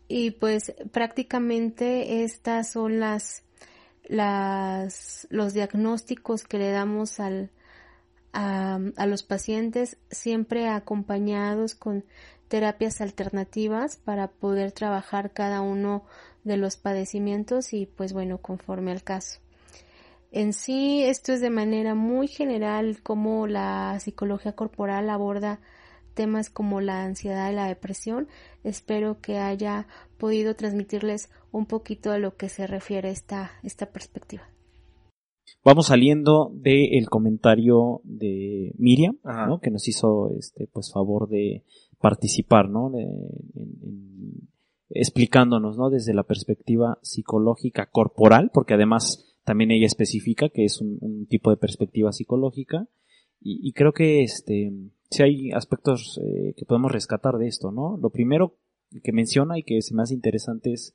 Y 0.09 0.33
pues 0.33 0.74
prácticamente 0.90 2.24
estas 2.24 2.72
son 2.72 2.98
las, 2.98 3.44
las, 4.05 5.29
los 5.31 5.55
diagnósticos 5.55 6.44
que 6.44 6.59
le 6.59 6.70
damos 6.72 7.20
al, 7.20 7.50
a, 8.33 8.81
a 8.96 9.07
los 9.07 9.22
pacientes, 9.22 9.98
siempre 10.11 10.68
acompañados 10.68 11.76
con 11.76 12.05
terapias 12.48 13.00
alternativas 13.00 13.96
para 13.96 14.26
poder 14.26 14.72
trabajar 14.72 15.31
cada 15.33 15.61
uno 15.61 16.05
de 16.42 16.57
los 16.57 16.76
padecimientos 16.76 17.72
y 17.72 17.87
pues 17.87 18.12
bueno, 18.12 18.38
conforme 18.38 18.90
al 18.90 19.05
caso. 19.05 19.38
En 20.32 20.52
sí, 20.52 21.02
esto 21.02 21.32
es 21.32 21.40
de 21.40 21.50
manera 21.50 21.94
muy 21.94 22.28
general 22.28 23.02
como 23.02 23.46
la 23.46 23.98
psicología 23.98 24.52
corporal 24.52 25.10
aborda 25.10 25.60
temas 26.14 26.50
como 26.50 26.80
la 26.80 27.04
ansiedad 27.04 27.50
y 27.50 27.54
la 27.54 27.66
depresión. 27.66 28.28
Espero 28.62 29.20
que 29.20 29.38
haya 29.38 29.86
podido 30.18 30.54
transmitirles 30.54 31.30
un 31.50 31.66
poquito 31.66 32.12
de 32.12 32.20
lo 32.20 32.36
que 32.36 32.48
se 32.48 32.66
refiere 32.66 33.10
esta, 33.10 33.50
esta 33.62 33.86
perspectiva. 33.86 34.42
Vamos 35.64 35.88
saliendo 35.88 36.50
del 36.54 37.08
comentario 37.08 38.00
de 38.04 38.72
Miriam, 38.78 39.18
¿no? 39.24 39.60
que 39.60 39.70
nos 39.70 39.88
hizo 39.88 40.30
este 40.38 40.68
pues 40.72 40.92
favor 40.92 41.28
de 41.28 41.64
participar, 41.98 42.70
¿no? 42.70 42.92
explicándonos, 44.90 45.76
¿no? 45.76 45.90
Desde 45.90 46.14
la 46.14 46.22
perspectiva 46.22 46.98
psicológica 47.02 47.86
corporal, 47.86 48.50
porque 48.52 48.74
además 48.74 49.29
también 49.44 49.70
ella 49.70 49.87
especifica 49.87 50.48
que 50.48 50.64
es 50.64 50.81
un, 50.81 51.26
tipo 51.29 51.50
de 51.50 51.57
perspectiva 51.57 52.12
psicológica 52.12 52.87
y, 53.42 53.72
creo 53.72 53.92
que 53.92 54.22
este 54.22 54.70
si 55.11 55.22
hay 55.22 55.50
aspectos 55.53 56.20
eh, 56.22 56.53
que 56.57 56.66
podemos 56.66 56.92
rescatar 56.92 57.38
de 57.38 57.48
esto, 57.48 57.72
¿no? 57.72 57.96
Lo 57.96 58.11
primero 58.11 58.59
que 59.03 59.12
menciona 59.12 59.59
y 59.59 59.62
que 59.62 59.81
se 59.83 59.94
me 59.94 60.03
hace 60.03 60.14
interesante 60.14 60.72
es 60.72 60.94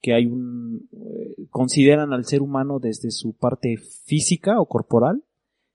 que 0.00 0.14
hay 0.14 0.26
un 0.26 0.88
eh, 0.92 1.46
consideran 1.50 2.12
al 2.12 2.24
ser 2.24 2.42
humano 2.42 2.78
desde 2.78 3.10
su 3.10 3.34
parte 3.34 3.76
física 3.76 4.60
o 4.60 4.66
corporal, 4.66 5.24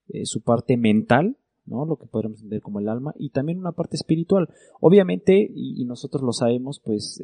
eh, 0.09 0.25
su 0.25 0.41
parte 0.41 0.77
mental, 0.77 1.37
¿no? 1.69 1.85
Lo 1.85 1.97
que 1.97 2.07
podríamos 2.07 2.39
entender 2.39 2.61
como 2.61 2.79
el 2.79 2.89
alma 2.89 3.13
y 3.17 3.29
también 3.29 3.59
una 3.59 3.71
parte 3.71 3.95
espiritual. 3.95 4.49
Obviamente, 4.81 5.49
y, 5.53 5.85
nosotros 5.85 6.21
lo 6.23 6.33
sabemos, 6.33 6.81
pues 6.83 7.19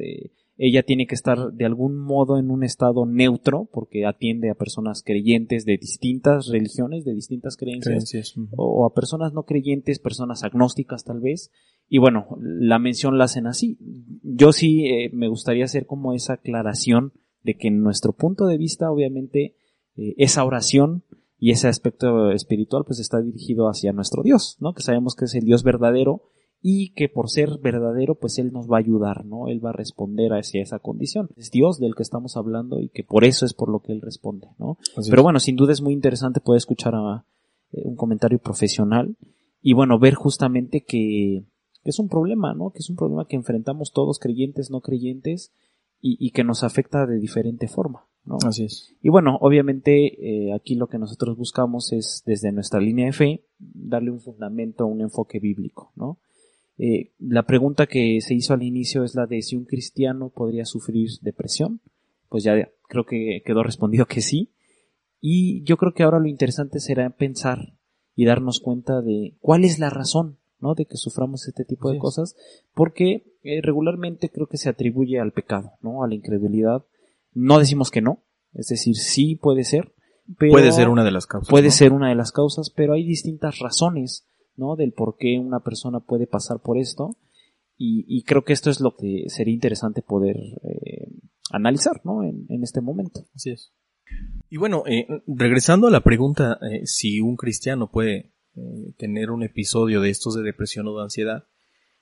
ella 0.58 0.82
tiene 0.82 1.06
que 1.06 1.14
estar 1.14 1.52
de 1.52 1.66
algún 1.66 1.98
modo 1.98 2.38
en 2.38 2.50
un 2.50 2.64
estado 2.64 3.04
neutro 3.04 3.68
porque 3.70 4.06
atiende 4.06 4.50
a 4.50 4.54
personas 4.54 5.02
creyentes 5.02 5.66
de 5.66 5.76
distintas 5.76 6.48
religiones, 6.48 7.04
de 7.04 7.12
distintas 7.12 7.56
creencias, 7.56 8.34
o 8.56 8.86
a 8.86 8.94
personas 8.94 9.34
no 9.34 9.42
creyentes, 9.42 9.98
personas 9.98 10.44
agnósticas 10.44 11.04
tal 11.04 11.20
vez. 11.20 11.50
Y 11.88 11.98
bueno, 11.98 12.26
la 12.40 12.78
mención 12.78 13.18
la 13.18 13.24
hacen 13.24 13.46
así. 13.46 13.78
Yo 14.22 14.52
sí 14.52 14.86
eh, 14.86 15.10
me 15.12 15.28
gustaría 15.28 15.66
hacer 15.66 15.86
como 15.86 16.14
esa 16.14 16.34
aclaración 16.34 17.12
de 17.42 17.56
que 17.56 17.68
en 17.68 17.82
nuestro 17.82 18.12
punto 18.12 18.46
de 18.46 18.56
vista, 18.56 18.90
obviamente, 18.90 19.56
eh, 19.94 20.14
esa 20.16 20.44
oración 20.44 21.04
y 21.38 21.50
ese 21.50 21.68
aspecto 21.68 22.30
espiritual 22.30 22.84
pues 22.86 22.98
está 22.98 23.20
dirigido 23.20 23.68
hacia 23.68 23.92
nuestro 23.92 24.22
Dios, 24.22 24.56
¿no? 24.60 24.74
Que 24.74 24.82
sabemos 24.82 25.14
que 25.14 25.26
es 25.26 25.34
el 25.34 25.44
Dios 25.44 25.62
verdadero 25.62 26.22
y 26.62 26.92
que 26.94 27.08
por 27.08 27.30
ser 27.30 27.58
verdadero, 27.62 28.14
pues 28.14 28.38
Él 28.38 28.52
nos 28.52 28.70
va 28.70 28.76
a 28.76 28.80
ayudar, 28.80 29.24
¿no? 29.24 29.48
Él 29.48 29.64
va 29.64 29.70
a 29.70 29.74
responder 29.74 30.32
hacia 30.32 30.62
esa 30.62 30.78
condición. 30.78 31.28
Es 31.36 31.50
Dios 31.50 31.78
del 31.78 31.94
que 31.94 32.02
estamos 32.02 32.36
hablando 32.36 32.80
y 32.80 32.88
que 32.88 33.04
por 33.04 33.24
eso 33.24 33.44
es 33.44 33.54
por 33.54 33.70
lo 33.70 33.80
que 33.80 33.92
Él 33.92 34.00
responde, 34.00 34.48
¿no? 34.58 34.78
Pero 35.08 35.22
bueno, 35.22 35.38
sin 35.38 35.56
duda 35.56 35.72
es 35.72 35.82
muy 35.82 35.92
interesante 35.92 36.40
poder 36.40 36.58
escuchar 36.58 36.94
a, 36.94 37.24
eh, 37.72 37.82
un 37.84 37.96
comentario 37.96 38.38
profesional 38.38 39.16
y 39.60 39.74
bueno, 39.74 39.98
ver 39.98 40.14
justamente 40.14 40.84
que 40.84 41.44
es 41.84 41.98
un 41.98 42.08
problema, 42.08 42.54
¿no? 42.54 42.70
Que 42.70 42.80
es 42.80 42.90
un 42.90 42.96
problema 42.96 43.26
que 43.28 43.36
enfrentamos 43.36 43.92
todos, 43.92 44.18
creyentes, 44.18 44.70
no 44.70 44.80
creyentes, 44.80 45.52
y, 46.00 46.30
que 46.30 46.44
nos 46.44 46.62
afecta 46.62 47.06
de 47.06 47.18
diferente 47.18 47.68
forma, 47.68 48.06
¿no? 48.26 48.38
Así 48.46 48.64
es. 48.64 48.94
Y 49.02 49.08
bueno, 49.08 49.38
obviamente 49.40 50.48
eh, 50.48 50.52
aquí 50.52 50.74
lo 50.74 50.88
que 50.88 50.98
nosotros 50.98 51.36
buscamos 51.36 51.92
es 51.92 52.22
desde 52.26 52.52
nuestra 52.52 52.80
línea 52.80 53.06
de 53.06 53.12
fe 53.12 53.44
darle 53.58 54.10
un 54.10 54.20
fundamento, 54.20 54.86
un 54.86 55.00
enfoque 55.00 55.38
bíblico, 55.38 55.92
¿no? 55.96 56.18
Eh, 56.78 57.12
la 57.18 57.44
pregunta 57.44 57.86
que 57.86 58.20
se 58.20 58.34
hizo 58.34 58.52
al 58.52 58.62
inicio 58.62 59.04
es 59.04 59.14
la 59.14 59.26
de 59.26 59.40
si 59.42 59.56
un 59.56 59.64
cristiano 59.64 60.28
podría 60.28 60.64
sufrir 60.64 61.08
depresión. 61.22 61.80
Pues 62.28 62.44
ya 62.44 62.52
creo 62.88 63.04
que 63.04 63.42
quedó 63.44 63.62
respondido 63.62 64.06
que 64.06 64.20
sí. 64.20 64.52
Y 65.20 65.62
yo 65.64 65.76
creo 65.76 65.94
que 65.94 66.02
ahora 66.02 66.18
lo 66.18 66.28
interesante 66.28 66.80
será 66.80 67.08
pensar 67.10 67.74
y 68.14 68.24
darnos 68.26 68.60
cuenta 68.60 69.00
de 69.00 69.34
cuál 69.40 69.64
es 69.64 69.78
la 69.78 69.90
razón, 69.90 70.38
¿no? 70.60 70.74
De 70.74 70.86
que 70.86 70.96
suframos 70.96 71.46
este 71.48 71.64
tipo 71.64 71.90
de 71.90 71.98
cosas, 71.98 72.36
porque 72.74 73.24
eh, 73.42 73.60
regularmente 73.62 74.28
creo 74.30 74.46
que 74.46 74.56
se 74.56 74.68
atribuye 74.68 75.18
al 75.18 75.32
pecado, 75.32 75.72
¿no? 75.82 76.02
A 76.02 76.08
la 76.08 76.14
incredulidad. 76.14 76.84
No 77.36 77.58
decimos 77.58 77.90
que 77.90 78.00
no, 78.00 78.24
es 78.54 78.68
decir, 78.68 78.96
sí 78.96 79.36
puede 79.36 79.62
ser, 79.64 79.92
pero 80.38 80.52
puede 80.52 80.72
ser 80.72 80.88
una 80.88 81.04
de 81.04 81.10
las 81.10 81.26
causas. 81.26 81.50
Puede 81.50 81.70
ser 81.70 81.92
una 81.92 82.08
de 82.08 82.14
las 82.14 82.32
causas, 82.32 82.70
pero 82.70 82.94
hay 82.94 83.04
distintas 83.04 83.58
razones, 83.58 84.26
¿no? 84.56 84.74
Del 84.74 84.92
por 84.92 85.18
qué 85.18 85.38
una 85.38 85.60
persona 85.60 86.00
puede 86.00 86.26
pasar 86.26 86.60
por 86.60 86.78
esto. 86.78 87.14
Y, 87.78 88.22
creo 88.22 88.42
que 88.42 88.54
esto 88.54 88.70
es 88.70 88.80
lo 88.80 88.96
que 88.96 89.24
sería 89.26 89.52
interesante 89.52 90.00
poder 90.00 90.36
eh, 90.38 91.10
analizar, 91.50 92.00
¿no? 92.04 92.22
En, 92.22 92.62
este 92.62 92.80
momento. 92.80 93.26
Así 93.34 93.50
es. 93.50 93.74
Y 94.48 94.56
bueno, 94.56 94.84
eh, 94.86 95.06
regresando 95.26 95.88
a 95.88 95.90
la 95.90 96.00
pregunta 96.00 96.58
eh, 96.62 96.86
si 96.86 97.20
un 97.20 97.36
cristiano 97.36 97.90
puede 97.90 98.32
tener 98.96 99.30
un 99.30 99.42
episodio 99.42 100.00
de 100.00 100.08
estos 100.08 100.34
de 100.34 100.42
depresión 100.42 100.88
o 100.88 100.96
de 100.96 101.02
ansiedad, 101.02 101.44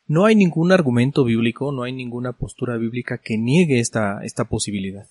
no 0.07 0.27
hay 0.27 0.37
ningún 0.37 0.70
argumento 0.70 1.25
bíblico, 1.25 1.73
no 1.73 1.83
hay 1.83 1.92
ninguna 1.92 2.35
postura 2.35 2.77
bíblica 2.77 3.18
que 3.18 3.37
niegue 3.37 3.81
esta, 3.81 4.23
esta 4.23 4.44
posibilidad. 4.44 5.09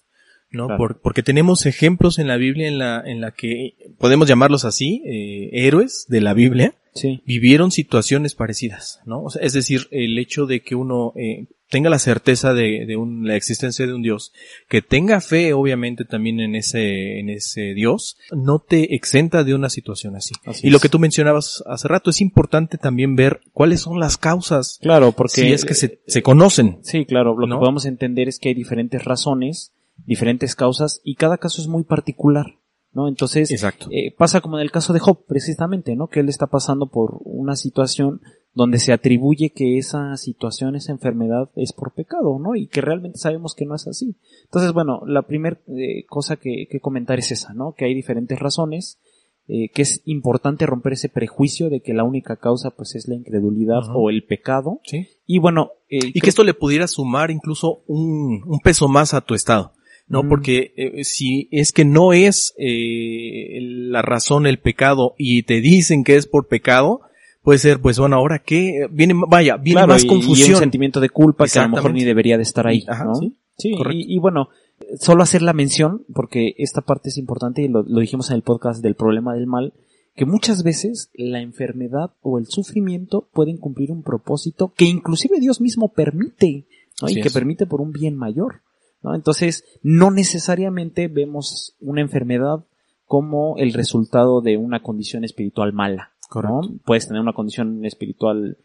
¿No? 0.54 0.68
porque 1.02 1.24
tenemos 1.24 1.66
ejemplos 1.66 2.20
en 2.20 2.28
la 2.28 2.38
Biblia 2.38 2.68
en 2.68 2.78
la, 2.78 3.02
en 3.06 3.20
la 3.20 3.32
que 3.32 3.76
podemos 3.98 4.28
llamarlos 4.30 4.66
así, 4.66 5.02
eh, 5.06 5.50
héroes 5.52 6.06
de 6.08 6.22
la 6.22 6.34
Biblia, 6.34 6.76
vivieron 7.26 7.72
situaciones 7.72 8.36
parecidas, 8.36 9.02
¿no? 9.06 9.26
es 9.42 9.54
decir, 9.54 9.88
el 9.92 10.18
hecho 10.20 10.46
de 10.46 10.62
que 10.62 10.76
uno 10.76 11.14
eh, 11.16 11.48
tenga 11.74 11.90
la 11.90 11.98
certeza 11.98 12.54
de, 12.54 12.86
de 12.86 12.96
un, 12.98 13.28
la 13.28 13.36
existencia 13.36 13.88
de 13.88 13.96
un 13.96 14.04
Dios, 14.04 14.32
que 14.70 14.84
tenga 14.84 15.20
fe, 15.22 15.54
obviamente, 15.54 16.06
también 16.06 16.40
en 16.40 16.54
ese, 16.54 17.20
en 17.20 17.30
ese 17.30 17.74
Dios, 17.74 18.18
no 18.32 18.60
te 18.60 18.94
exenta 18.94 19.44
de 19.44 19.56
una 19.56 19.72
situación 19.72 20.16
así. 20.16 20.36
y 20.62 20.70
lo 20.70 20.78
que 20.78 20.90
tú 20.90 21.00
mencionabas 21.00 21.64
hace 21.66 21.88
rato, 21.88 22.12
es 22.12 22.22
importante 22.22 22.78
también 22.78 23.16
ver 23.16 23.42
cuáles 23.54 23.82
son 23.82 24.00
las 24.00 24.18
causas. 24.18 24.78
Claro, 24.84 25.14
porque. 25.14 25.42
Si 25.42 25.52
es 25.52 25.66
que 25.66 25.74
se, 25.74 26.00
se 26.06 26.22
conocen. 26.22 26.78
Sí, 26.84 27.06
claro, 27.06 27.36
lo 27.36 27.48
que 27.48 27.60
podemos 27.60 27.86
entender 27.86 28.28
es 28.28 28.38
que 28.38 28.50
hay 28.50 28.56
diferentes 28.56 29.04
razones 29.04 29.74
diferentes 30.06 30.56
causas 30.56 31.02
y 31.04 31.16
cada 31.16 31.38
caso 31.38 31.62
es 31.62 31.68
muy 31.68 31.84
particular, 31.84 32.60
¿no? 32.92 33.08
Entonces, 33.08 33.52
eh, 33.92 34.14
pasa 34.18 34.42
como 34.42 34.58
en 34.58 34.64
el 34.64 34.72
caso 34.72 34.94
de 34.94 35.00
Job, 35.00 35.26
precisamente, 35.28 35.96
¿no? 35.96 36.08
Que 36.08 36.20
él 36.20 36.30
está 36.30 36.48
pasando 36.48 36.90
por 36.90 37.20
una 37.24 37.56
situación 37.56 38.22
donde 38.54 38.80
se 38.80 38.94
atribuye 38.94 39.52
que 39.52 39.78
esa 39.78 40.16
situación, 40.18 40.76
esa 40.76 40.92
enfermedad 40.92 41.50
es 41.56 41.74
por 41.74 41.94
pecado, 41.94 42.38
¿no? 42.40 42.56
Y 42.56 42.68
que 42.68 42.82
realmente 42.82 43.18
sabemos 43.18 43.56
que 43.56 43.66
no 43.66 43.76
es 43.76 43.88
así. 43.88 44.16
Entonces, 44.44 44.74
bueno, 44.74 45.02
la 45.08 45.24
primera 45.24 45.60
eh, 45.68 46.06
cosa 46.08 46.36
que, 46.36 46.68
que, 46.70 46.80
comentar 46.80 47.18
es 47.18 47.32
esa, 47.32 47.54
¿no? 47.54 47.74
Que 47.74 47.86
hay 47.86 47.96
diferentes 47.96 48.38
razones, 48.38 49.00
eh, 49.48 49.70
que 49.74 49.82
es 49.82 50.02
importante 50.06 50.68
romper 50.68 50.94
ese 50.94 51.10
prejuicio 51.10 51.70
de 51.70 51.82
que 51.82 51.94
la 51.94 52.04
única 52.04 52.38
causa 52.38 52.70
pues 52.70 52.96
es 52.96 53.08
la 53.08 53.16
incredulidad 53.16 53.82
o 53.94 54.10
el 54.10 54.24
pecado. 54.24 54.82
¿Sí? 54.84 55.08
Y 55.26 55.40
bueno... 55.40 55.72
y 55.90 56.20
que 56.20 56.30
esto 56.30 56.44
le 56.44 56.54
pudiera 56.54 56.88
sumar 56.88 57.32
incluso 57.32 57.84
un, 57.88 58.44
un 58.46 58.60
peso 58.60 58.88
más 58.88 59.14
a 59.14 59.22
tu 59.22 59.34
estado. 59.34 59.74
¿No? 60.14 60.30
Porque 60.30 60.74
eh, 60.78 61.04
si 61.04 61.50
es 61.52 61.72
que 61.72 61.86
no 61.86 62.14
es 62.14 62.54
eh, 62.60 63.58
la 63.62 64.04
razón 64.04 64.46
el 64.46 64.60
pecado 64.60 65.16
y 65.18 65.42
te 65.44 65.60
dicen 65.60 66.04
que 66.04 66.16
es 66.16 66.28
por 66.28 66.48
pecado, 66.48 67.02
puede 67.42 67.58
ser, 67.58 67.82
pues 67.82 67.98
bueno, 67.98 68.16
ahora 68.16 68.38
qué, 68.38 68.88
viene, 68.92 69.16
vaya, 69.28 69.58
viene 69.58 69.88
más 69.88 70.06
confusión. 70.06 70.50
Y 70.50 70.54
un 70.54 70.60
sentimiento 70.60 71.00
de 71.00 71.10
culpa 71.10 71.48
que 71.48 71.58
a 71.58 71.64
lo 71.64 71.70
mejor 71.70 71.94
ni 71.94 72.04
debería 72.04 72.38
de 72.38 72.44
estar 72.44 72.68
ahí, 72.68 72.86
Sí, 73.56 73.76
y, 73.92 74.18
bueno, 74.18 74.50
solo 75.00 75.22
hacer 75.22 75.44
la 75.44 75.54
mención, 75.54 76.04
porque 76.14 76.56
esta 76.58 76.82
parte 76.82 77.10
es 77.10 77.18
importante 77.18 77.62
y 77.62 77.68
lo, 77.68 77.84
dijimos 77.84 78.30
en 78.30 78.38
el 78.38 78.42
podcast 78.42 78.82
del 78.82 78.96
problema 78.96 79.36
del 79.36 79.46
mal, 79.46 79.74
que 80.16 80.26
muchas 80.26 80.64
veces 80.64 81.10
la 81.14 81.40
enfermedad 81.40 82.12
o 82.22 82.40
el 82.40 82.48
sufrimiento 82.48 83.28
pueden 83.32 83.58
cumplir 83.58 83.92
un 83.92 84.04
propósito 84.04 84.74
que 84.76 84.86
inclusive 84.86 85.40
Dios 85.40 85.62
mismo 85.62 85.90
permite, 85.90 86.66
y 87.08 87.22
que 87.22 87.30
permite 87.30 87.66
por 87.66 87.82
un 87.82 87.92
bien 87.92 88.16
mayor. 88.16 88.62
Entonces, 89.14 89.64
no 89.82 90.12
necesariamente 90.12 91.08
vemos 91.08 91.76
una 91.80 92.02
enfermedad 92.02 92.66
como 93.06 93.58
el 93.58 93.74
resultado 93.74 94.42
de 94.42 94.58
una 94.58 94.82
condición 94.82 95.24
espiritual 95.24 95.74
mala. 95.74 96.14
Puedes 96.86 97.08
tener 97.08 97.22
una 97.22 97.34
condición 97.34 97.86
espiritual 97.86 98.58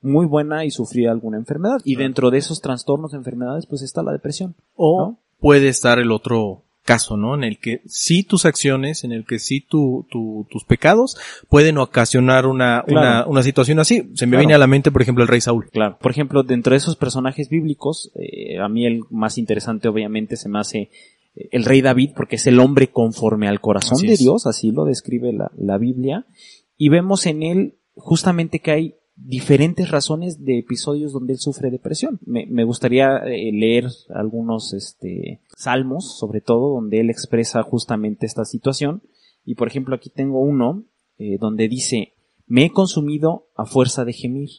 muy 0.00 0.26
buena 0.26 0.64
y 0.64 0.70
sufrir 0.70 1.08
alguna 1.08 1.38
enfermedad. 1.38 1.80
Y 1.84 1.96
dentro 1.96 2.30
de 2.30 2.38
esos 2.38 2.60
trastornos 2.60 3.12
de 3.12 3.18
enfermedades, 3.18 3.66
pues 3.66 3.82
está 3.82 4.02
la 4.02 4.12
depresión. 4.12 4.54
O 4.74 5.18
puede 5.38 5.68
estar 5.68 5.98
el 5.98 6.12
otro 6.12 6.63
caso, 6.84 7.16
¿no? 7.16 7.34
En 7.34 7.44
el 7.44 7.58
que 7.58 7.80
sí 7.86 8.22
tus 8.22 8.44
acciones, 8.44 9.04
en 9.04 9.12
el 9.12 9.24
que 9.24 9.38
sí 9.38 9.60
tu, 9.60 10.06
tus 10.10 10.64
pecados 10.64 11.16
pueden 11.48 11.78
ocasionar 11.78 12.46
una, 12.46 12.84
una, 12.86 13.26
una, 13.26 13.42
situación 13.42 13.80
así. 13.80 14.10
Se 14.14 14.26
me 14.26 14.36
viene 14.36 14.54
a 14.54 14.58
la 14.58 14.66
mente, 14.66 14.92
por 14.92 15.02
ejemplo, 15.02 15.24
el 15.24 15.28
rey 15.28 15.40
Saúl. 15.40 15.68
Claro. 15.70 15.98
Por 16.00 16.10
ejemplo, 16.10 16.42
dentro 16.42 16.72
de 16.72 16.76
esos 16.76 16.96
personajes 16.96 17.48
bíblicos, 17.48 18.12
eh, 18.14 18.58
a 18.58 18.68
mí 18.68 18.86
el 18.86 19.00
más 19.10 19.38
interesante 19.38 19.88
obviamente 19.88 20.36
se 20.36 20.48
me 20.48 20.58
hace 20.60 20.90
eh, 21.34 21.48
el 21.50 21.64
rey 21.64 21.80
David, 21.80 22.10
porque 22.14 22.36
es 22.36 22.46
el 22.46 22.60
hombre 22.60 22.90
conforme 22.90 23.48
al 23.48 23.60
corazón 23.60 24.06
de 24.06 24.16
Dios, 24.16 24.46
así 24.46 24.70
lo 24.70 24.84
describe 24.84 25.32
la, 25.32 25.50
la 25.56 25.78
Biblia, 25.78 26.26
y 26.76 26.90
vemos 26.90 27.26
en 27.26 27.42
él 27.42 27.74
justamente 27.96 28.60
que 28.60 28.70
hay 28.70 28.94
diferentes 29.16 29.90
razones 29.90 30.44
de 30.44 30.58
episodios 30.58 31.12
donde 31.12 31.34
él 31.34 31.38
sufre 31.38 31.70
depresión. 31.70 32.18
Me, 32.26 32.64
gustaría 32.64 33.18
eh, 33.18 33.52
leer 33.52 33.88
algunos 34.14 34.72
este, 34.72 35.40
salmos, 35.56 36.18
sobre 36.18 36.40
todo, 36.40 36.74
donde 36.74 37.00
él 37.00 37.10
expresa 37.10 37.62
justamente 37.62 38.26
esta 38.26 38.44
situación. 38.44 39.02
Y 39.44 39.54
por 39.54 39.68
ejemplo, 39.68 39.94
aquí 39.94 40.10
tengo 40.10 40.40
uno 40.40 40.84
eh, 41.18 41.38
donde 41.38 41.68
dice, 41.68 42.14
me 42.46 42.66
he 42.66 42.70
consumido 42.70 43.46
a 43.56 43.66
fuerza 43.66 44.04
de 44.04 44.12
gemir. 44.12 44.50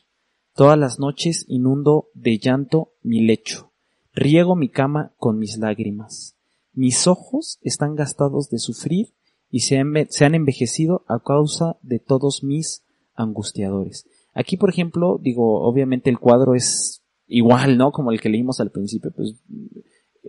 Todas 0.53 0.79
las 0.79 0.99
noches 0.99 1.45
inundo 1.49 2.07
de 2.13 2.37
llanto 2.37 2.93
mi 3.03 3.21
lecho. 3.21 3.71
Riego 4.13 4.55
mi 4.55 4.69
cama 4.69 5.13
con 5.17 5.37
mis 5.37 5.57
lágrimas. 5.57 6.37
Mis 6.73 7.07
ojos 7.07 7.59
están 7.61 7.95
gastados 7.95 8.49
de 8.49 8.59
sufrir 8.59 9.13
y 9.49 9.61
se 9.61 9.77
han 9.77 10.35
envejecido 10.35 11.03
a 11.07 11.19
causa 11.19 11.77
de 11.81 11.99
todos 11.99 12.43
mis 12.43 12.83
angustiadores. 13.15 14.05
Aquí, 14.35 14.57
por 14.57 14.69
ejemplo, 14.69 15.17
digo, 15.19 15.61
obviamente 15.61 16.09
el 16.09 16.19
cuadro 16.19 16.53
es 16.53 17.01
igual, 17.27 17.77
¿no? 17.77 17.91
Como 17.91 18.11
el 18.11 18.21
que 18.21 18.29
leímos 18.29 18.59
al 18.59 18.69
principio, 18.69 19.11
pues 19.15 19.35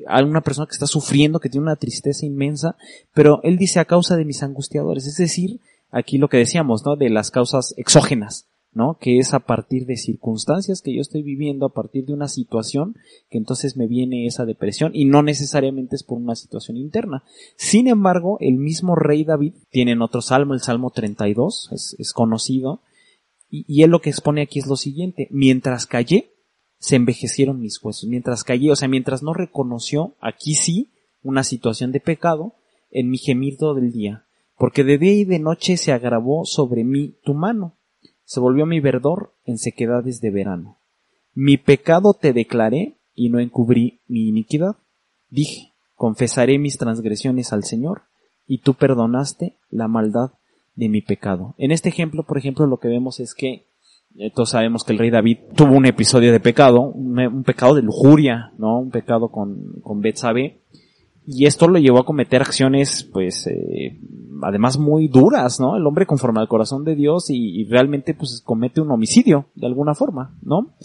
hay 0.07 0.25
una 0.25 0.43
persona 0.43 0.67
que 0.67 0.75
está 0.75 0.87
sufriendo, 0.87 1.41
que 1.41 1.49
tiene 1.49 1.65
una 1.65 1.77
tristeza 1.77 2.25
inmensa, 2.25 2.77
pero 3.13 3.41
él 3.43 3.57
dice 3.59 3.81
a 3.81 3.85
causa 3.85 4.17
de 4.17 4.25
mis 4.25 4.43
angustiadores, 4.43 5.07
es 5.07 5.17
decir, 5.17 5.61
aquí 5.91 6.19
lo 6.19 6.29
que 6.29 6.37
decíamos, 6.37 6.85
¿no? 6.87 6.97
De 6.97 7.11
las 7.11 7.31
causas 7.31 7.75
exógenas, 7.77 8.47
¿no? 8.73 8.99
Que 9.01 9.19
es 9.19 9.35
a 9.35 9.41
partir 9.41 9.87
de 9.87 9.97
circunstancias 9.97 10.83
que 10.83 10.95
yo 10.95 11.01
estoy 11.01 11.23
viviendo, 11.23 11.67
a 11.67 11.73
partir 11.73 12.05
de 12.05 12.13
una 12.13 12.29
situación, 12.29 12.95
que 13.31 13.39
entonces 13.39 13.77
me 13.77 13.89
viene 13.89 14.27
esa 14.27 14.45
depresión 14.45 14.93
y 14.95 15.07
no 15.07 15.23
necesariamente 15.23 15.97
es 15.97 16.05
por 16.05 16.19
una 16.19 16.37
situación 16.37 16.77
interna. 16.77 17.25
Sin 17.57 17.89
embargo, 17.89 18.37
el 18.41 18.57
mismo 18.57 18.95
rey 18.95 19.25
David 19.25 19.55
tiene 19.71 19.93
en 19.93 20.03
otro 20.03 20.21
salmo, 20.21 20.55
el 20.55 20.61
salmo 20.61 20.91
32, 20.91 21.71
es, 21.73 21.97
es 21.99 22.13
conocido, 22.13 22.83
y, 23.49 23.83
él 23.83 23.91
lo 23.91 24.01
que 24.01 24.11
expone 24.11 24.43
aquí 24.43 24.59
es 24.59 24.67
lo 24.67 24.77
siguiente, 24.77 25.29
mientras 25.31 25.87
callé, 25.87 26.33
se 26.79 26.97
envejecieron 26.97 27.61
mis 27.61 27.83
huesos, 27.83 28.09
mientras 28.09 28.45
callé, 28.45 28.71
o 28.71 28.77
sea, 28.77 28.89
mientras 28.89 29.23
no 29.23 29.33
reconoció, 29.33 30.17
aquí 30.21 30.55
sí, 30.55 30.93
una 31.23 31.45
situación 31.45 31.93
de 31.93 32.01
pecado, 32.01 32.55
en 32.91 33.11
mi 33.11 33.19
gemido 33.19 33.75
del 33.75 33.93
día, 33.93 34.27
porque 34.57 34.85
de 34.85 34.99
día 34.99 35.13
y 35.13 35.25
de 35.25 35.39
noche 35.39 35.77
se 35.77 35.93
agravó 35.93 36.45
sobre 36.45 36.85
mí 36.85 37.17
tu 37.25 37.35
mano, 37.35 37.77
se 38.25 38.41
volvió 38.41 38.67
mi 38.67 38.81
verdor 38.81 39.35
en 39.45 39.59
sequedades 39.59 40.21
de 40.21 40.31
verano. 40.31 40.79
Mi 41.35 41.59
pecado 41.59 42.15
te 42.15 42.33
declaré 42.33 42.97
y 43.15 43.29
no 43.29 43.39
encubrí 43.39 44.01
mi 44.09 44.29
iniquidad. 44.29 44.77
Dije, 45.29 45.73
confesaré 45.95 46.59
mis 46.59 46.79
transgresiones 46.79 47.53
al 47.53 47.65
Señor, 47.65 48.03
y 48.47 48.59
tú 48.59 48.75
perdonaste 48.75 49.57
la 49.71 49.89
maldad 49.89 50.33
de 50.77 50.89
mi 50.89 51.01
pecado. 51.01 51.55
En 51.59 51.73
este 51.73 51.89
ejemplo, 51.89 52.23
por 52.23 52.39
ejemplo, 52.39 52.67
lo 52.67 52.79
que 52.79 52.89
vemos 52.89 53.19
es 53.19 53.35
que 53.35 53.67
eh, 54.19 54.31
todos 54.35 54.51
sabemos 54.51 54.85
que 54.85 54.93
el 54.93 54.99
rey 54.99 55.11
David 55.11 55.39
tuvo 55.55 55.75
un 55.75 55.87
episodio 55.87 56.33
de 56.33 56.41
pecado, 56.41 56.81
un, 56.81 57.43
pecado 57.45 57.75
de 57.75 57.83
lujuria, 57.83 58.53
¿no? 58.59 58.79
Un 58.79 58.91
pecado 58.91 59.29
con, 59.31 59.81
con 59.83 60.01
Betsabe. 60.01 60.63
Y 61.27 61.47
esto 61.47 61.67
lo 61.67 61.79
llevó 61.79 61.99
a 61.99 62.07
cometer 62.07 62.41
acciones, 62.41 63.03
pues, 63.03 63.47
eh, 63.49 63.99
además 64.43 64.79
muy 64.79 65.09
duras, 65.09 65.59
¿no? 65.59 65.77
El 65.77 65.87
hombre 65.87 66.07
conforme 66.07 66.41
al 66.41 66.49
corazón 66.49 66.85
de 66.85 66.95
Dios 66.95 67.31
y, 67.31 67.65
realmente, 67.65 68.15
pues, 68.15 68.41
comete 68.45 68.81
un 68.81 68.93
homicidio, 68.93 69.47
de 69.57 69.67
alguna 69.67 69.95
forma, 69.95 70.39
¿no? 70.41 70.77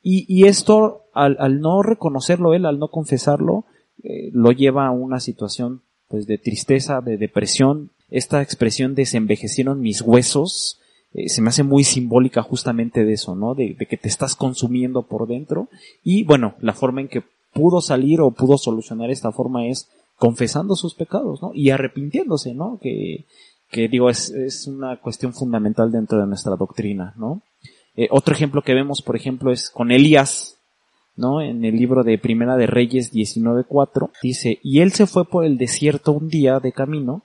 Y, 0.00 0.24
y 0.28 0.46
esto, 0.46 1.06
al, 1.12 1.36
al, 1.40 1.60
no 1.60 1.82
reconocerlo 1.82 2.54
él, 2.54 2.66
al 2.66 2.78
no 2.78 2.88
confesarlo, 2.88 3.64
eh, 4.02 4.30
lo 4.32 4.52
lleva 4.52 4.86
a 4.86 4.92
una 4.92 5.18
situación, 5.18 5.82
pues, 6.06 6.26
de 6.26 6.38
tristeza, 6.38 7.00
de 7.00 7.18
depresión, 7.18 7.90
esta 8.10 8.42
expresión 8.42 8.94
de 8.94 9.06
se 9.06 9.16
envejecieron 9.16 9.80
mis 9.80 10.02
huesos, 10.02 10.80
eh, 11.12 11.28
se 11.28 11.42
me 11.42 11.48
hace 11.48 11.62
muy 11.62 11.84
simbólica 11.84 12.42
justamente 12.42 13.04
de 13.04 13.12
eso, 13.12 13.34
¿no? 13.34 13.54
De, 13.54 13.76
que 13.76 13.96
te 13.96 14.08
estás 14.08 14.36
consumiendo 14.36 15.02
por 15.02 15.26
dentro. 15.26 15.68
Y 16.04 16.24
bueno, 16.24 16.54
la 16.60 16.72
forma 16.72 17.00
en 17.00 17.08
que 17.08 17.22
pudo 17.52 17.80
salir 17.80 18.20
o 18.20 18.30
pudo 18.30 18.58
solucionar 18.58 19.10
esta 19.10 19.32
forma 19.32 19.66
es 19.66 19.88
confesando 20.16 20.76
sus 20.76 20.94
pecados, 20.94 21.42
¿no? 21.42 21.52
Y 21.54 21.70
arrepintiéndose, 21.70 22.54
¿no? 22.54 22.78
Que, 22.80 23.24
que 23.70 23.88
digo 23.88 24.10
es, 24.10 24.30
es 24.30 24.66
una 24.66 25.00
cuestión 25.00 25.32
fundamental 25.32 25.90
dentro 25.90 26.20
de 26.20 26.26
nuestra 26.26 26.56
doctrina, 26.56 27.14
¿no? 27.16 27.42
Eh, 27.96 28.08
otro 28.10 28.34
ejemplo 28.34 28.62
que 28.62 28.74
vemos, 28.74 29.02
por 29.02 29.16
ejemplo, 29.16 29.50
es 29.50 29.70
con 29.70 29.90
Elías, 29.90 30.58
¿no? 31.16 31.42
En 31.42 31.64
el 31.64 31.76
libro 31.76 32.04
de 32.04 32.18
Primera 32.18 32.56
de 32.56 32.66
Reyes 32.66 33.12
19.4, 33.12 34.10
dice, 34.22 34.58
y 34.62 34.80
él 34.80 34.92
se 34.92 35.06
fue 35.06 35.24
por 35.24 35.44
el 35.44 35.58
desierto 35.58 36.12
un 36.12 36.28
día 36.28 36.60
de 36.60 36.72
camino, 36.72 37.24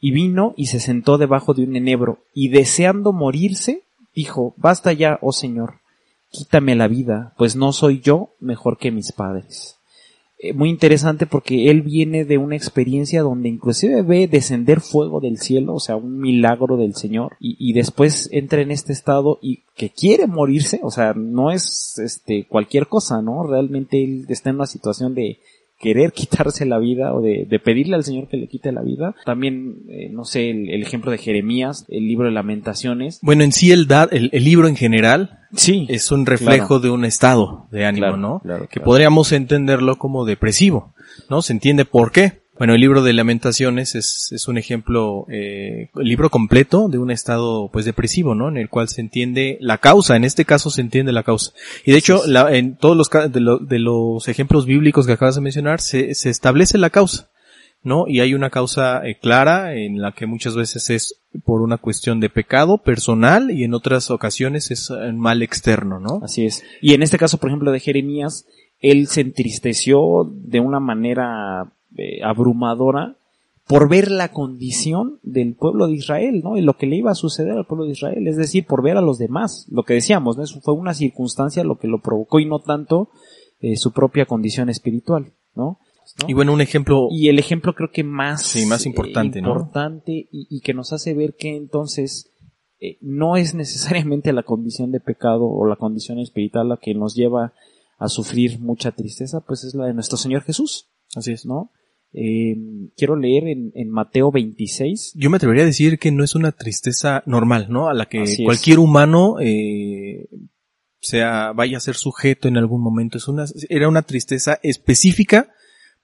y 0.00 0.10
vino 0.10 0.54
y 0.56 0.66
se 0.66 0.80
sentó 0.80 1.18
debajo 1.18 1.54
de 1.54 1.64
un 1.64 1.76
enebro, 1.76 2.18
y 2.34 2.48
deseando 2.48 3.12
morirse, 3.12 3.82
dijo, 4.14 4.54
basta 4.56 4.92
ya, 4.92 5.18
oh 5.22 5.32
Señor, 5.32 5.80
quítame 6.30 6.74
la 6.74 6.88
vida, 6.88 7.34
pues 7.38 7.56
no 7.56 7.72
soy 7.72 8.00
yo 8.00 8.34
mejor 8.40 8.78
que 8.78 8.90
mis 8.90 9.12
padres. 9.12 9.78
Eh, 10.44 10.52
muy 10.52 10.68
interesante 10.68 11.26
porque 11.26 11.70
él 11.70 11.80
viene 11.80 12.26
de 12.26 12.36
una 12.36 12.54
experiencia 12.54 13.22
donde 13.22 13.48
inclusive 13.48 14.02
ve 14.02 14.28
descender 14.28 14.80
fuego 14.80 15.20
del 15.20 15.38
cielo, 15.38 15.74
o 15.74 15.80
sea, 15.80 15.96
un 15.96 16.18
milagro 16.18 16.76
del 16.76 16.94
Señor, 16.94 17.36
y, 17.40 17.56
y, 17.58 17.72
después 17.72 18.28
entra 18.30 18.60
en 18.60 18.70
este 18.70 18.92
estado 18.92 19.38
y 19.40 19.62
que 19.74 19.88
quiere 19.88 20.26
morirse, 20.26 20.80
o 20.82 20.90
sea, 20.90 21.14
no 21.14 21.50
es 21.50 21.98
este 21.98 22.46
cualquier 22.46 22.88
cosa, 22.88 23.22
¿no? 23.22 23.46
Realmente 23.46 24.04
él 24.04 24.26
está 24.28 24.50
en 24.50 24.56
una 24.56 24.66
situación 24.66 25.14
de 25.14 25.38
querer 25.78 26.12
quitarse 26.12 26.64
la 26.66 26.78
vida 26.78 27.12
o 27.14 27.20
de, 27.20 27.46
de, 27.48 27.58
pedirle 27.58 27.96
al 27.96 28.04
Señor 28.04 28.28
que 28.28 28.36
le 28.36 28.48
quite 28.48 28.72
la 28.72 28.82
vida. 28.82 29.14
También, 29.24 29.84
eh, 29.88 30.08
no 30.10 30.24
sé, 30.24 30.50
el, 30.50 30.70
el, 30.70 30.82
ejemplo 30.82 31.10
de 31.10 31.18
Jeremías, 31.18 31.84
el 31.88 32.06
libro 32.06 32.26
de 32.26 32.32
lamentaciones. 32.32 33.18
Bueno, 33.22 33.44
en 33.44 33.52
sí 33.52 33.72
el, 33.72 33.86
da, 33.86 34.08
el, 34.10 34.30
el 34.32 34.44
libro 34.44 34.68
en 34.68 34.76
general 34.76 35.40
sí, 35.52 35.86
es 35.88 36.10
un 36.10 36.26
reflejo 36.26 36.68
claro. 36.68 36.80
de 36.80 36.90
un 36.90 37.04
estado 37.04 37.68
de 37.70 37.84
ánimo, 37.84 38.06
Claro, 38.06 38.16
¿no? 38.16 38.40
claro, 38.40 38.68
que 38.68 38.80
podríamos 38.80 39.32
entenderlo 39.32 39.96
como 39.96 40.24
depresivo, 40.24 40.94
¿no? 41.28 41.42
Se 41.42 41.52
entiende 41.52 41.84
por 41.84 42.12
qué. 42.12 42.43
Bueno, 42.56 42.74
el 42.74 42.80
libro 42.80 43.02
de 43.02 43.12
lamentaciones 43.12 43.94
es, 43.96 44.28
es 44.30 44.46
un 44.46 44.58
ejemplo, 44.58 45.26
eh, 45.28 45.90
el 45.96 46.04
libro 46.08 46.30
completo 46.30 46.88
de 46.88 46.98
un 46.98 47.10
estado 47.10 47.68
pues 47.72 47.84
depresivo, 47.84 48.34
¿no? 48.36 48.48
En 48.48 48.56
el 48.56 48.68
cual 48.68 48.88
se 48.88 49.00
entiende 49.00 49.58
la 49.60 49.78
causa, 49.78 50.14
en 50.14 50.22
este 50.24 50.44
caso 50.44 50.70
se 50.70 50.80
entiende 50.80 51.10
la 51.10 51.24
causa. 51.24 51.52
Y 51.84 51.90
de 51.92 51.98
hecho, 51.98 52.22
la- 52.26 52.54
en 52.56 52.76
todos 52.76 52.96
los, 52.96 53.10
de, 53.32 53.40
lo- 53.40 53.58
de 53.58 53.78
los 53.80 54.28
ejemplos 54.28 54.66
bíblicos 54.66 55.06
que 55.06 55.14
acabas 55.14 55.34
de 55.34 55.40
mencionar, 55.40 55.80
se, 55.80 56.14
se 56.14 56.30
establece 56.30 56.78
la 56.78 56.90
causa, 56.90 57.28
¿no? 57.82 58.06
Y 58.06 58.20
hay 58.20 58.34
una 58.34 58.50
causa 58.50 59.04
eh, 59.04 59.18
clara 59.20 59.74
en 59.74 60.00
la 60.00 60.12
que 60.12 60.26
muchas 60.26 60.54
veces 60.54 60.90
es 60.90 61.20
por 61.44 61.60
una 61.60 61.78
cuestión 61.78 62.20
de 62.20 62.30
pecado 62.30 62.78
personal 62.78 63.50
y 63.50 63.64
en 63.64 63.74
otras 63.74 64.12
ocasiones 64.12 64.70
es 64.70 64.90
mal 65.12 65.42
externo, 65.42 65.98
¿no? 65.98 66.20
Así 66.22 66.46
es. 66.46 66.62
Y 66.80 66.94
en 66.94 67.02
este 67.02 67.18
caso, 67.18 67.38
por 67.38 67.50
ejemplo, 67.50 67.72
de 67.72 67.80
Jeremías, 67.80 68.46
él 68.78 69.08
se 69.08 69.22
entristeció 69.22 70.30
de 70.32 70.60
una 70.60 70.78
manera 70.78 71.72
eh, 71.96 72.22
abrumadora 72.22 73.16
por 73.66 73.88
ver 73.88 74.10
la 74.10 74.30
condición 74.30 75.18
del 75.22 75.54
pueblo 75.54 75.86
de 75.86 75.94
Israel, 75.94 76.42
¿no? 76.44 76.56
Y 76.58 76.60
lo 76.60 76.76
que 76.76 76.86
le 76.86 76.96
iba 76.96 77.10
a 77.10 77.14
suceder 77.14 77.52
al 77.52 77.66
pueblo 77.66 77.86
de 77.86 77.92
Israel, 77.92 78.26
es 78.26 78.36
decir, 78.36 78.66
por 78.66 78.82
ver 78.82 78.98
a 78.98 79.00
los 79.00 79.18
demás, 79.18 79.66
lo 79.70 79.84
que 79.84 79.94
decíamos, 79.94 80.36
¿no? 80.36 80.44
Eso 80.44 80.60
fue 80.60 80.74
una 80.74 80.92
circunstancia 80.92 81.64
lo 81.64 81.78
que 81.78 81.88
lo 81.88 82.02
provocó 82.02 82.40
y 82.40 82.46
no 82.46 82.58
tanto 82.58 83.08
eh, 83.60 83.76
su 83.76 83.92
propia 83.92 84.26
condición 84.26 84.68
espiritual, 84.68 85.32
¿no? 85.54 85.78
¿No? 86.20 86.28
Y 86.28 86.34
bueno, 86.34 86.52
un 86.52 86.60
ejemplo, 86.60 87.08
Y 87.10 87.28
el 87.28 87.38
ejemplo 87.38 87.74
creo 87.74 87.90
que 87.90 88.04
más, 88.04 88.42
Sí, 88.42 88.66
más 88.66 88.84
importante, 88.84 89.38
eh, 89.38 89.42
¿no? 89.42 89.52
importante 89.52 90.12
y, 90.12 90.46
y 90.50 90.60
que 90.60 90.74
nos 90.74 90.92
hace 90.92 91.14
ver 91.14 91.34
que 91.34 91.56
entonces 91.56 92.30
eh, 92.84 92.98
no 93.00 93.36
es 93.38 93.54
necesariamente 93.54 94.32
la 94.34 94.42
condición 94.42 94.92
de 94.92 95.00
pecado 95.00 95.46
o 95.46 95.66
la 95.66 95.76
condición 95.76 96.18
espiritual 96.18 96.68
la 96.68 96.76
que 96.76 96.92
nos 96.92 97.14
lleva 97.14 97.54
a 97.98 98.08
sufrir 98.08 98.60
mucha 98.60 98.92
tristeza, 98.92 99.40
pues 99.40 99.64
es 99.64 99.74
la 99.74 99.86
de 99.86 99.94
nuestro 99.94 100.18
Señor 100.18 100.42
Jesús, 100.42 100.88
así 101.16 101.32
es. 101.32 101.46
¿no? 101.46 101.70
Eh, 102.16 102.56
quiero 102.96 103.16
leer 103.16 103.48
en, 103.48 103.72
en 103.74 103.90
Mateo 103.90 104.30
26, 104.30 105.14
Yo 105.16 105.30
me 105.30 105.36
atrevería 105.36 105.64
a 105.64 105.66
decir 105.66 105.98
que 105.98 106.12
no 106.12 106.22
es 106.22 106.36
una 106.36 106.52
tristeza 106.52 107.24
normal, 107.26 107.66
¿no? 107.68 107.88
A 107.88 107.94
la 107.94 108.06
que 108.06 108.20
Así 108.20 108.42
es. 108.42 108.46
cualquier 108.46 108.78
humano 108.78 109.36
eh, 109.40 110.28
sea 111.00 111.52
vaya 111.52 111.78
a 111.78 111.80
ser 111.80 111.96
sujeto 111.96 112.46
en 112.46 112.56
algún 112.56 112.82
momento. 112.82 113.18
Es 113.18 113.26
una 113.26 113.46
era 113.68 113.88
una 113.88 114.02
tristeza 114.02 114.60
específica 114.62 115.48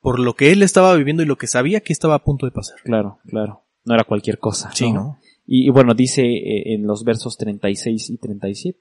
por 0.01 0.19
lo 0.19 0.35
que 0.35 0.51
él 0.51 0.63
estaba 0.63 0.95
viviendo 0.97 1.23
y 1.23 1.27
lo 1.27 1.37
que 1.39 1.47
sabía 1.47 1.81
que 1.81 1.93
estaba 1.93 2.17
a 2.17 2.25
punto 2.25 2.45
de 2.45 2.53
pasar. 2.53 2.79
claro, 2.83 3.19
claro, 3.27 3.63
no 3.85 3.95
era 3.95 4.03
cualquier 4.05 4.39
cosa. 4.39 4.71
Sí, 4.75 4.93
¿no? 4.93 5.19
Y, 5.47 5.67
y 5.67 5.71
bueno, 5.71 5.95
dice 5.95 6.23
eh, 6.23 6.75
en 6.75 6.87
los 6.89 7.05
versos 7.05 7.37
36 7.37 8.11
y 8.11 8.19
37. 8.19 8.79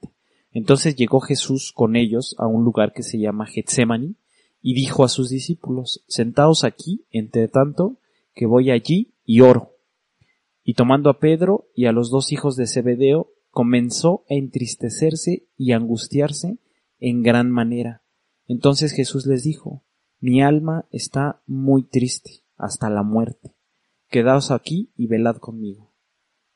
Entonces 0.52 0.96
llegó 0.96 1.20
Jesús 1.20 1.72
con 1.72 1.94
ellos 1.94 2.34
a 2.38 2.48
un 2.48 2.64
lugar 2.64 2.92
que 2.92 3.04
se 3.04 3.18
llama 3.18 3.46
Getsemani 3.46 4.16
y 4.60 4.74
dijo 4.74 5.04
a 5.04 5.08
sus 5.08 5.30
discípulos, 5.30 6.04
sentaos 6.08 6.64
aquí, 6.64 7.06
entre 7.10 7.48
tanto, 7.48 7.98
que 8.34 8.46
voy 8.46 8.70
allí 8.70 9.14
y 9.24 9.40
oro. 9.40 9.76
Y 10.62 10.74
tomando 10.74 11.10
a 11.10 11.18
Pedro 11.18 11.68
y 11.74 11.86
a 11.86 11.92
los 11.92 12.10
dos 12.10 12.32
hijos 12.32 12.56
de 12.56 12.66
Zebedeo, 12.66 13.32
comenzó 13.50 14.24
a 14.28 14.34
entristecerse 14.34 15.48
y 15.56 15.72
angustiarse 15.72 16.58
en 16.98 17.22
gran 17.22 17.50
manera. 17.50 18.02
Entonces 18.46 18.92
Jesús 18.92 19.26
les 19.26 19.42
dijo, 19.42 19.84
mi 20.20 20.42
alma 20.42 20.86
está 20.90 21.42
muy 21.46 21.82
triste 21.82 22.44
hasta 22.56 22.90
la 22.90 23.02
muerte. 23.02 23.54
Quedaos 24.08 24.50
aquí 24.50 24.92
y 24.96 25.06
velad 25.06 25.36
conmigo 25.36 25.90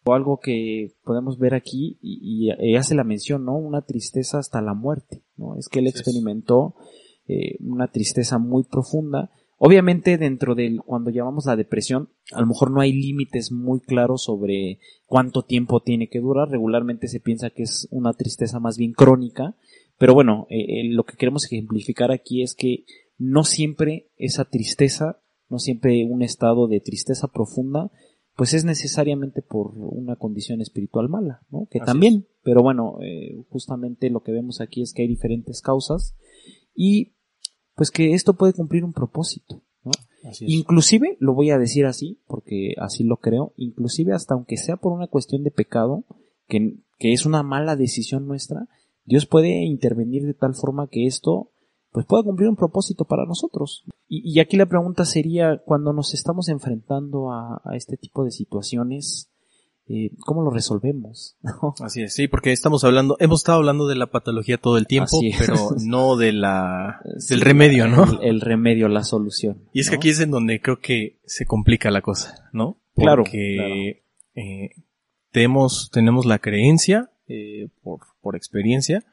o 0.05 0.15
algo 0.15 0.39
que 0.39 0.95
podemos 1.03 1.39
ver 1.39 1.55
aquí 1.55 1.99
y, 2.01 2.51
y, 2.51 2.73
y 2.73 2.77
hace 2.77 2.95
la 2.95 3.05
mención, 3.05 3.45
¿no? 3.45 3.57
Una 3.57 3.83
tristeza 3.83 4.39
hasta 4.39 4.61
la 4.61 4.75
muerte, 4.75 5.25
¿no? 5.37 5.57
Es 5.57 5.69
que 5.69 5.79
él 5.79 5.87
es. 5.87 6.03
Eh, 7.27 7.57
una 7.61 7.89
tristeza 7.89 8.39
muy 8.39 8.64
profunda. 8.64 9.31
Obviamente 9.59 10.18
dentro 10.18 10.55
del, 10.55 10.83
cuando 10.83 11.11
llamamos 11.11 11.47
la 11.47 11.57
depresión, 11.57 12.11
a 12.33 12.41
lo 12.41 12.47
mejor 12.47 12.70
no 12.70 12.81
hay 12.81 12.93
límites 12.93 13.53
muy 13.53 13.81
claros 13.81 14.25
sobre 14.25 14.79
cuánto 15.07 15.43
tiempo 15.43 15.81
tiene 15.81 16.09
que 16.09 16.20
durar. 16.20 16.49
Regularmente 16.51 17.09
se 17.09 17.20
piensa 17.20 17.51
que 17.51 17.62
es 17.62 17.89
una 17.91 18.12
tristeza 18.12 18.61
más 18.61 18.77
bien 18.77 18.93
crónica. 18.93 19.55
Pero 19.97 20.12
bueno, 20.12 20.47
eh, 20.51 20.59
eh, 20.59 20.85
lo 20.91 21.05
que 21.05 21.16
queremos 21.16 21.45
ejemplificar 21.47 22.11
aquí 22.11 22.43
es 22.43 22.55
que 22.55 22.85
no 23.16 23.45
siempre 23.45 24.09
esa 24.16 24.45
tristeza, 24.45 25.20
no 25.49 25.59
siempre 25.59 26.05
un 26.05 26.22
estado 26.22 26.66
de 26.66 26.81
tristeza 26.81 27.29
profunda, 27.29 27.91
pues 28.37 28.53
es 28.55 28.64
necesariamente 28.64 29.43
por 29.43 29.72
una 29.77 30.16
condición 30.16 30.61
espiritual 30.61 31.09
mala, 31.09 31.43
¿no? 31.51 31.68
Que 31.70 31.79
Así 31.79 31.87
también, 31.87 32.27
pero 32.43 32.62
bueno, 32.62 32.99
eh, 33.01 33.45
justamente 33.49 34.11
lo 34.11 34.22
que 34.22 34.33
vemos 34.33 34.61
aquí 34.61 34.83
es 34.83 34.93
que 34.93 35.03
hay 35.03 35.09
diferentes 35.09 35.62
causas 35.62 36.16
y 36.75 37.14
pues 37.75 37.91
que 37.91 38.14
esto 38.14 38.35
puede 38.35 38.53
cumplir 38.53 38.85
un 38.85 38.93
propósito, 38.93 39.62
¿no? 39.83 39.91
Así 40.29 40.45
es. 40.45 40.51
Inclusive, 40.51 41.16
lo 41.20 41.35
voy 41.35 41.51
a 41.51 41.59
decir 41.59 41.87
así, 41.87 42.20
porque 42.27 42.75
así 42.79 43.05
lo 43.05 43.16
creo, 43.16 43.53
inclusive 43.57 44.12
hasta 44.12 44.35
aunque 44.35 44.57
sea 44.57 44.77
por 44.77 44.93
una 44.93 45.09
cuestión 45.09 45.43
de 45.43 45.51
pecado, 45.51 46.05
que, 46.47 46.79
que 46.99 47.12
es 47.12 47.27
una 47.27 47.43
mala 47.43 47.77
decisión 47.77 48.27
nuestra, 48.27 48.68
Dios 49.05 49.27
puede 49.27 49.64
intervenir 49.64 50.25
de 50.25 50.35
tal 50.35 50.55
forma 50.55 50.89
que 50.89 51.07
esto 51.07 51.51
pues 51.93 52.07
pueda 52.07 52.25
cumplir 52.25 52.49
un 52.49 52.57
propósito 52.57 53.05
para 53.05 53.25
nosotros. 53.25 53.85
Y, 54.09 54.29
y 54.29 54.41
aquí 54.41 54.57
la 54.57 54.66
pregunta 54.66 55.05
sería, 55.05 55.62
cuando 55.64 55.93
nos 55.93 56.12
estamos 56.12 56.49
enfrentando 56.49 57.31
a, 57.31 57.62
a 57.64 57.77
este 57.77 57.97
tipo 57.97 58.25
de 58.25 58.33
situaciones, 58.33 59.31
eh, 59.89 60.11
¿cómo 60.20 60.43
lo 60.43 60.51
resolvemos? 60.51 61.37
¿No? 61.43 61.74
Así 61.80 62.03
es, 62.03 62.14
sí, 62.14 62.28
porque 62.28 62.53
estamos 62.53 62.85
hablando, 62.85 63.16
hemos 63.20 63.41
estado 63.41 63.59
hablando 63.59 63.87
de 63.87 63.97
la 63.97 64.07
patología 64.07 64.59
todo 64.59 64.78
el 64.78 64.87
tiempo, 64.87 65.20
pero 65.39 65.70
no 65.85 66.16
de 66.16 66.32
la, 66.32 67.01
Sí, 67.18 67.35
del 67.35 67.43
remedio, 67.43 67.87
¿no? 67.89 68.05
El, 68.05 68.28
el 68.28 68.41
remedio, 68.41 68.89
la 68.89 69.05
solución. 69.05 69.68
Y 69.72 69.80
es 69.80 69.91
que 69.91 69.97
aquí 69.97 70.11
es 70.11 70.20
en 70.20 70.30
donde 70.30 70.61
creo 70.61 70.80
que 70.80 71.18
se 71.26 71.47
complica 71.47 71.91
la 71.91 72.01
cosa, 72.03 72.49
¿no? 72.53 72.78
Claro, 72.97 73.24
Porque 73.24 74.05
eh, 74.35 74.70
tenemos, 75.30 75.91
tenemos 75.93 76.26
la 76.26 76.39
creencia, 76.39 77.11
eh, 77.26 77.68
por, 77.82 78.01
por 78.20 78.37
experiencia, 78.37 79.05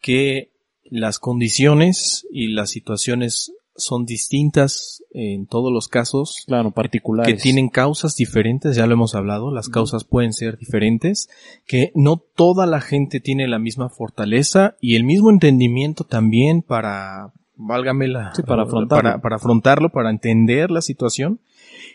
que 0.00 0.52
las 0.84 1.18
condiciones 1.18 2.26
y 2.30 2.48
las 2.48 2.70
situaciones 2.70 3.52
son 3.78 4.04
distintas 4.06 5.02
en 5.12 5.46
todos 5.46 5.72
los 5.72 5.88
casos, 5.88 6.44
Claro, 6.46 6.70
particulares. 6.70 7.32
que 7.34 7.40
tienen 7.40 7.68
causas 7.68 8.16
diferentes, 8.16 8.76
ya 8.76 8.86
lo 8.86 8.94
hemos 8.94 9.14
hablado, 9.14 9.52
las 9.52 9.68
causas 9.68 10.04
pueden 10.04 10.32
ser 10.32 10.58
diferentes, 10.58 11.28
que 11.66 11.92
no 11.94 12.16
toda 12.18 12.66
la 12.66 12.80
gente 12.80 13.20
tiene 13.20 13.48
la 13.48 13.58
misma 13.58 13.88
fortaleza 13.88 14.76
y 14.80 14.96
el 14.96 15.04
mismo 15.04 15.30
entendimiento 15.30 16.04
también 16.04 16.62
para, 16.62 17.32
válgame 17.56 18.08
la, 18.08 18.34
Sí, 18.34 18.42
para 18.42 18.62
afrontarlo. 18.64 19.02
para, 19.02 19.20
para 19.20 19.36
afrontarlo, 19.36 19.90
para 19.90 20.10
entender 20.10 20.70
la 20.70 20.82
situación. 20.82 21.40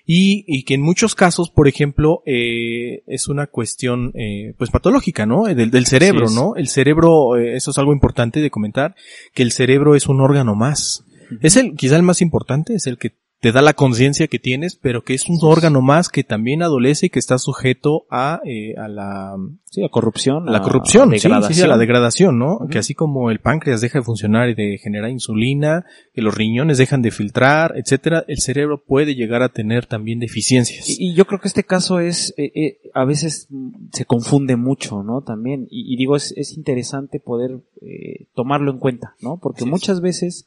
Y, 0.05 0.43
y 0.47 0.63
que 0.63 0.73
en 0.73 0.81
muchos 0.81 1.13
casos, 1.15 1.51
por 1.51 1.67
ejemplo, 1.67 2.23
eh, 2.25 3.03
es 3.07 3.27
una 3.27 3.45
cuestión, 3.47 4.11
eh, 4.15 4.53
pues 4.57 4.71
patológica, 4.71 5.25
¿no? 5.27 5.43
Del, 5.43 5.69
del 5.69 5.85
cerebro. 5.85 6.27
¿no? 6.29 6.55
El 6.55 6.67
cerebro, 6.69 7.37
eh, 7.37 7.55
eso 7.55 7.69
es 7.71 7.77
algo 7.77 7.93
importante 7.93 8.39
de 8.41 8.49
comentar, 8.49 8.95
que 9.33 9.43
el 9.43 9.51
cerebro 9.51 9.95
es 9.95 10.07
un 10.07 10.19
órgano 10.21 10.55
más. 10.55 11.05
Es 11.41 11.55
el, 11.55 11.75
quizá 11.75 11.95
el 11.95 12.03
más 12.03 12.21
importante, 12.21 12.73
es 12.75 12.87
el 12.87 12.97
que 12.97 13.15
te 13.41 13.51
da 13.51 13.63
la 13.63 13.73
conciencia 13.73 14.27
que 14.27 14.37
tienes, 14.37 14.75
pero 14.75 15.03
que 15.03 15.15
es 15.15 15.27
un 15.27 15.39
órgano 15.41 15.81
más 15.81 16.09
que 16.09 16.23
también 16.23 16.61
adolece 16.61 17.07
y 17.07 17.09
que 17.09 17.17
está 17.17 17.39
sujeto 17.39 18.05
a, 18.11 18.39
eh, 18.45 18.75
a 18.77 18.87
la, 18.87 19.35
sí, 19.65 19.83
a 19.83 19.89
corrupción, 19.89 20.45
la 20.45 20.61
corrupción, 20.61 21.09
sí, 21.13 21.19
sí, 21.19 21.53
sí, 21.55 21.61
a 21.63 21.67
la 21.67 21.79
degradación, 21.79 22.37
¿no? 22.37 22.59
Que 22.69 22.77
así 22.77 22.93
como 22.93 23.31
el 23.31 23.39
páncreas 23.39 23.81
deja 23.81 23.97
de 23.97 24.05
funcionar 24.05 24.49
y 24.49 24.53
de 24.53 24.77
generar 24.77 25.09
insulina, 25.09 25.85
que 26.13 26.21
los 26.21 26.35
riñones 26.35 26.77
dejan 26.77 27.01
de 27.01 27.09
filtrar, 27.09 27.73
etcétera, 27.77 28.23
el 28.27 28.37
cerebro 28.37 28.83
puede 28.83 29.15
llegar 29.15 29.41
a 29.41 29.49
tener 29.49 29.87
también 29.87 30.19
deficiencias. 30.19 30.87
Y, 30.87 31.15
yo 31.15 31.25
creo 31.25 31.39
que 31.39 31.47
este 31.47 31.63
caso 31.63 31.99
es, 31.99 32.35
eh, 32.37 32.51
eh, 32.53 32.77
a 32.93 33.05
veces 33.05 33.47
se 33.91 34.05
confunde 34.05 34.55
mucho, 34.55 35.01
¿no? 35.01 35.23
También, 35.23 35.67
y, 35.71 35.97
digo, 35.97 36.15
es, 36.15 36.31
es 36.37 36.55
interesante 36.55 37.19
poder 37.19 37.59
eh, 37.81 38.27
tomarlo 38.35 38.71
en 38.71 38.77
cuenta, 38.77 39.15
¿no? 39.19 39.39
Porque 39.41 39.65
muchas 39.65 39.99
veces 39.99 40.45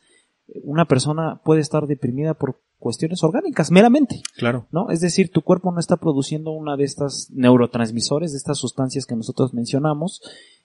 una 0.63 0.85
persona 0.85 1.41
puede 1.45 1.61
estar 1.61 1.87
deprimida 1.87 2.35
por 2.35 2.61
cuestiones 2.79 3.23
orgánicas, 3.25 3.71
meramente. 3.71 4.21
Claro. 4.37 4.67
¿No? 4.71 4.91
Es 4.91 5.01
decir, 5.01 5.31
tu 5.31 5.43
cuerpo 5.43 5.73
no 5.73 5.81
está 5.81 5.97
produciendo 5.97 6.51
una 6.51 6.77
de 6.77 6.85
estas 6.85 7.31
neurotransmisores, 7.33 8.33
de 8.33 8.39
estas 8.39 8.59
sustancias 8.59 9.07
que 9.07 9.17
nosotros 9.17 9.55
mencionamos, 9.55 10.21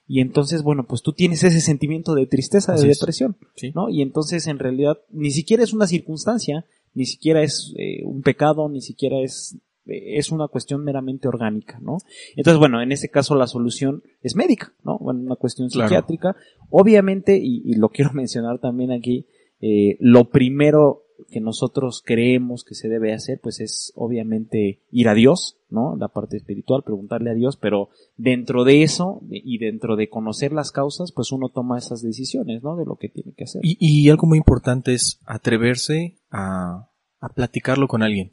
y 0.06 0.20
entonces, 0.20 0.62
bueno, 0.62 0.86
pues 0.86 1.02
tú 1.02 1.12
tienes 1.12 1.44
ese 1.44 1.60
sentimiento 1.60 2.14
de 2.14 2.26
tristeza, 2.26 2.74
de 2.74 2.88
depresión, 2.88 3.36
¿no? 3.74 3.88
Y 3.88 4.02
entonces, 4.02 4.48
en 4.48 4.58
realidad, 4.58 4.98
ni 5.10 5.30
siquiera 5.30 5.62
es 5.62 5.72
una 5.72 5.86
circunstancia, 5.86 6.66
ni 6.94 7.06
siquiera 7.06 7.42
es 7.42 7.72
eh, 7.78 8.02
un 8.04 8.22
pecado, 8.22 8.68
ni 8.68 8.80
siquiera 8.80 9.20
es 9.20 9.56
eh, 9.86 10.18
es 10.18 10.30
una 10.32 10.48
cuestión 10.48 10.84
meramente 10.84 11.28
orgánica, 11.28 11.78
¿no? 11.80 11.98
Entonces, 12.36 12.58
bueno, 12.58 12.82
en 12.82 12.92
este 12.92 13.08
caso 13.08 13.34
la 13.34 13.46
solución 13.46 14.02
es 14.20 14.36
médica, 14.36 14.72
¿no? 14.84 14.98
Bueno, 14.98 15.20
una 15.20 15.36
cuestión 15.36 15.70
psiquiátrica. 15.70 16.36
Obviamente, 16.70 17.38
y, 17.38 17.62
y, 17.64 17.74
lo 17.74 17.88
quiero 17.88 18.10
mencionar 18.14 18.58
también 18.58 18.92
aquí, 18.92 19.26
eh, 19.60 19.96
lo 20.00 20.30
primero 20.30 21.04
que 21.30 21.40
nosotros 21.40 22.02
creemos 22.04 22.64
que 22.64 22.74
se 22.74 22.88
debe 22.88 23.12
hacer, 23.12 23.40
pues 23.40 23.60
es 23.60 23.92
obviamente 23.94 24.80
ir 24.90 25.08
a 25.08 25.14
Dios, 25.14 25.58
¿no? 25.68 25.96
La 25.96 26.08
parte 26.08 26.36
espiritual, 26.36 26.82
preguntarle 26.82 27.30
a 27.30 27.34
Dios, 27.34 27.56
pero 27.56 27.90
dentro 28.16 28.64
de 28.64 28.82
eso 28.82 29.20
y 29.30 29.58
dentro 29.58 29.96
de 29.96 30.08
conocer 30.08 30.52
las 30.52 30.72
causas, 30.72 31.12
pues 31.12 31.32
uno 31.32 31.48
toma 31.48 31.78
esas 31.78 32.02
decisiones, 32.02 32.62
¿no? 32.62 32.76
De 32.76 32.84
lo 32.84 32.96
que 32.96 33.08
tiene 33.08 33.32
que 33.34 33.44
hacer. 33.44 33.60
Y, 33.64 34.08
algo 34.10 34.26
muy 34.26 34.38
importante 34.38 34.92
es 34.92 35.20
atreverse 35.24 36.16
a, 36.30 36.88
platicarlo 37.34 37.86
con 37.86 38.02
alguien. 38.02 38.32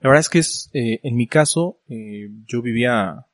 La 0.00 0.10
verdad 0.10 0.20
es 0.20 0.28
que 0.28 0.38
es, 0.40 0.70
eh, 0.74 1.00
en 1.02 1.16
mi 1.16 1.26
caso, 1.26 1.78
eh, 1.88 2.28
yo 2.46 2.60
vivía, 2.62 3.26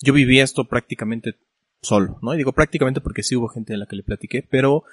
yo 0.00 0.12
vivía 0.12 0.44
esto 0.44 0.64
prácticamente 0.64 1.34
solo, 1.82 2.18
¿no? 2.22 2.32
Y 2.34 2.38
digo 2.38 2.52
prácticamente 2.52 3.00
porque 3.00 3.22
sí 3.22 3.36
hubo 3.36 3.48
gente 3.48 3.74
a 3.74 3.76
la 3.76 3.86
que 3.86 3.96
le 3.96 4.02
platiqué, 4.02 4.42
pero 4.48 4.84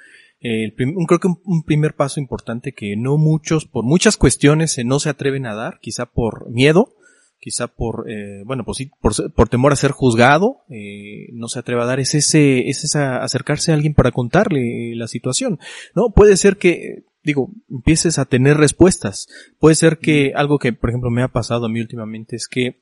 eh, 0.43 0.73
creo 0.75 1.19
que 1.19 1.29
un, 1.45 1.63
primer 1.63 1.95
paso 1.95 2.19
importante 2.19 2.73
que 2.73 2.97
no 2.97 3.17
muchos, 3.17 3.65
por 3.65 3.85
muchas 3.85 4.17
cuestiones, 4.17 4.77
no 4.83 4.99
se 4.99 5.09
atreven 5.09 5.45
a 5.45 5.55
dar, 5.55 5.79
quizá 5.79 6.05
por 6.05 6.51
miedo, 6.51 6.93
quizá 7.39 7.67
por, 7.67 8.11
eh, 8.11 8.43
bueno, 8.45 8.65
pues 8.65 8.77
sí, 8.77 8.91
por, 9.01 9.47
temor 9.47 9.71
a 9.71 9.77
ser 9.77 9.91
juzgado, 9.91 10.57
eh, 10.69 11.29
no 11.31 11.47
se 11.47 11.59
atreve 11.59 11.81
a 11.81 11.85
dar, 11.85 12.01
es 12.01 12.13
ese, 12.13 12.69
es 12.69 12.83
esa, 12.83 13.23
acercarse 13.23 13.71
a 13.71 13.75
alguien 13.75 13.93
para 13.93 14.11
contarle 14.11 14.93
la 14.95 15.07
situación, 15.07 15.59
¿no? 15.95 16.09
Puede 16.09 16.35
ser 16.35 16.57
que, 16.57 17.05
digo, 17.23 17.49
empieces 17.69 18.19
a 18.19 18.25
tener 18.25 18.57
respuestas, 18.57 19.27
puede 19.59 19.75
ser 19.75 19.97
que 19.97 20.33
algo 20.35 20.59
que, 20.59 20.73
por 20.73 20.89
ejemplo, 20.89 21.09
me 21.09 21.23
ha 21.23 21.29
pasado 21.29 21.67
a 21.67 21.69
mí 21.69 21.79
últimamente 21.79 22.35
es 22.35 22.49
que, 22.49 22.81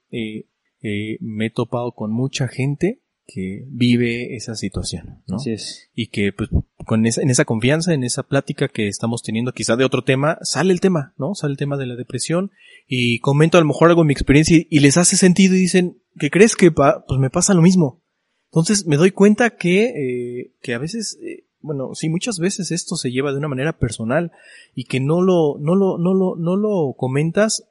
me 1.20 1.45
he 1.45 1.49
topado 1.51 1.91
con 1.91 2.12
mucha 2.12 2.47
gente 2.47 3.01
que 3.34 3.66
vive 3.68 4.36
esa 4.36 4.56
situación, 4.56 5.24
¿no? 5.28 5.38
Así 5.38 5.52
es. 5.52 5.90
Y 5.96 6.08
que 6.08 6.34
pues 6.34 6.50
con 6.86 7.06
esa, 7.06 7.22
en 7.22 7.30
esa 7.30 7.46
confianza, 7.46 7.94
en 7.94 8.04
esa 8.04 8.24
plática 8.24 8.68
que 8.68 8.88
estamos 8.88 9.24
teniendo 9.24 9.54
quizá 9.54 9.76
de 9.76 9.86
otro 9.86 10.04
tema, 10.04 10.38
sale 10.42 10.74
el 10.74 10.82
tema, 10.82 11.14
¿no? 11.18 11.34
Sale 11.34 11.52
el 11.52 11.58
tema 11.58 11.78
de 11.78 11.86
la 11.86 11.96
depresión 11.96 12.52
y 12.88 13.20
comento 13.20 13.58
a 13.58 13.62
lo 13.62 13.68
mejor 13.68 13.90
algo 13.90 14.02
de 14.02 14.08
mi 14.08 14.14
experiencia 14.14 14.58
y, 14.70 14.80
les 14.80 14.98
hace 14.98 15.16
sentido 15.16 15.56
y 15.56 15.60
dicen, 15.60 16.02
¿qué 16.20 16.30
crees 16.30 16.56
que 16.56 16.72
pues 16.72 17.20
me 17.20 17.30
pasa 17.30 17.54
lo 17.54 17.62
mismo? 17.62 18.04
Entonces 18.52 18.86
me 18.86 18.98
doy 18.98 19.12
cuenta 19.12 19.52
que, 19.52 19.86
eh, 19.86 20.54
que 20.62 20.74
a 20.74 20.78
veces, 20.78 21.18
eh, 21.24 21.46
bueno, 21.62 21.92
sí, 21.94 22.10
muchas 22.10 22.38
veces 22.38 22.72
esto 22.72 22.96
se 22.96 23.12
lleva 23.12 23.32
de 23.32 23.38
una 23.38 23.48
manera 23.48 23.78
personal 23.78 24.32
y 24.76 24.86
que 24.86 25.00
no 25.00 25.22
lo, 25.22 25.58
no 25.60 25.76
lo, 25.76 25.98
no 25.98 26.14
lo, 26.14 26.36
no 26.36 26.58
lo 26.58 26.94
comentas, 26.98 27.64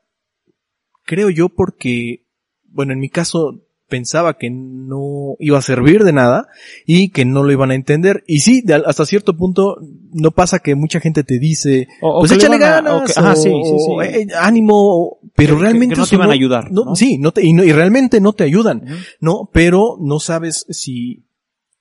creo 1.04 1.28
yo 1.28 1.50
porque, 1.50 2.26
bueno, 2.64 2.94
en 2.94 3.00
mi 3.00 3.10
caso 3.10 3.62
pensaba 3.90 4.38
que 4.38 4.48
no 4.50 5.36
iba 5.38 5.58
a 5.58 5.62
servir 5.62 6.04
de 6.04 6.14
nada 6.14 6.48
y 6.86 7.10
que 7.10 7.26
no 7.26 7.42
lo 7.42 7.52
iban 7.52 7.70
a 7.70 7.74
entender. 7.74 8.24
Y 8.26 8.40
sí, 8.40 8.64
hasta 8.86 9.04
cierto 9.04 9.36
punto 9.36 9.76
no 10.12 10.30
pasa 10.30 10.60
que 10.60 10.74
mucha 10.74 11.00
gente 11.00 11.22
te 11.24 11.38
dice, 11.38 11.88
pues 12.00 12.32
échale 12.32 12.56
ganas, 12.56 13.14
ánimo, 14.38 15.18
pero 15.34 15.58
realmente 15.58 15.96
no 15.96 16.06
te 16.06 16.16
van 16.16 16.30
a 16.30 16.34
ayudar. 16.34 16.72
No, 16.72 16.96
Sí, 16.96 17.18
no 17.18 17.32
te, 17.32 17.46
y, 17.46 17.54
realmente 17.72 18.20
no 18.22 18.32
te 18.32 18.44
ayudan, 18.44 18.84
¿no? 19.20 19.50
Pero 19.52 19.98
no 20.00 20.20
sabes 20.20 20.64
si 20.70 21.24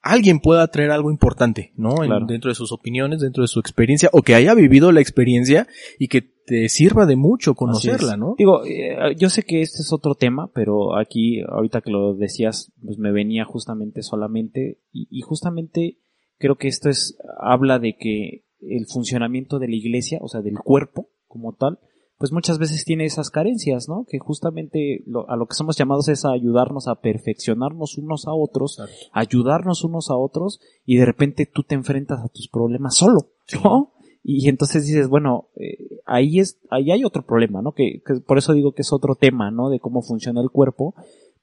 alguien 0.01 0.39
pueda 0.39 0.67
traer 0.67 0.91
algo 0.91 1.11
importante, 1.11 1.71
¿no? 1.75 1.95
dentro 2.25 2.49
de 2.49 2.55
sus 2.55 2.71
opiniones, 2.71 3.19
dentro 3.21 3.43
de 3.43 3.47
su 3.47 3.59
experiencia, 3.59 4.09
o 4.11 4.21
que 4.21 4.35
haya 4.35 4.53
vivido 4.53 4.91
la 4.91 5.01
experiencia 5.01 5.67
y 5.97 6.07
que 6.07 6.38
te 6.49 6.67
sirva 6.67 7.05
de 7.05 7.15
mucho 7.15 7.53
conocerla, 7.53 8.17
¿no? 8.17 8.33
Digo, 8.35 8.65
eh, 8.65 9.15
yo 9.15 9.29
sé 9.29 9.43
que 9.43 9.61
este 9.61 9.83
es 9.83 9.93
otro 9.93 10.15
tema, 10.15 10.49
pero 10.51 10.97
aquí, 10.97 11.41
ahorita 11.47 11.81
que 11.81 11.91
lo 11.91 12.15
decías, 12.15 12.71
pues 12.83 12.97
me 12.97 13.11
venía 13.11 13.45
justamente 13.45 14.01
solamente, 14.01 14.79
y, 14.91 15.07
y 15.11 15.21
justamente 15.21 15.99
creo 16.39 16.55
que 16.55 16.67
esto 16.67 16.89
es, 16.89 17.19
habla 17.39 17.77
de 17.77 17.97
que 17.97 18.45
el 18.61 18.87
funcionamiento 18.87 19.59
de 19.59 19.67
la 19.67 19.75
iglesia, 19.75 20.17
o 20.23 20.27
sea, 20.27 20.41
del 20.41 20.57
cuerpo 20.57 21.11
como 21.27 21.53
tal, 21.53 21.77
pues 22.17 22.31
muchas 22.31 22.57
veces 22.57 22.83
tiene 22.83 23.05
esas 23.05 23.29
carencias, 23.29 23.87
¿no? 23.87 24.07
Que 24.09 24.17
justamente 24.17 25.03
a 25.27 25.35
lo 25.35 25.45
que 25.45 25.53
somos 25.53 25.77
llamados 25.77 26.07
es 26.07 26.25
a 26.25 26.31
ayudarnos 26.31 26.87
a 26.87 26.95
perfeccionarnos 26.95 27.99
unos 27.99 28.27
a 28.27 28.33
otros, 28.33 28.81
ayudarnos 29.13 29.83
unos 29.83 30.09
a 30.09 30.15
otros, 30.15 30.59
y 30.83 30.97
de 30.97 31.05
repente 31.05 31.45
tú 31.45 31.61
te 31.61 31.75
enfrentas 31.75 32.25
a 32.25 32.29
tus 32.29 32.49
problemas 32.49 32.95
solo, 32.95 33.33
¿no? 33.63 33.93
Y 34.23 34.49
entonces 34.49 34.85
dices, 34.85 35.07
bueno, 35.07 35.49
eh, 35.55 36.01
ahí 36.05 36.39
es, 36.39 36.59
ahí 36.69 36.91
hay 36.91 37.03
otro 37.03 37.25
problema, 37.25 37.61
¿no? 37.61 37.71
Que, 37.71 38.01
por 38.25 38.37
eso 38.37 38.53
digo 38.53 38.73
que 38.73 38.81
es 38.81 38.91
otro 38.91 39.15
tema, 39.15 39.51
¿no? 39.51 39.69
De 39.69 39.79
cómo 39.79 40.01
funciona 40.01 40.41
el 40.41 40.49
cuerpo, 40.49 40.95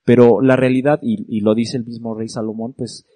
pero 0.04 0.40
la 0.40 0.56
realidad, 0.56 1.00
y, 1.02 1.24
y 1.28 1.40
lo 1.40 1.54
dice 1.54 1.78
el 1.78 1.84
mismo 1.84 2.14
rey 2.14 2.28
Salomón, 2.28 2.74
pues 2.76 3.06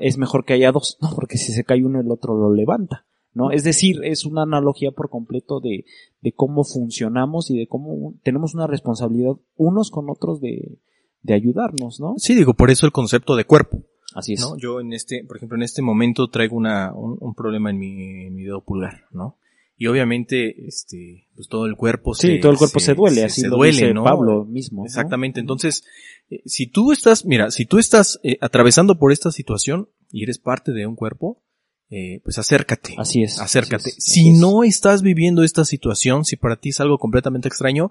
es 0.00 0.18
mejor 0.18 0.44
que 0.44 0.54
haya 0.54 0.72
dos, 0.72 0.98
¿no? 1.00 1.10
Porque 1.14 1.38
si 1.38 1.52
se 1.52 1.64
cae 1.64 1.84
uno, 1.84 2.00
el 2.00 2.10
otro 2.10 2.36
lo 2.36 2.52
levanta. 2.52 3.06
¿no? 3.32 3.52
Es 3.52 3.62
decir, 3.62 4.00
es 4.02 4.24
una 4.24 4.42
analogía 4.42 4.90
por 4.90 5.08
completo 5.08 5.60
de, 5.60 5.84
de 6.20 6.32
cómo 6.32 6.64
funcionamos 6.64 7.50
y 7.50 7.58
de 7.58 7.68
cómo 7.68 8.14
tenemos 8.22 8.54
una 8.54 8.66
responsabilidad 8.66 9.36
unos 9.56 9.90
con 9.90 10.10
otros 10.10 10.40
de, 10.40 10.80
de 11.22 11.34
ayudarnos, 11.34 12.00
¿no? 12.00 12.14
Sí, 12.16 12.34
digo, 12.34 12.54
por 12.54 12.70
eso 12.70 12.86
el 12.86 12.92
concepto 12.92 13.36
de 13.36 13.44
cuerpo. 13.44 13.84
Así 14.14 14.34
es. 14.34 14.40
¿no? 14.40 14.56
Yo 14.56 14.80
en 14.80 14.92
este, 14.92 15.24
por 15.24 15.36
ejemplo, 15.36 15.56
en 15.56 15.62
este 15.62 15.82
momento 15.82 16.28
traigo 16.28 16.56
una, 16.56 16.92
un, 16.92 17.34
problema 17.34 17.70
en 17.70 17.78
mi, 17.78 18.26
en 18.26 18.34
mi 18.34 18.44
dedo 18.44 18.62
pulgar, 18.62 19.04
¿no? 19.12 19.36
Y 19.76 19.86
obviamente, 19.86 20.66
este, 20.66 21.26
pues 21.34 21.48
todo 21.48 21.64
el 21.64 21.74
cuerpo 21.74 22.14
se, 22.14 22.34
sí, 22.34 22.40
todo 22.40 22.52
el 22.52 22.58
cuerpo 22.58 22.80
se, 22.80 22.92
duele, 22.92 23.24
así 23.24 23.40
se 23.40 23.48
duele, 23.48 23.94
¿no? 23.94 24.04
Pablo 24.04 24.44
mismo. 24.44 24.84
Exactamente. 24.84 25.40
Entonces, 25.40 25.84
eh, 26.28 26.42
si 26.44 26.66
tú 26.66 26.92
estás, 26.92 27.24
mira, 27.24 27.50
si 27.50 27.64
tú 27.64 27.78
estás 27.78 28.20
eh, 28.22 28.36
atravesando 28.42 28.98
por 28.98 29.10
esta 29.10 29.32
situación 29.32 29.88
y 30.12 30.24
eres 30.24 30.38
parte 30.38 30.72
de 30.72 30.86
un 30.86 30.96
cuerpo, 30.96 31.42
eh, 31.88 32.20
pues 32.22 32.36
acércate. 32.36 32.94
Así 32.98 33.22
es. 33.22 33.40
Acércate. 33.40 33.90
si 33.96 34.32
no 34.32 34.64
estás 34.64 35.00
viviendo 35.00 35.42
esta 35.42 35.64
situación, 35.64 36.26
si 36.26 36.36
para 36.36 36.56
ti 36.56 36.68
es 36.68 36.80
algo 36.80 36.98
completamente 36.98 37.48
extraño, 37.48 37.90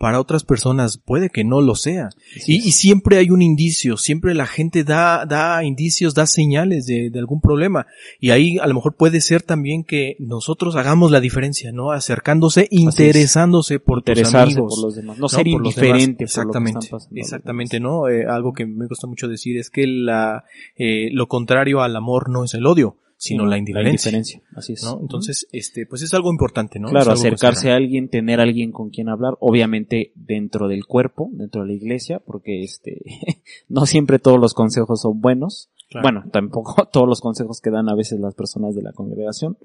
para 0.00 0.18
otras 0.18 0.44
personas 0.44 0.96
puede 0.96 1.28
que 1.28 1.44
no 1.44 1.60
lo 1.60 1.74
sea. 1.74 2.08
Y, 2.46 2.72
siempre 2.72 3.18
hay 3.18 3.28
un 3.28 3.42
indicio, 3.42 3.98
siempre 3.98 4.32
la 4.32 4.46
gente 4.46 4.82
da, 4.82 5.26
da 5.26 5.62
indicios, 5.62 6.14
da 6.14 6.26
señales 6.26 6.86
de, 6.86 7.10
de, 7.10 7.18
algún 7.18 7.42
problema. 7.42 7.86
Y 8.18 8.30
ahí 8.30 8.56
a 8.56 8.66
lo 8.66 8.72
mejor 8.72 8.96
puede 8.96 9.20
ser 9.20 9.42
también 9.42 9.84
que 9.84 10.16
nosotros 10.18 10.74
hagamos 10.76 11.10
la 11.10 11.20
diferencia, 11.20 11.70
¿no? 11.70 11.92
Acercándose, 11.92 12.66
interesándose 12.70 13.78
por 13.78 14.00
tus 14.00 14.34
amigos. 14.34 14.74
por 14.74 14.84
los 14.86 14.94
demás. 14.94 15.18
No, 15.18 15.28
ser 15.28 15.46
indiferente. 15.46 16.24
Exactamente. 16.24 16.88
exactamente, 17.14 17.78
¿no? 17.78 18.08
Eh, 18.08 18.24
algo 18.26 18.54
que 18.54 18.64
me 18.64 18.86
gusta 18.86 19.06
mucho 19.06 19.28
decir 19.28 19.58
es 19.58 19.68
que 19.68 19.86
la, 19.86 20.44
eh, 20.76 21.10
lo 21.12 21.28
contrario 21.28 21.82
al 21.82 21.94
amor 21.94 22.30
no 22.30 22.42
es 22.44 22.54
el 22.54 22.64
odio 22.64 22.96
sino 23.20 23.44
la 23.44 23.58
indiferencia. 23.58 24.40
Así 24.56 24.72
es. 24.72 24.82
¿no? 24.82 24.98
Entonces, 24.98 25.46
este, 25.52 25.84
pues 25.84 26.00
es 26.00 26.14
algo 26.14 26.32
importante, 26.32 26.80
¿no? 26.80 26.88
Claro, 26.88 27.12
acercarse 27.12 27.70
a 27.70 27.76
alguien, 27.76 28.08
tener 28.08 28.40
a 28.40 28.44
alguien 28.44 28.72
con 28.72 28.88
quien 28.88 29.10
hablar, 29.10 29.34
obviamente 29.40 30.12
dentro 30.14 30.68
del 30.68 30.86
cuerpo, 30.86 31.28
dentro 31.32 31.60
de 31.60 31.68
la 31.68 31.74
iglesia, 31.74 32.18
porque 32.18 32.62
este, 32.62 33.02
no 33.68 33.84
siempre 33.84 34.20
todos 34.20 34.40
los 34.40 34.54
consejos 34.54 35.02
son 35.02 35.20
buenos. 35.20 35.68
Bueno, 36.02 36.24
tampoco 36.32 36.86
todos 36.92 37.06
los 37.06 37.20
consejos 37.20 37.60
que 37.60 37.70
dan 37.70 37.90
a 37.90 37.94
veces 37.94 38.20
las 38.20 38.34
personas 38.34 38.74
de 38.74 38.82
la 38.82 38.92
congregación, 38.92 39.58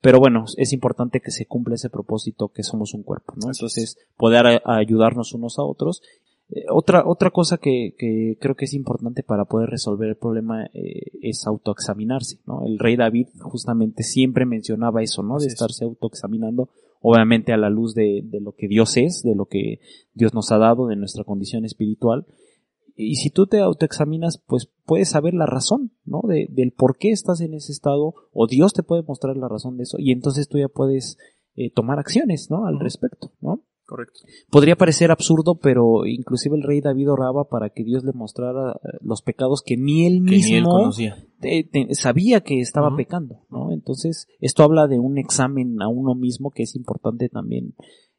pero 0.00 0.18
bueno, 0.18 0.46
es 0.56 0.72
importante 0.72 1.20
que 1.20 1.32
se 1.32 1.44
cumpla 1.44 1.74
ese 1.74 1.90
propósito 1.90 2.48
que 2.48 2.62
somos 2.62 2.94
un 2.94 3.02
cuerpo, 3.02 3.34
¿no? 3.36 3.48
Entonces, 3.48 3.98
poder 4.16 4.62
ayudarnos 4.64 5.34
unos 5.34 5.58
a 5.58 5.64
otros 5.64 6.00
eh, 6.54 6.66
otra, 6.70 7.04
otra 7.06 7.30
cosa 7.30 7.56
que, 7.56 7.94
que, 7.96 8.36
creo 8.38 8.54
que 8.54 8.66
es 8.66 8.74
importante 8.74 9.22
para 9.22 9.46
poder 9.46 9.70
resolver 9.70 10.10
el 10.10 10.16
problema 10.16 10.66
eh, 10.74 11.10
es 11.22 11.46
autoexaminarse, 11.46 12.40
¿no? 12.46 12.62
El 12.66 12.78
rey 12.78 12.96
David 12.96 13.28
justamente 13.40 14.02
siempre 14.02 14.44
mencionaba 14.44 15.02
eso, 15.02 15.22
¿no? 15.22 15.38
De 15.38 15.46
estarse 15.46 15.84
autoexaminando 15.84 16.68
obviamente 17.00 17.52
a 17.52 17.56
la 17.56 17.70
luz 17.70 17.94
de, 17.94 18.20
de 18.22 18.40
lo 18.40 18.52
que 18.52 18.68
Dios 18.68 18.96
es, 18.98 19.22
de 19.22 19.34
lo 19.34 19.46
que 19.46 19.80
Dios 20.12 20.34
nos 20.34 20.52
ha 20.52 20.58
dado, 20.58 20.86
de 20.86 20.96
nuestra 20.96 21.24
condición 21.24 21.64
espiritual. 21.64 22.26
Y 22.94 23.16
si 23.16 23.30
tú 23.30 23.46
te 23.46 23.60
autoexaminas, 23.60 24.42
pues 24.46 24.70
puedes 24.84 25.08
saber 25.08 25.32
la 25.32 25.46
razón, 25.46 25.92
¿no? 26.04 26.20
De, 26.28 26.48
del 26.50 26.72
por 26.72 26.98
qué 26.98 27.10
estás 27.12 27.40
en 27.40 27.54
ese 27.54 27.72
estado, 27.72 28.14
o 28.32 28.46
Dios 28.46 28.74
te 28.74 28.82
puede 28.82 29.02
mostrar 29.02 29.38
la 29.38 29.48
razón 29.48 29.78
de 29.78 29.84
eso, 29.84 29.96
y 29.98 30.12
entonces 30.12 30.48
tú 30.48 30.58
ya 30.58 30.68
puedes 30.68 31.16
eh, 31.56 31.70
tomar 31.70 31.98
acciones, 31.98 32.50
¿no? 32.50 32.66
Al 32.66 32.78
respecto, 32.78 33.32
¿no? 33.40 33.62
Correcto. 33.92 34.20
Podría 34.50 34.74
parecer 34.76 35.10
absurdo, 35.10 35.56
pero 35.60 36.06
inclusive 36.06 36.56
el 36.56 36.62
rey 36.62 36.80
David 36.80 37.10
oraba 37.10 37.44
para 37.44 37.68
que 37.68 37.84
Dios 37.84 38.04
le 38.04 38.12
mostrara 38.12 38.72
eh, 38.72 38.96
los 39.02 39.20
pecados 39.20 39.60
que 39.62 39.76
ni 39.76 40.06
él 40.06 40.22
Que 40.24 40.36
ni 40.38 40.42
él 40.54 40.62
mismo 40.62 40.70
conocía. 40.70 41.16
te- 41.40 41.68
te- 41.70 41.94
sabía 41.94 42.40
que 42.40 42.60
estaba 42.60 42.88
pecando, 42.96 43.44
¿no? 43.50 43.70
Entonces, 43.70 44.28
esto 44.40 44.62
habla 44.62 44.86
de 44.88 44.98
un 44.98 45.18
examen 45.18 45.82
a 45.82 45.88
uno 45.88 46.14
mismo 46.14 46.50
que 46.50 46.62
es 46.62 46.74
importante 46.74 47.28
también 47.28 47.74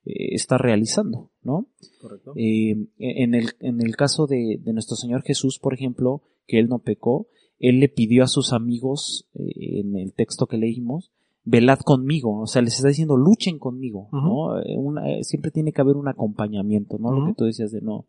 eh, 0.05 0.35
estar 0.35 0.61
realizando, 0.61 1.31
¿no? 1.41 1.67
Correcto. 2.01 2.33
Eh, 2.35 2.75
en, 2.99 3.33
el, 3.33 3.49
en 3.59 3.81
el 3.81 3.95
caso 3.95 4.27
de, 4.27 4.59
de 4.61 4.73
nuestro 4.73 4.95
Señor 4.95 5.23
Jesús, 5.23 5.57
por 5.59 5.73
ejemplo, 5.73 6.21
que 6.45 6.59
él 6.59 6.67
no 6.67 6.79
pecó, 6.79 7.27
él 7.57 7.79
le 7.79 7.87
pidió 7.89 8.23
a 8.23 8.27
sus 8.27 8.53
amigos, 8.53 9.27
eh, 9.33 9.79
en 9.79 9.95
el 9.95 10.13
texto 10.13 10.45
que 10.45 10.57
leímos, 10.57 11.11
velad 11.45 11.79
conmigo, 11.79 12.39
o 12.41 12.47
sea, 12.47 12.61
les 12.61 12.75
está 12.75 12.87
diciendo 12.87 13.17
luchen 13.17 13.59
conmigo, 13.59 14.07
¿no? 14.11 14.59
Eh, 14.61 14.77
una- 14.77 15.09
eh, 15.11 15.23
siempre 15.23 15.51
tiene 15.51 15.73
que 15.73 15.81
haber 15.81 15.97
un 15.97 16.07
acompañamiento, 16.07 16.97
¿no? 16.99 17.11
Lo 17.11 17.25
que 17.27 17.33
tú 17.33 17.43
decías 17.45 17.71
de 17.71 17.81
no, 17.81 18.05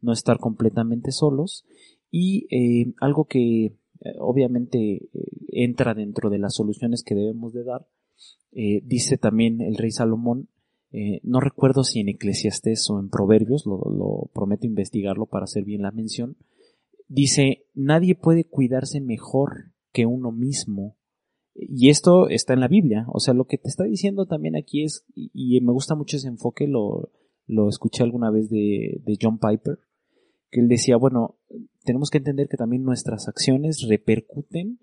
no 0.00 0.12
estar 0.12 0.38
completamente 0.38 1.12
solos. 1.12 1.64
Y 2.10 2.46
eh, 2.50 2.92
algo 3.00 3.24
que 3.26 3.64
eh, 3.66 3.74
obviamente 4.18 4.78
eh, 5.14 5.28
entra 5.48 5.94
dentro 5.94 6.28
de 6.28 6.38
las 6.38 6.54
soluciones 6.54 7.04
que 7.04 7.14
debemos 7.14 7.52
de 7.52 7.62
dar, 7.64 7.86
eh, 8.52 8.82
dice 8.84 9.16
también 9.16 9.60
el 9.60 9.76
rey 9.76 9.92
Salomón, 9.92 10.48
eh, 10.90 11.20
no 11.22 11.40
recuerdo 11.40 11.84
si 11.84 12.00
en 12.00 12.08
Eclesiastés 12.08 12.90
o 12.90 12.98
en 12.98 13.08
Proverbios, 13.08 13.64
lo, 13.64 13.78
lo 13.90 14.28
prometo 14.34 14.66
investigarlo 14.66 15.26
para 15.26 15.44
hacer 15.44 15.64
bien 15.64 15.82
la 15.82 15.90
mención, 15.92 16.36
dice, 17.08 17.64
nadie 17.74 18.14
puede 18.14 18.44
cuidarse 18.44 19.00
mejor 19.00 19.72
que 19.92 20.04
uno 20.06 20.32
mismo. 20.32 20.96
Y 21.54 21.90
esto 21.90 22.28
está 22.28 22.54
en 22.54 22.60
la 22.60 22.68
Biblia. 22.68 23.06
O 23.12 23.20
sea, 23.20 23.34
lo 23.34 23.44
que 23.46 23.58
te 23.58 23.68
está 23.68 23.84
diciendo 23.84 24.26
también 24.26 24.56
aquí 24.56 24.84
es, 24.84 25.04
y, 25.14 25.30
y 25.34 25.60
me 25.60 25.72
gusta 25.72 25.94
mucho 25.94 26.16
ese 26.16 26.28
enfoque, 26.28 26.66
lo, 26.66 27.10
lo 27.46 27.68
escuché 27.68 28.02
alguna 28.02 28.30
vez 28.30 28.48
de, 28.48 29.00
de 29.04 29.18
John 29.20 29.38
Piper, 29.38 29.78
que 30.50 30.60
él 30.60 30.68
decía, 30.68 30.96
bueno, 30.96 31.36
tenemos 31.84 32.10
que 32.10 32.18
entender 32.18 32.48
que 32.48 32.56
también 32.56 32.84
nuestras 32.84 33.28
acciones 33.28 33.86
repercuten 33.88 34.78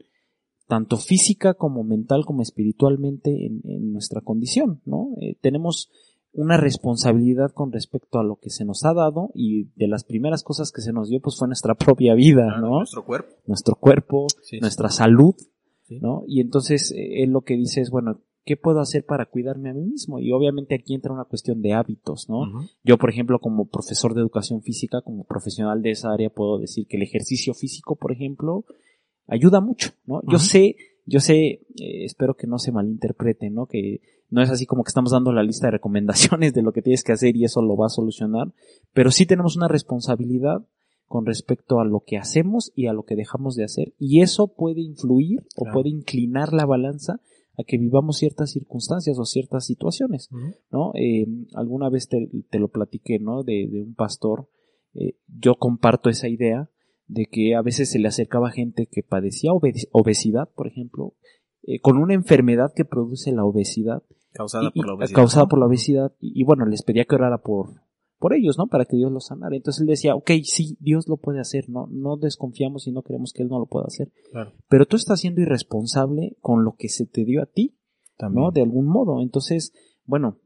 tanto 0.68 0.98
física 0.98 1.56
como 1.56 1.84
mental 1.84 2.26
como 2.26 2.44
espiritualmente 2.44 3.46
en, 3.48 3.62
en 3.64 3.92
nuestra 3.92 4.22
condición, 4.22 4.82
¿no? 4.86 5.10
Eh, 5.20 5.36
tenemos 5.42 5.90
una 6.32 6.58
responsabilidad 6.58 7.52
con 7.52 7.72
respecto 7.72 8.20
a 8.20 8.24
lo 8.24 8.36
que 8.36 8.52
se 8.52 8.66
nos 8.66 8.86
ha 8.86 8.94
dado 8.94 9.32
y 9.34 9.66
de 9.76 9.88
las 9.88 10.04
primeras 10.04 10.44
cosas 10.44 10.72
que 10.72 10.82
se 10.82 10.94
nos 10.94 11.10
dio 11.10 11.22
pues 11.22 11.38
fue 11.38 11.48
nuestra 11.48 11.74
propia 11.74 12.14
vida, 12.14 12.60
¿no? 12.62 12.78
Nuestro 12.78 13.04
cuerpo. 13.04 13.34
Nuestro 13.48 13.76
cuerpo, 13.76 14.28
Sí, 14.44 14.58
sí. 14.58 14.60
nuestra 14.60 14.90
salud, 14.90 15.34
Sí. 15.90 16.00
¿no? 16.00 16.24
Y 16.28 16.40
entonces 16.40 16.92
eh, 16.92 17.24
él 17.24 17.32
lo 17.32 17.42
que 17.42 17.56
dice 17.56 17.82
es, 17.82 17.90
bueno, 17.90 18.22
¿qué 18.46 18.58
puedo 18.58 18.80
hacer 18.80 19.06
para 19.06 19.26
cuidarme 19.26 19.70
a 19.70 19.74
mí 19.74 19.84
mismo? 19.84 20.20
Y 20.20 20.32
obviamente 20.32 20.76
aquí 20.76 20.96
entra 20.96 21.14
una 21.14 21.26
cuestión 21.26 21.62
de 21.62 21.74
hábitos, 21.74 22.30
¿no? 22.30 22.46
Yo, 22.84 22.98
por 22.98 23.10
ejemplo, 23.10 23.40
como 23.40 23.68
profesor 23.68 24.14
de 24.14 24.22
educación 24.22 24.62
física, 24.62 25.02
como 25.02 25.24
profesional 25.24 25.82
de 25.82 25.92
esa 25.92 26.12
área, 26.12 26.30
puedo 26.30 26.58
decir 26.58 26.88
que 26.88 26.98
el 26.98 27.04
ejercicio 27.04 27.54
físico, 27.54 27.96
por 27.96 28.12
ejemplo, 28.12 28.66
ayuda 29.28 29.62
mucho, 29.62 29.92
¿no? 30.06 30.22
Yo 30.28 30.40
sé, 30.40 30.78
yo 31.06 31.20
sé, 31.20 31.36
eh, 31.80 32.06
espero 32.06 32.36
que 32.36 32.48
no 32.48 32.58
se 32.58 32.72
malinterprete, 32.72 33.50
¿no? 33.50 33.66
Que 33.68 34.02
no 34.30 34.42
es 34.42 34.50
así 34.50 34.66
como 34.66 34.84
que 34.84 34.90
estamos 34.90 35.12
dando 35.12 35.32
la 35.32 35.44
lista 35.44 35.68
de 35.68 35.72
recomendaciones 35.72 36.54
de 36.54 36.62
lo 36.62 36.72
que 36.72 36.82
tienes 36.82 37.04
que 37.04 37.12
hacer 37.12 37.36
y 37.36 37.44
eso 37.44 37.62
lo 37.62 37.76
va 37.78 37.88
a 37.88 37.90
solucionar, 37.90 38.52
pero 38.94 39.12
sí 39.12 39.26
tenemos 39.26 39.58
una 39.58 39.68
responsabilidad 39.68 40.66
con 41.10 41.26
respecto 41.26 41.80
a 41.82 41.86
lo 41.86 42.04
que 42.06 42.18
hacemos 42.18 42.72
y 42.76 42.86
a 42.88 42.94
lo 42.94 43.04
que 43.04 43.16
dejamos 43.18 43.56
de 43.56 43.66
hacer 43.66 43.94
y 43.98 44.22
eso 44.22 44.54
puede 44.56 44.80
influir 44.82 45.40
o 45.58 45.66
puede 45.74 45.90
inclinar 45.90 46.54
la 46.54 46.66
balanza 46.66 47.20
a 47.58 47.64
que 47.66 47.78
vivamos 47.78 48.18
ciertas 48.20 48.52
circunstancias 48.52 49.18
o 49.20 49.26
ciertas 49.26 49.66
situaciones. 49.66 50.30
¿no? 50.72 50.92
Eh, 50.96 51.26
alguna 51.56 51.90
vez 51.90 52.08
te, 52.08 52.30
te 52.50 52.60
lo 52.60 52.70
platiqué, 52.70 53.20
¿no? 53.20 53.44
De, 53.44 53.68
de 53.70 53.82
un 53.82 53.96
pastor. 53.96 54.48
Eh, 54.94 55.16
yo 55.28 55.56
comparto 55.56 56.10
esa 56.10 56.30
idea 56.30 56.70
de 57.08 57.26
que 57.26 57.56
a 57.56 57.62
veces 57.62 57.90
se 57.92 58.00
le 58.00 58.08
acercaba 58.08 58.52
gente 58.52 58.88
que 58.90 59.04
padecía 59.04 59.52
obe- 59.52 59.74
obesidad, 59.92 60.48
por 60.56 60.68
ejemplo, 60.68 61.16
eh, 61.64 61.80
con 61.82 61.98
una 61.98 62.14
enfermedad 62.14 62.72
que 62.74 62.86
produce 62.86 63.32
la 63.34 63.44
obesidad. 63.44 64.04
Causada 64.32 64.70
y- 64.74 64.80
por 64.80 64.88
la 64.88 64.94
obesidad. 64.94 65.16
Causada 65.16 65.44
¿no? 65.46 65.50
por 65.50 65.60
la 65.60 65.66
obesidad. 65.66 66.14
Y, 66.22 66.40
y 66.40 66.44
bueno, 66.46 66.66
les 66.66 66.84
pedía 66.84 67.04
que 67.06 67.16
orara 67.16 67.40
por, 67.40 67.82
por 68.20 68.34
ellos, 68.34 68.58
¿no? 68.58 68.68
Para 68.68 68.86
que 68.86 68.98
Dios 68.98 69.12
los 69.12 69.28
sanara. 69.28 69.56
Entonces 69.56 69.82
él 69.82 69.88
decía, 69.88 70.14
ok, 70.16 70.30
sí, 70.44 70.78
Dios 70.80 71.08
lo 71.08 71.18
puede 71.18 71.40
hacer, 71.40 71.70
¿no? 71.70 71.88
No 71.90 72.18
desconfiamos 72.18 72.86
y 72.88 72.92
no 72.92 73.02
creemos 73.02 73.32
que 73.34 73.44
Él 73.44 73.50
no 73.50 73.60
lo 73.60 73.66
pueda 73.66 73.86
hacer. 73.88 74.12
Claro. 74.32 74.52
Pero 74.68 74.86
tú 74.86 74.98
estás 74.98 75.22
siendo 75.22 75.42
irresponsable 75.42 76.36
con 76.42 76.64
lo 76.66 76.76
que 76.78 76.90
se 76.90 77.06
te 77.06 77.24
dio 77.26 77.42
a 77.42 77.46
ti 77.46 77.78
También. 78.18 78.44
¿no? 78.44 78.52
De 78.52 78.62
algún 78.62 78.86
modo. 78.88 79.22
Entonces, 79.22 79.74
bueno, 80.06 80.38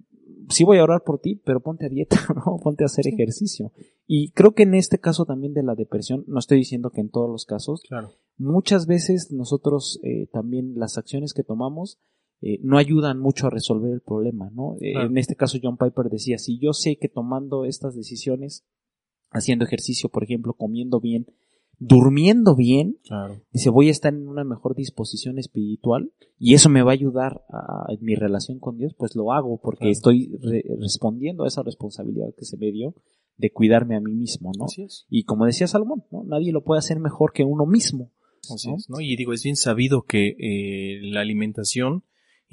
sí 0.49 0.63
voy 0.63 0.77
a 0.77 0.83
orar 0.83 1.01
por 1.03 1.19
ti, 1.19 1.41
pero 1.43 1.61
ponte 1.61 1.85
a 1.87 1.89
dieta, 1.89 2.17
¿no? 2.45 2.57
Ponte 2.61 2.83
a 2.83 2.85
hacer 2.85 3.07
ejercicio. 3.07 3.71
Y 4.05 4.31
creo 4.31 4.51
que 4.51 4.63
en 4.63 4.75
este 4.75 4.99
caso 4.99 5.25
también 5.25 5.53
de 5.53 5.63
la 5.63 5.73
depresión, 5.75 6.23
no 6.27 6.39
estoy 6.39 6.59
diciendo 6.59 6.91
que 6.91 7.01
en 7.01 7.09
todos 7.09 7.29
los 7.29 7.45
casos, 7.45 7.81
Claro. 7.87 8.11
muchas 8.37 8.85
veces 8.85 9.31
nosotros 9.31 9.99
eh, 10.03 10.27
también 10.31 10.73
las 10.75 10.97
acciones 10.97 11.33
que 11.33 11.43
tomamos 11.43 11.99
eh, 12.45 12.59
no 12.61 12.77
ayudan 12.77 13.19
mucho 13.19 13.47
a 13.47 13.49
resolver 13.49 13.91
el 13.93 14.01
problema, 14.01 14.49
¿no? 14.53 14.75
Eh, 14.81 14.91
Claro. 14.91 15.09
En 15.09 15.17
este 15.17 15.35
caso 15.35 15.57
John 15.63 15.77
Piper 15.77 16.09
decía, 16.11 16.37
si 16.37 16.59
yo 16.59 16.73
sé 16.73 16.97
que 16.97 17.07
tomando 17.07 17.63
estas 17.65 17.95
decisiones, 17.95 18.65
haciendo 19.31 19.63
ejercicio, 19.65 20.09
por 20.09 20.23
ejemplo, 20.23 20.53
comiendo 20.53 20.99
bien, 20.99 21.25
durmiendo 21.79 22.55
bien, 22.55 22.97
Claro. 23.03 23.41
Dice, 23.51 23.69
voy 23.69 23.87
a 23.87 23.91
estar 23.91 24.13
en 24.13 24.27
una 24.27 24.43
mejor 24.43 24.75
disposición 24.75 25.39
espiritual 25.39 26.11
y 26.39 26.53
eso 26.53 26.69
me 26.69 26.81
va 26.83 26.91
a 26.91 26.93
ayudar 26.93 27.43
a, 27.49 27.85
en 27.91 27.99
mi 28.03 28.15
relación 28.15 28.59
con 28.59 28.77
Dios, 28.77 28.93
pues 28.97 29.15
lo 29.15 29.31
hago 29.33 29.59
porque 29.61 29.79
Claro. 29.85 29.91
estoy 29.91 30.31
re- 30.41 30.63
respondiendo 30.79 31.43
a 31.43 31.47
esa 31.47 31.63
responsabilidad 31.63 32.27
que 32.37 32.45
se 32.45 32.57
me 32.57 32.71
dio 32.71 32.93
de 33.37 33.51
cuidarme 33.51 33.95
a 33.95 33.99
mí 34.01 34.13
mismo, 34.13 34.51
¿no? 34.57 34.65
Así 34.65 34.83
es. 34.83 35.05
Y 35.09 35.23
como 35.23 35.45
decía 35.45 35.65
Salomón, 35.67 36.03
¿no? 36.11 36.23
Nadie 36.23 36.51
lo 36.51 36.63
puede 36.63 36.79
hacer 36.79 36.99
mejor 36.99 37.33
que 37.33 37.43
uno 37.43 37.65
mismo. 37.65 38.11
Así 38.53 38.69
¿no? 38.69 38.75
es, 38.75 38.89
¿no? 38.89 38.99
Y 39.01 39.15
digo, 39.15 39.33
es 39.33 39.43
bien 39.43 39.55
sabido 39.55 40.03
que 40.03 40.35
eh, 40.37 40.99
la 41.01 41.21
alimentación 41.21 42.03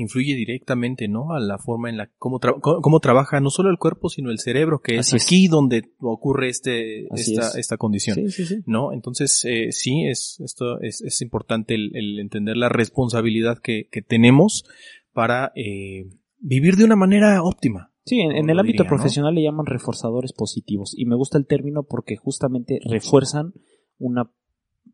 influye 0.00 0.34
directamente, 0.34 1.08
¿no? 1.08 1.32
A 1.32 1.40
la 1.40 1.58
forma 1.58 1.90
en 1.90 1.96
la 1.96 2.10
cómo, 2.18 2.40
tra- 2.40 2.58
cómo, 2.60 3.00
trabaja 3.00 3.40
no 3.40 3.50
solo 3.50 3.70
el 3.70 3.78
cuerpo, 3.78 4.08
sino 4.08 4.30
el 4.30 4.38
cerebro, 4.38 4.80
que 4.80 4.96
es 4.96 5.14
aquí 5.14 5.48
donde 5.48 5.92
ocurre 5.98 6.48
este 6.48 7.06
esta, 7.14 7.48
es. 7.48 7.54
esta 7.56 7.76
condición. 7.76 8.16
Sí, 8.16 8.30
sí, 8.30 8.46
sí. 8.46 8.62
¿no? 8.66 8.92
Entonces, 8.92 9.44
eh, 9.44 9.68
sí, 9.72 10.04
es, 10.06 10.40
esto 10.44 10.80
es, 10.80 11.00
es 11.02 11.20
importante 11.22 11.74
el, 11.74 11.90
el 11.94 12.18
entender 12.18 12.56
la 12.56 12.68
responsabilidad 12.68 13.58
que, 13.62 13.88
que 13.90 14.02
tenemos 14.02 14.64
para 15.12 15.52
eh, 15.54 16.06
vivir 16.38 16.76
de 16.76 16.84
una 16.84 16.96
manera 16.96 17.42
óptima. 17.42 17.92
Sí, 18.04 18.20
en, 18.20 18.32
el 18.32 18.58
ámbito 18.58 18.82
diría, 18.82 18.84
¿no? 18.84 18.96
profesional 18.96 19.34
le 19.34 19.42
llaman 19.42 19.66
reforzadores 19.66 20.32
positivos 20.32 20.94
y 20.96 21.04
me 21.04 21.16
gusta 21.16 21.38
el 21.38 21.46
término 21.46 21.82
porque 21.84 22.16
justamente 22.16 22.80
refuerzan 22.82 23.52
una 23.98 24.30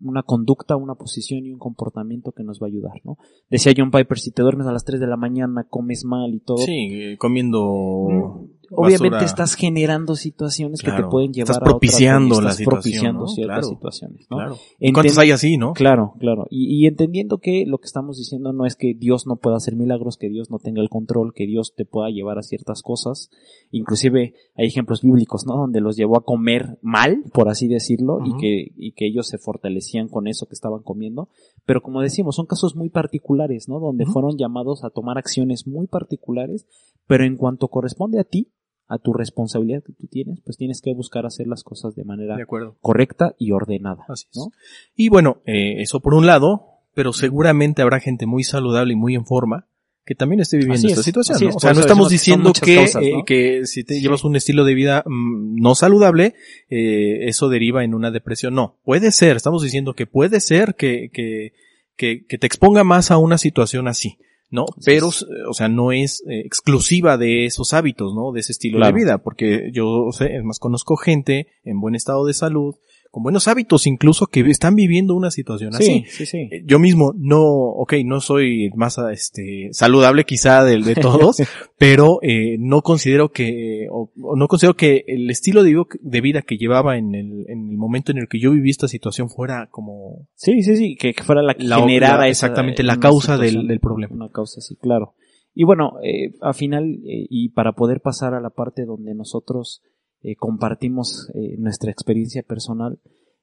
una 0.01 0.23
conducta, 0.23 0.77
una 0.77 0.95
posición 0.95 1.45
y 1.45 1.53
un 1.53 1.59
comportamiento 1.59 2.33
que 2.33 2.45
nos 2.45 2.61
va 2.61 2.67
a 2.67 2.69
ayudar, 2.69 3.01
¿no? 3.05 3.17
Decía 3.51 3.73
John 3.77 3.91
Piper, 3.91 4.19
si 4.19 4.31
te 4.31 4.43
duermes 4.43 4.67
a 4.67 4.73
las 4.73 4.85
3 4.85 5.01
de 5.01 5.07
la 5.07 5.17
mañana, 5.17 5.67
comes 5.69 6.05
mal 6.05 6.35
y 6.35 6.41
todo, 6.41 6.59
Sí, 6.59 7.17
comiendo. 7.19 8.49
Obviamente 8.71 9.09
basura. 9.17 9.25
estás 9.25 9.55
generando 9.55 10.17
situaciones 10.17 10.81
que 10.83 10.91
te 10.93 11.03
pueden 11.05 11.33
llevar 11.33 11.51
Estás 11.53 11.63
a 11.63 11.65
propiciando 11.65 12.35
estás 12.35 12.45
la 12.45 12.53
situación, 12.53 12.71
propiciando 12.83 13.21
¿no? 13.21 13.29
ciertas 13.29 13.57
Claro. 13.57 13.69
situaciones, 13.69 14.27
¿no? 14.31 14.37
Claro. 14.37 14.57
¿Cuántos 14.95 15.19
hay 15.19 15.31
así, 15.31 15.57
no? 15.57 15.73
Claro, 15.73 16.15
claro. 16.19 16.47
Y, 16.51 16.83
y 16.83 16.87
entendiendo 16.87 17.39
que 17.39 17.65
lo 17.67 17.79
que 17.79 17.87
estamos 17.87 18.19
diciendo 18.19 18.53
no 18.53 18.67
es 18.67 18.77
que 18.77 18.95
Dios 18.95 19.27
no 19.27 19.37
pueda 19.37 19.57
hacer 19.57 19.77
milagros, 19.77 20.17
que 20.17 20.29
Dios 20.29 20.51
no 20.51 20.59
tenga 20.59 20.83
el 20.83 20.89
control, 20.89 21.33
que 21.35 21.47
Dios 21.47 21.75
te 21.77 21.85
pueda 21.85 22.11
llevar 22.11 22.39
a 22.39 22.43
ciertas 22.43 22.83
cosas. 22.83 23.31
Inclusive 23.71 24.35
hay 24.55 24.67
ejemplos 24.67 25.03
bíblicos, 25.03 25.47
¿no? 25.47 25.57
Donde 25.57 25.81
los 25.81 25.97
llevó 25.97 26.17
a 26.17 26.25
comer 26.25 26.79
mal, 26.83 27.23
por 27.33 27.49
así 27.49 27.69
decirlo, 27.69 28.19
y 28.25 28.37
que, 28.39 28.73
y 28.77 28.93
que 28.93 29.07
ellos 29.07 29.27
se 29.29 29.39
fortalecían 29.39 30.09
con 30.09 30.27
eso 30.27 30.47
que 30.47 30.55
estaban 30.55 30.83
comiendo. 30.83 31.29
Pero 31.67 31.83
como 31.83 32.01
decimos, 32.01 32.37
son 32.37 32.47
casos 32.47 32.77
muy 32.77 32.89
particulares, 32.89 33.69
¿no? 33.69 33.81
Donde 33.81 34.07
fueron 34.07 34.39
llamados 34.39 34.85
a 34.85 34.91
tomar 34.91 35.19
acciones 35.19 35.67
muy 35.67 35.89
particulares, 35.89 36.67
pero 37.07 37.25
en 37.25 37.37
cuanto 37.37 37.69
corresponde 37.69 38.21
a 38.21 38.25
ti, 38.25 38.53
a 38.89 38.99
tu 38.99 39.13
responsabilidad 39.13 39.83
que 39.83 39.93
tú 39.93 40.07
tienes, 40.07 40.41
pues 40.43 40.57
tienes 40.57 40.81
que 40.81 40.95
buscar 40.95 41.27
hacer 41.27 41.49
las 41.49 41.65
cosas 41.65 41.97
de 41.97 42.05
manera 42.05 42.37
De 42.37 42.45
acuerdo. 42.45 42.77
correcta 42.81 43.35
y 43.37 43.51
ordenada. 43.51 44.05
Así 44.09 44.27
es. 44.31 44.37
¿no? 44.37 44.53
Y 44.95 45.09
bueno, 45.09 45.39
eh, 45.45 45.83
eso 45.83 45.99
por 45.99 46.15
un 46.15 46.25
lado, 46.25 46.67
pero 46.95 47.13
seguramente 47.13 47.83
habrá 47.83 47.99
gente 47.99 48.27
muy 48.27 48.45
saludable 48.45 48.93
y 48.93 48.97
muy 48.97 49.17
en 49.17 49.27
forma 49.27 49.67
que 50.07 50.15
también 50.15 50.41
esté 50.41 50.57
viviendo 50.57 50.79
Así 50.79 50.87
esta 50.87 51.01
es, 51.01 51.05
situación. 51.05 51.39
¿no? 51.43 51.49
es, 51.51 51.57
O 51.57 51.61
sea, 51.61 51.73
no 51.75 51.81
estamos 51.81 52.09
diciendo 52.11 52.53
que, 52.53 52.77
causas, 52.77 53.03
¿no? 53.03 53.09
eh, 53.19 53.23
que 53.27 53.67
si 53.67 53.83
te 53.83 53.95
Sí. 53.95 54.01
llevas 54.01 54.23
un 54.25 54.37
estilo 54.37 54.65
de 54.65 54.75
vida 54.75 55.03
mm, 55.05 55.57
no 55.61 55.75
saludable, 55.75 56.35
eh, 56.71 57.27
eso 57.29 57.49
deriva 57.49 57.83
en 57.83 57.93
una 57.93 58.13
depresión. 58.13 58.55
No, 58.55 58.79
puede 58.85 59.11
ser, 59.11 59.37
estamos 59.37 59.63
diciendo 59.63 59.95
que 59.95 60.07
puede 60.07 60.39
ser 60.41 60.77
que, 60.77 61.11
que, 61.13 61.53
que, 61.97 62.25
que 62.27 62.39
te 62.39 62.47
exponga 62.47 62.85
más 62.85 63.11
a 63.11 63.19
una 63.19 63.37
situación 63.37 63.89
así. 63.89 64.17
¿no? 64.49 64.65
Pero, 64.85 65.09
o 65.09 65.55
sea, 65.55 65.69
no 65.69 65.91
es 65.91 66.23
eh, 66.31 66.41
exclusiva 66.45 67.19
de 67.19 67.47
esos 67.47 67.75
hábitos, 67.75 68.15
¿no? 68.15 68.31
De 68.31 68.39
ese 68.41 68.53
estilo 68.53 68.79
de 68.85 68.93
vida, 68.93 69.19
porque 69.19 69.71
yo 69.73 70.07
sé, 70.13 70.37
es 70.37 70.45
más, 70.45 70.61
conozco 70.61 70.97
gente 70.97 71.49
en 71.65 71.81
buen 71.81 71.97
estado 71.97 72.25
de 72.25 72.33
salud, 72.33 72.77
con 73.17 73.23
buenos 73.23 73.49
hábitos 73.49 73.87
incluso 73.87 74.27
que 74.27 74.41
están 74.41 74.75
viviendo 74.75 75.15
una 75.15 75.31
situación 75.31 75.75
así. 75.75 76.05
Sí, 76.07 76.27
sí. 76.27 76.49
Eh, 76.51 76.65
yo 76.67 76.79
mismo 76.79 77.15
no, 77.17 77.41
ok, 77.41 77.95
no 78.05 78.21
soy 78.21 78.69
más 78.77 78.99
este 79.11 79.71
saludable 79.73 80.25
quizá 80.25 80.63
del 80.65 80.85
de 80.85 80.97
todos, 80.97 81.39
pero 81.79 82.19
eh, 82.21 82.59
no 82.59 82.83
considero 82.83 83.31
que 83.31 83.87
o, 83.91 84.11
no 84.37 84.49
considero 84.49 84.75
que 84.77 85.03
el 85.07 85.31
estilo 85.31 85.63
de, 85.63 85.83
de, 85.99 86.21
vida 86.21 86.43
que 86.43 86.59
llevaba 86.59 86.99
en 86.99 87.15
el, 87.15 87.47
en 87.49 87.71
el 87.71 87.79
momento 87.79 88.13
en 88.13 88.19
el 88.19 88.29
que 88.29 88.39
yo 88.39 88.51
viví 88.51 88.69
esta 88.69 88.87
situación 88.87 89.31
fuera 89.31 89.69
como 89.71 90.29
Sí, 90.35 90.63
sí, 90.63 90.77
sí, 90.77 90.95
que, 90.97 91.15
fuera 91.15 91.41
la 91.41 91.55
que 91.55 91.67
generara 91.67 92.29
exactamente 92.29 92.83
la 92.83 92.99
causa 92.99 93.39
del, 93.39 93.67
del, 93.67 93.81
problema. 93.81 94.15
Una 94.15 94.29
causa, 94.29 94.61
sí, 94.61 94.77
claro. 94.77 95.15
Y 95.55 95.65
bueno, 95.65 95.95
eh, 96.03 96.35
al 96.43 96.53
final 96.53 97.01
eh, 97.07 97.27
y 97.31 97.49
para 97.49 97.73
poder 97.73 98.03
pasar 98.03 98.35
a 98.35 98.43
la 98.43 98.51
parte 98.51 98.85
donde 98.85 99.15
nosotros 99.15 99.81
eh, 100.27 100.35
compartimos 100.35 101.31
eh, 101.35 101.55
nuestra 101.57 101.93
experiencia 101.93 102.43
personal. 102.43 102.99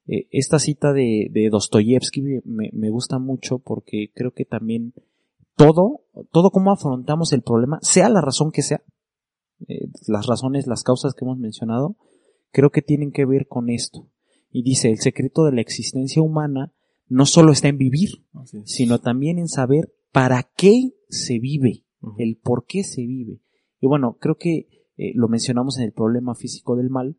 Eh, 0.06 0.28
esta 0.32 0.58
cita 0.58 0.92
de, 0.92 1.28
de 1.30 1.48
Dostoyevsky 1.48 2.20
me, 2.20 2.68
me, 2.74 2.90
gusta 2.90 3.18
mucho 3.18 3.58
porque 3.58 4.10
creo 4.14 4.32
que 4.32 4.44
también 4.44 4.92
todo, 5.56 6.02
todo 6.30 6.50
cómo 6.50 6.72
afrontamos 6.72 7.32
el 7.32 7.40
problema, 7.40 7.78
sea 7.80 8.10
la 8.10 8.20
razón 8.20 8.50
que 8.52 8.60
sea, 8.60 8.82
las 10.08 10.26
razones, 10.26 10.66
las 10.66 10.82
causas 10.82 11.14
que 11.14 11.24
hemos 11.24 11.38
mencionado, 11.38 11.96
creo 12.50 12.68
que 12.68 12.82
tienen 12.82 13.12
que 13.12 13.24
ver 13.24 13.46
con 13.48 13.70
esto. 13.70 14.10
Y 14.50 14.62
dice, 14.62 14.90
el 14.90 14.98
secreto 14.98 15.44
de 15.44 15.52
la 15.52 15.62
existencia 15.62 16.20
humana 16.20 16.74
no 17.08 17.24
solo 17.24 17.52
está 17.52 17.68
en 17.68 17.78
vivir, 17.78 18.26
sino 18.66 18.98
también 18.98 19.38
en 19.38 19.48
saber 19.48 19.94
para 20.12 20.50
qué 20.54 20.90
se 21.08 21.38
vive, 21.38 21.86
el 22.18 22.36
por 22.36 22.66
qué 22.66 22.84
se 22.84 23.06
vive. 23.06 23.40
Y 23.80 23.86
bueno, 23.86 24.18
creo 24.20 24.36
que 24.36 24.68
eh, 24.96 25.12
lo 25.14 25.28
mencionamos 25.28 25.78
en 25.78 25.84
el 25.84 25.92
problema 25.92 26.34
físico 26.34 26.76
del 26.76 26.90
mal, 26.90 27.16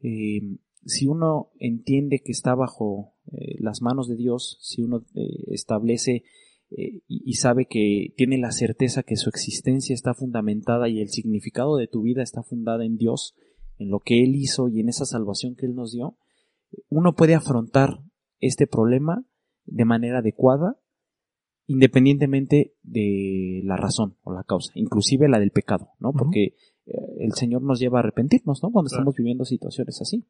eh, 0.00 0.40
si 0.84 1.06
uno 1.06 1.50
entiende 1.58 2.20
que 2.24 2.32
está 2.32 2.54
bajo 2.54 3.14
eh, 3.32 3.56
las 3.58 3.82
manos 3.82 4.08
de 4.08 4.16
Dios, 4.16 4.58
si 4.60 4.82
uno 4.82 5.04
establece 5.48 6.24
y, 6.72 7.02
y, 7.08 7.34
sabe 7.34 7.66
que 7.66 8.14
tiene 8.16 8.38
la 8.38 8.52
certeza 8.52 9.02
que 9.02 9.16
su 9.16 9.28
existencia 9.28 9.92
está 9.92 10.14
fundamentada 10.14 10.88
y 10.88 11.00
el 11.00 11.08
significado 11.08 11.76
de 11.76 11.88
tu 11.88 12.02
vida 12.02 12.22
está 12.22 12.44
fundada 12.44 12.84
en 12.84 12.96
Dios, 12.96 13.34
en 13.78 13.90
lo 13.90 13.98
que 13.98 14.22
Él 14.22 14.36
hizo 14.36 14.68
y 14.68 14.78
en 14.78 14.88
esa 14.88 15.04
salvación 15.04 15.56
que 15.56 15.66
Él 15.66 15.74
nos 15.74 15.92
dio, 15.92 16.16
uno 16.88 17.14
puede 17.14 17.34
afrontar 17.34 17.98
este 18.38 18.68
problema 18.68 19.24
de 19.64 19.84
manera 19.84 20.18
adecuada 20.18 20.78
independientemente 21.70 22.74
de 22.82 23.60
la 23.62 23.76
razón 23.76 24.16
o 24.24 24.32
la 24.32 24.42
causa, 24.42 24.72
inclusive 24.74 25.28
la 25.28 25.38
del 25.38 25.52
pecado, 25.52 25.90
¿no? 26.00 26.12
Porque 26.12 26.56
el 27.18 27.32
Señor 27.34 27.62
nos 27.62 27.78
lleva 27.78 27.98
a 27.98 28.02
arrepentirnos, 28.02 28.62
¿no? 28.62 28.70
Cuando 28.70 28.88
estamos 28.88 29.14
viviendo 29.16 29.44
situaciones 29.44 30.00
así, 30.00 30.26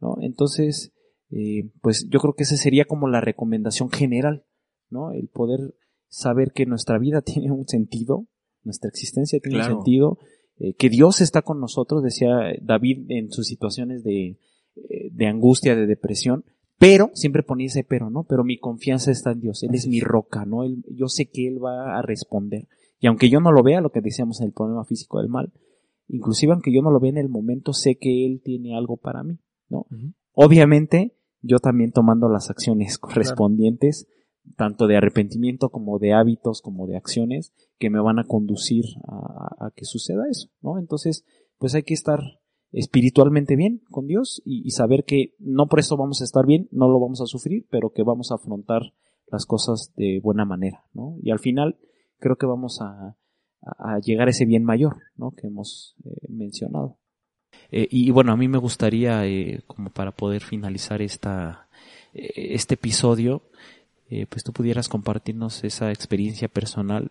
¿no? 0.00 0.16
Entonces, 0.20 0.92
eh, 1.30 1.70
pues 1.80 2.08
yo 2.08 2.20
creo 2.20 2.34
que 2.34 2.44
esa 2.44 2.56
sería 2.56 2.84
como 2.84 3.08
la 3.08 3.20
recomendación 3.20 3.90
general, 3.90 4.44
¿no? 4.90 5.12
El 5.12 5.28
poder 5.28 5.74
saber 6.08 6.52
que 6.52 6.66
nuestra 6.66 6.98
vida 6.98 7.20
tiene 7.22 7.50
un 7.50 7.66
sentido, 7.66 8.26
nuestra 8.62 8.88
existencia 8.88 9.38
tiene 9.40 9.58
un 9.58 9.64
sentido, 9.64 10.18
eh, 10.58 10.74
que 10.74 10.88
Dios 10.88 11.20
está 11.20 11.42
con 11.42 11.60
nosotros, 11.60 12.02
decía 12.02 12.28
David 12.62 13.06
en 13.08 13.30
sus 13.30 13.46
situaciones 13.46 14.02
de, 14.02 14.38
de 14.74 15.26
angustia, 15.26 15.76
de 15.76 15.86
depresión, 15.86 16.44
pero, 16.78 17.10
siempre 17.14 17.42
ponía 17.42 17.66
ese 17.66 17.84
pero, 17.84 18.10
¿no? 18.10 18.24
Pero 18.24 18.44
mi 18.44 18.58
confianza 18.58 19.10
está 19.10 19.32
en 19.32 19.40
Dios, 19.40 19.62
Él 19.62 19.74
es 19.74 19.86
mi 19.86 20.00
roca, 20.00 20.44
¿no? 20.44 20.62
Él, 20.62 20.84
yo 20.90 21.08
sé 21.08 21.30
que 21.30 21.48
Él 21.48 21.62
va 21.62 21.98
a 21.98 22.02
responder. 22.02 22.68
Y 23.00 23.06
aunque 23.06 23.30
yo 23.30 23.40
no 23.40 23.50
lo 23.50 23.62
vea, 23.62 23.80
lo 23.80 23.90
que 23.90 24.00
decíamos 24.00 24.40
en 24.40 24.48
el 24.48 24.52
problema 24.52 24.84
físico 24.84 25.20
del 25.20 25.28
mal, 25.28 25.52
inclusive 26.08 26.52
aunque 26.52 26.72
yo 26.72 26.82
no 26.82 26.90
lo 26.90 27.00
vea 27.00 27.10
en 27.10 27.18
el 27.18 27.28
momento, 27.28 27.72
sé 27.72 27.96
que 27.96 28.26
Él 28.26 28.40
tiene 28.42 28.76
algo 28.76 28.96
para 28.96 29.22
mí, 29.22 29.38
¿no? 29.68 29.86
Obviamente, 30.32 31.16
yo 31.42 31.58
también 31.58 31.92
tomando 31.92 32.28
las 32.28 32.50
acciones 32.50 32.98
correspondientes, 32.98 34.06
tanto 34.56 34.86
de 34.86 34.96
arrepentimiento 34.96 35.70
como 35.70 35.98
de 35.98 36.12
hábitos, 36.12 36.62
como 36.62 36.86
de 36.86 36.96
acciones, 36.96 37.52
que 37.78 37.90
me 37.90 38.00
van 38.00 38.18
a 38.18 38.24
conducir 38.24 38.84
a, 39.08 39.66
a 39.66 39.70
que 39.74 39.84
suceda 39.84 40.24
eso, 40.30 40.48
¿no? 40.60 40.78
Entonces, 40.78 41.24
pues 41.58 41.74
hay 41.74 41.82
que 41.82 41.94
estar 41.94 42.20
espiritualmente 42.72 43.56
bien 43.56 43.82
con 43.90 44.06
Dios 44.06 44.42
y, 44.44 44.70
saber 44.70 45.04
que 45.04 45.34
no 45.38 45.66
por 45.66 45.78
eso 45.78 45.96
vamos 45.96 46.20
a 46.20 46.24
estar 46.24 46.44
bien, 46.46 46.68
no 46.72 46.88
lo 46.88 47.00
vamos 47.00 47.20
a 47.20 47.26
sufrir, 47.26 47.66
pero 47.70 47.90
que 47.90 48.02
vamos 48.02 48.30
a 48.30 48.34
afrontar 48.34 48.92
las 49.28 49.46
cosas 49.46 49.92
de 49.96 50.20
buena 50.22 50.44
manera, 50.44 50.84
¿no? 50.92 51.16
Y 51.22 51.30
al 51.30 51.38
final 51.38 51.78
creo 52.18 52.36
que 52.36 52.46
vamos 52.46 52.80
a, 52.82 53.16
llegar 54.02 54.28
a 54.28 54.30
ese 54.30 54.44
bien 54.44 54.64
mayor, 54.64 55.02
¿no? 55.16 55.32
Que 55.32 55.46
hemos 55.46 55.94
eh, 56.04 56.26
mencionado. 56.28 56.96
Eh, 57.70 57.88
y, 57.90 58.10
bueno, 58.10 58.32
a 58.32 58.36
mí 58.36 58.48
me 58.48 58.58
gustaría, 58.58 59.26
eh, 59.26 59.62
como 59.66 59.90
para 59.90 60.12
poder 60.12 60.42
finalizar 60.42 61.02
esta, 61.02 61.68
este 62.12 62.74
episodio, 62.74 63.42
pues 64.28 64.44
tú 64.44 64.52
pudieras 64.52 64.88
compartirnos 64.88 65.64
esa 65.64 65.90
experiencia 65.90 66.46
personal 66.46 67.10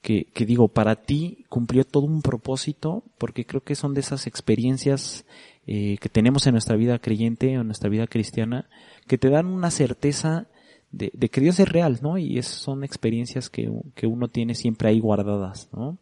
que, 0.00 0.24
que, 0.32 0.46
digo, 0.46 0.68
para 0.68 0.96
ti 0.96 1.44
cumplió 1.50 1.84
todo 1.84 2.06
un 2.06 2.22
propósito, 2.22 3.04
porque 3.18 3.44
creo 3.44 3.62
que 3.62 3.74
son 3.74 3.92
de 3.92 4.00
esas 4.00 4.26
experiencias 4.26 5.26
que 5.66 6.08
tenemos 6.10 6.46
en 6.46 6.52
nuestra 6.52 6.76
vida 6.76 6.98
creyente 6.98 7.52
en 7.52 7.66
nuestra 7.66 7.90
vida 7.90 8.06
cristiana, 8.06 8.70
que 9.06 9.18
te 9.18 9.28
dan 9.28 9.46
una 9.46 9.70
certeza 9.70 10.48
de, 10.90 11.10
de 11.14 11.28
que 11.28 11.40
Dios 11.40 11.60
es 11.60 11.68
real, 11.68 12.00
¿no? 12.02 12.18
Y 12.18 12.38
es, 12.38 12.46
son 12.46 12.84
experiencias 12.84 13.48
que, 13.50 13.70
que 13.94 14.06
uno 14.06 14.28
tiene 14.28 14.54
siempre 14.54 14.88
ahí 14.88 15.00
guardadas, 15.00 15.68
¿no? 15.72 15.98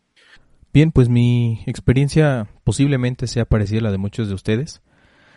Bien, 0.72 0.92
pues 0.92 1.08
mi 1.08 1.62
experiencia 1.66 2.46
posiblemente 2.62 3.26
sea 3.26 3.44
parecida 3.44 3.80
a 3.80 3.82
la 3.84 3.90
de 3.90 3.98
muchos 3.98 4.28
de 4.28 4.34
ustedes. 4.34 4.82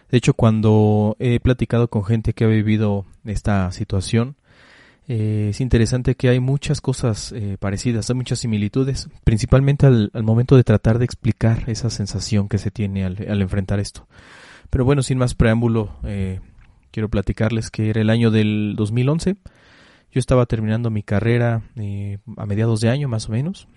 De 0.10 0.18
hecho, 0.18 0.34
cuando 0.34 1.16
he 1.20 1.40
platicado 1.40 1.90
con 1.90 2.04
gente 2.04 2.34
que 2.34 2.44
ha 2.44 2.48
vivido 2.48 3.06
esta 3.24 3.72
situación, 3.72 4.36
eh, 5.08 5.48
es 5.50 5.62
interesante 5.62 6.16
que 6.16 6.30
hay 6.30 6.40
muchas 6.40 6.82
cosas 6.82 7.32
eh, 7.32 7.58
parecidas, 7.60 8.10
hay 8.10 8.16
muchas 8.16 8.40
similitudes, 8.40 9.10
principalmente 9.24 9.88
al, 9.88 10.12
momento 10.22 10.58
de 10.58 10.64
tratar 10.64 11.00
de 11.00 11.06
explicar 11.06 11.64
esa 11.68 11.90
sensación 11.90 12.50
que 12.50 12.58
se 12.58 12.72
tiene 12.72 13.06
al, 13.06 13.42
enfrentar 13.42 13.80
esto. 13.80 14.08
Pero 14.70 14.86
bueno, 14.86 15.02
sin 15.02 15.18
más 15.18 15.34
preámbulo, 15.34 15.98
eh, 16.04 16.40
quiero 16.92 17.10
platicarles 17.10 17.70
que 17.72 17.90
era 17.90 18.02
el 18.02 18.10
año 18.10 18.32
del 18.32 18.76
2011. 18.76 19.36
Yo 20.12 20.20
estaba 20.20 20.46
terminando 20.46 20.90
mi 20.90 21.04
carrera 21.04 21.62
a 22.38 22.46
mediados 22.46 22.82
de 22.82 22.90
año, 22.90 23.08
más 23.08 23.30
o 23.30 23.32
menos. 23.32 23.68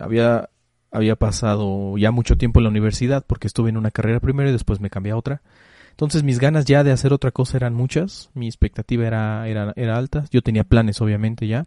había, 0.00 0.50
había 0.90 1.16
pasado 1.16 1.96
ya 1.96 2.10
mucho 2.10 2.36
tiempo 2.36 2.60
en 2.60 2.64
la 2.64 2.70
universidad 2.70 3.24
porque 3.26 3.46
estuve 3.46 3.70
en 3.70 3.76
una 3.76 3.90
carrera 3.90 4.20
primero 4.20 4.48
y 4.48 4.52
después 4.52 4.80
me 4.80 4.90
cambié 4.90 5.12
a 5.12 5.16
otra. 5.16 5.42
Entonces 5.90 6.24
mis 6.24 6.38
ganas 6.38 6.66
ya 6.66 6.84
de 6.84 6.92
hacer 6.92 7.12
otra 7.12 7.30
cosa 7.30 7.56
eran 7.56 7.72
muchas, 7.72 8.30
mi 8.34 8.46
expectativa 8.46 9.06
era, 9.06 9.48
era, 9.48 9.72
era 9.76 9.96
alta, 9.96 10.24
yo 10.30 10.42
tenía 10.42 10.64
planes 10.64 11.00
obviamente 11.00 11.46
ya. 11.46 11.64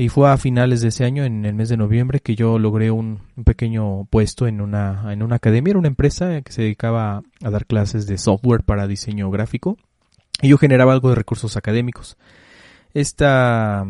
Y 0.00 0.10
fue 0.10 0.30
a 0.30 0.36
finales 0.36 0.80
de 0.80 0.88
ese 0.88 1.04
año, 1.04 1.24
en 1.24 1.44
el 1.44 1.54
mes 1.54 1.68
de 1.68 1.76
noviembre, 1.76 2.20
que 2.20 2.36
yo 2.36 2.60
logré 2.60 2.92
un, 2.92 3.18
pequeño 3.44 4.04
puesto 4.04 4.46
en 4.46 4.60
una, 4.60 5.12
en 5.12 5.24
una 5.24 5.34
academia, 5.34 5.72
era 5.72 5.78
una 5.80 5.88
empresa 5.88 6.40
que 6.42 6.52
se 6.52 6.62
dedicaba 6.62 7.24
a 7.42 7.50
dar 7.50 7.66
clases 7.66 8.06
de 8.06 8.16
software 8.16 8.62
para 8.62 8.86
diseño 8.86 9.28
gráfico. 9.32 9.76
Y 10.40 10.48
yo 10.48 10.58
generaba 10.58 10.92
algo 10.92 11.08
de 11.08 11.16
recursos 11.16 11.56
académicos. 11.56 12.16
Esta, 12.94 13.86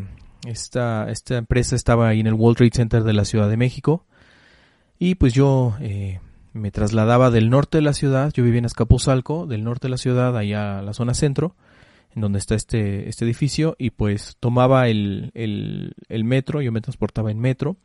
esta, 0.46 1.10
esta 1.10 1.36
empresa 1.36 1.76
estaba 1.76 2.08
ahí 2.08 2.20
en 2.20 2.26
el 2.26 2.34
World 2.34 2.56
Trade 2.58 2.70
Center 2.74 3.02
de 3.04 3.12
la 3.12 3.24
Ciudad 3.24 3.48
de 3.48 3.56
México. 3.56 4.04
Y 4.98 5.14
pues 5.16 5.34
yo 5.34 5.76
eh, 5.80 6.20
me 6.52 6.70
trasladaba 6.70 7.30
del 7.30 7.50
norte 7.50 7.78
de 7.78 7.82
la 7.82 7.92
ciudad, 7.92 8.32
yo 8.32 8.42
vivía 8.42 8.58
en 8.58 8.64
Escapuzalco, 8.64 9.46
del 9.46 9.64
norte 9.64 9.86
de 9.86 9.90
la 9.90 9.98
ciudad 9.98 10.36
allá 10.36 10.78
a 10.78 10.82
la 10.82 10.92
zona 10.92 11.14
centro, 11.14 11.54
en 12.14 12.22
donde 12.22 12.38
está 12.38 12.54
este, 12.54 13.08
este 13.08 13.24
edificio, 13.24 13.76
y 13.78 13.90
pues 13.90 14.36
tomaba 14.40 14.88
el, 14.88 15.30
el, 15.34 15.94
el 16.08 16.24
metro, 16.24 16.60
yo 16.60 16.72
me 16.72 16.80
transportaba 16.80 17.30
en 17.30 17.38
metro, 17.38 17.76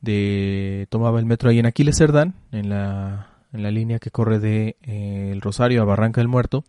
de, 0.00 0.86
tomaba 0.88 1.18
el 1.18 1.26
metro 1.26 1.50
ahí 1.50 1.58
en 1.58 1.66
Aquiles 1.66 1.98
Cerdán, 1.98 2.34
en 2.52 2.70
la, 2.70 3.30
en 3.52 3.62
la 3.62 3.70
línea 3.70 3.98
que 3.98 4.10
corre 4.10 4.38
de 4.38 4.76
eh, 4.82 5.30
el 5.32 5.40
Rosario 5.40 5.82
a 5.82 5.84
Barranca 5.84 6.20
del 6.20 6.28
Muerto, 6.28 6.64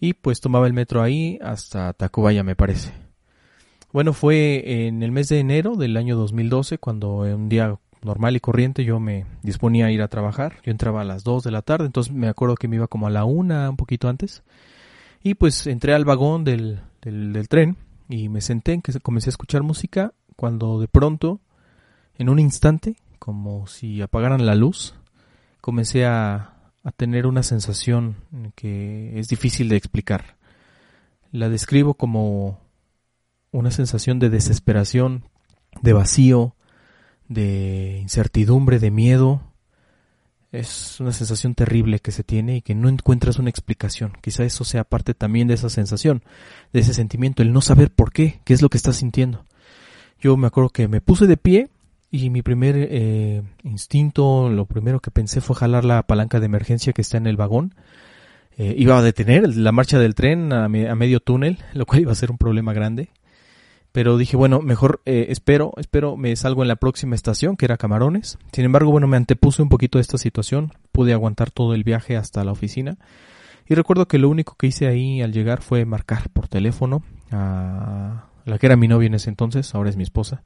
y 0.00 0.14
pues 0.14 0.40
tomaba 0.40 0.66
el 0.66 0.72
metro 0.72 1.02
ahí 1.02 1.38
hasta 1.42 1.92
Tacubaya 1.92 2.42
me 2.42 2.56
parece. 2.56 2.92
Bueno, 3.92 4.12
fue 4.12 4.86
en 4.86 5.02
el 5.02 5.12
mes 5.12 5.28
de 5.28 5.40
enero 5.40 5.76
del 5.76 5.96
año 5.96 6.16
2012 6.16 6.78
cuando 6.78 7.20
un 7.20 7.48
día 7.48 7.78
normal 8.02 8.36
y 8.36 8.40
corriente 8.40 8.84
yo 8.84 9.00
me 9.00 9.26
disponía 9.42 9.86
a 9.86 9.90
ir 9.90 10.02
a 10.02 10.08
trabajar. 10.08 10.56
Yo 10.62 10.70
entraba 10.70 11.00
a 11.00 11.04
las 11.04 11.24
2 11.24 11.42
de 11.44 11.50
la 11.50 11.62
tarde, 11.62 11.86
entonces 11.86 12.12
me 12.12 12.28
acuerdo 12.28 12.54
que 12.54 12.68
me 12.68 12.76
iba 12.76 12.86
como 12.86 13.06
a 13.06 13.10
la 13.10 13.24
1, 13.24 13.70
un 13.70 13.76
poquito 13.76 14.08
antes. 14.08 14.42
Y 15.22 15.34
pues 15.34 15.66
entré 15.66 15.94
al 15.94 16.04
vagón 16.04 16.44
del, 16.44 16.80
del, 17.02 17.48
tren 17.48 17.76
y 18.08 18.28
me 18.28 18.40
senté, 18.40 18.74
en 18.74 18.82
que 18.82 18.92
comencé 19.00 19.28
a 19.28 19.32
escuchar 19.32 19.62
música 19.62 20.12
cuando 20.36 20.78
de 20.80 20.86
pronto, 20.86 21.40
en 22.16 22.28
un 22.28 22.38
instante, 22.38 22.96
como 23.18 23.66
si 23.66 24.00
apagaran 24.00 24.46
la 24.46 24.54
luz, 24.54 24.94
comencé 25.60 26.06
a, 26.06 26.57
a 26.84 26.92
tener 26.92 27.26
una 27.26 27.42
sensación 27.42 28.16
que 28.54 29.18
es 29.18 29.28
difícil 29.28 29.68
de 29.68 29.76
explicar. 29.76 30.36
La 31.32 31.48
describo 31.48 31.94
como 31.94 32.60
una 33.50 33.70
sensación 33.70 34.18
de 34.18 34.30
desesperación 34.30 35.24
de 35.82 35.92
vacío, 35.92 36.54
de 37.28 37.98
incertidumbre, 38.00 38.78
de 38.78 38.90
miedo. 38.90 39.42
Es 40.50 40.98
una 40.98 41.12
sensación 41.12 41.54
terrible 41.54 41.98
que 41.98 42.10
se 42.10 42.24
tiene 42.24 42.56
y 42.56 42.62
que 42.62 42.74
no 42.74 42.88
encuentras 42.88 43.38
una 43.38 43.50
explicación. 43.50 44.12
Quizá 44.22 44.44
eso 44.44 44.64
sea 44.64 44.84
parte 44.84 45.12
también 45.12 45.46
de 45.46 45.54
esa 45.54 45.68
sensación, 45.68 46.22
de 46.72 46.80
ese 46.80 46.94
sentimiento, 46.94 47.42
el 47.42 47.52
no 47.52 47.60
saber 47.60 47.90
por 47.90 48.12
qué, 48.12 48.40
qué 48.44 48.54
es 48.54 48.62
lo 48.62 48.70
que 48.70 48.78
estás 48.78 48.96
sintiendo. 48.96 49.44
Yo 50.20 50.36
me 50.36 50.46
acuerdo 50.46 50.70
que 50.70 50.88
me 50.88 51.00
puse 51.00 51.26
de 51.26 51.36
pie 51.36 51.68
y 52.10 52.30
mi 52.30 52.42
primer 52.42 52.74
eh, 52.76 53.42
instinto, 53.64 54.48
lo 54.48 54.64
primero 54.64 55.00
que 55.00 55.10
pensé 55.10 55.40
fue 55.40 55.56
jalar 55.56 55.84
la 55.84 56.02
palanca 56.02 56.40
de 56.40 56.46
emergencia 56.46 56.92
que 56.92 57.02
está 57.02 57.18
en 57.18 57.26
el 57.26 57.36
vagón. 57.36 57.74
Eh, 58.56 58.74
iba 58.78 58.98
a 58.98 59.02
detener 59.02 59.56
la 59.56 59.72
marcha 59.72 59.98
del 59.98 60.14
tren 60.14 60.52
a, 60.52 60.68
medio 60.68 61.20
túnel, 61.20 61.58
lo 61.74 61.86
cual 61.86 62.00
iba 62.00 62.12
a 62.12 62.16
ser 62.16 62.30
un 62.30 62.38
problema 62.38 62.72
grande. 62.72 63.10
Pero 63.92 64.16
dije, 64.16 64.36
bueno, 64.36 64.60
mejor 64.60 65.00
eh, 65.04 65.26
espero, 65.30 65.72
espero 65.76 66.16
me 66.16 66.34
salgo 66.36 66.62
en 66.62 66.68
la 66.68 66.76
próxima 66.76 67.14
estación, 67.14 67.56
que 67.56 67.66
era 67.66 67.76
Camarones. 67.76 68.38
Sin 68.52 68.64
embargo, 68.64 68.90
bueno, 68.90 69.06
me 69.06 69.16
antepuse 69.16 69.60
un 69.60 69.68
poquito 69.68 69.98
a 69.98 70.00
esta 70.00 70.18
situación. 70.18 70.72
Pude 70.92 71.12
aguantar 71.12 71.50
todo 71.50 71.74
el 71.74 71.84
viaje 71.84 72.16
hasta 72.16 72.44
la 72.44 72.52
oficina. 72.52 72.96
Y 73.66 73.74
recuerdo 73.74 74.08
que 74.08 74.18
lo 74.18 74.30
único 74.30 74.56
que 74.56 74.68
hice 74.68 74.86
ahí 74.86 75.20
al 75.20 75.32
llegar 75.32 75.60
fue 75.60 75.84
marcar 75.84 76.30
por 76.30 76.48
teléfono 76.48 77.02
a 77.30 78.28
la 78.46 78.58
que 78.58 78.66
era 78.66 78.76
mi 78.76 78.88
novia 78.88 79.08
en 79.08 79.14
ese 79.14 79.28
entonces, 79.28 79.74
ahora 79.74 79.90
es 79.90 79.96
mi 79.98 80.04
esposa 80.04 80.42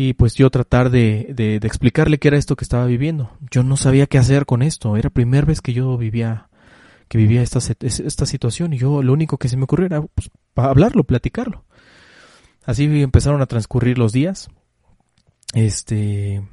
y 0.00 0.12
pues 0.12 0.36
yo 0.36 0.48
tratar 0.48 0.90
de, 0.90 1.32
de, 1.34 1.56
explicarle 1.56 2.20
qué 2.20 2.28
era 2.28 2.36
esto 2.36 2.54
que 2.54 2.62
estaba 2.62 2.86
viviendo. 2.86 3.32
Yo 3.50 3.64
no 3.64 3.76
sabía 3.76 4.06
qué 4.06 4.16
hacer 4.16 4.46
con 4.46 4.62
esto, 4.62 4.96
era 4.96 5.08
la 5.08 5.12
primera 5.12 5.44
vez 5.44 5.60
que 5.60 5.72
yo 5.72 5.98
vivía 5.98 6.48
que 7.08 7.18
vivía 7.18 7.42
esta, 7.42 7.58
esta 7.80 8.24
situación 8.24 8.72
y 8.72 8.78
yo 8.78 9.02
lo 9.02 9.12
único 9.12 9.38
que 9.38 9.48
se 9.48 9.56
me 9.56 9.64
ocurrió 9.64 9.86
era 9.86 10.02
pues, 10.02 10.30
hablarlo, 10.54 11.02
platicarlo. 11.02 11.64
Así 12.64 12.84
empezaron 12.84 13.42
a 13.42 13.46
transcurrir 13.46 13.98
los 13.98 14.12
días. 14.12 14.48
Este, 15.52 16.46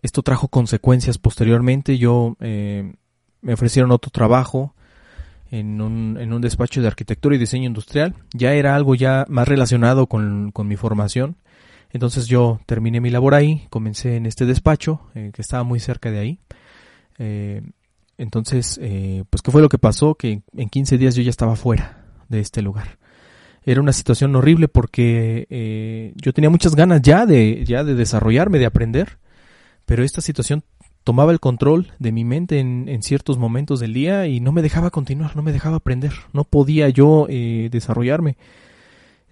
esto 0.00 0.22
trajo 0.22 0.46
consecuencias 0.46 1.18
posteriormente. 1.18 1.98
Yo 1.98 2.36
eh, 2.38 2.92
me 3.40 3.54
ofrecieron 3.54 3.90
otro 3.90 4.12
trabajo 4.12 4.76
en 5.50 5.80
un, 5.80 6.16
en 6.20 6.32
un 6.32 6.42
despacho 6.42 6.80
de 6.80 6.86
arquitectura 6.86 7.34
y 7.34 7.38
diseño 7.38 7.66
industrial. 7.66 8.14
Ya 8.34 8.52
era 8.52 8.76
algo 8.76 8.94
ya 8.94 9.24
más 9.28 9.48
relacionado 9.48 10.06
con, 10.06 10.52
con 10.52 10.68
mi 10.68 10.76
formación 10.76 11.38
entonces 11.92 12.26
yo 12.26 12.60
terminé 12.66 13.00
mi 13.00 13.10
labor 13.10 13.34
ahí, 13.34 13.66
comencé 13.70 14.16
en 14.16 14.26
este 14.26 14.46
despacho, 14.46 15.00
eh, 15.14 15.30
que 15.32 15.42
estaba 15.42 15.62
muy 15.62 15.80
cerca 15.80 16.10
de 16.10 16.18
ahí. 16.18 16.38
Eh, 17.18 17.62
entonces, 18.18 18.78
eh, 18.82 19.24
pues, 19.30 19.42
¿qué 19.42 19.50
fue 19.50 19.62
lo 19.62 19.68
que 19.68 19.78
pasó? 19.78 20.14
Que 20.14 20.42
en 20.56 20.68
15 20.68 20.98
días 20.98 21.14
yo 21.14 21.22
ya 21.22 21.30
estaba 21.30 21.56
fuera 21.56 22.04
de 22.28 22.40
este 22.40 22.62
lugar. 22.62 22.98
Era 23.64 23.80
una 23.80 23.92
situación 23.92 24.34
horrible 24.36 24.68
porque 24.68 26.12
yo 26.14 26.32
tenía 26.32 26.50
muchas 26.50 26.76
ganas 26.76 27.02
ya 27.02 27.26
de, 27.26 27.64
ya 27.64 27.82
de 27.82 27.96
desarrollarme, 27.96 28.60
de 28.60 28.66
aprender, 28.66 29.18
pero 29.86 30.04
esta 30.04 30.20
situación 30.20 30.62
tomaba 31.02 31.32
el 31.32 31.40
control 31.40 31.92
de 31.98 32.12
mi 32.12 32.24
mente 32.24 32.60
en, 32.60 32.88
en, 32.88 33.02
ciertos 33.02 33.38
momentos 33.38 33.80
del 33.80 33.92
día 33.92 34.28
y 34.28 34.38
no 34.38 34.52
me 34.52 34.62
dejaba 34.62 34.90
continuar, 34.90 35.34
no 35.34 35.42
me 35.42 35.50
dejaba 35.50 35.78
aprender, 35.78 36.12
no 36.32 36.44
podía 36.44 36.88
yo 36.90 37.26
desarrollarme. 37.28 38.36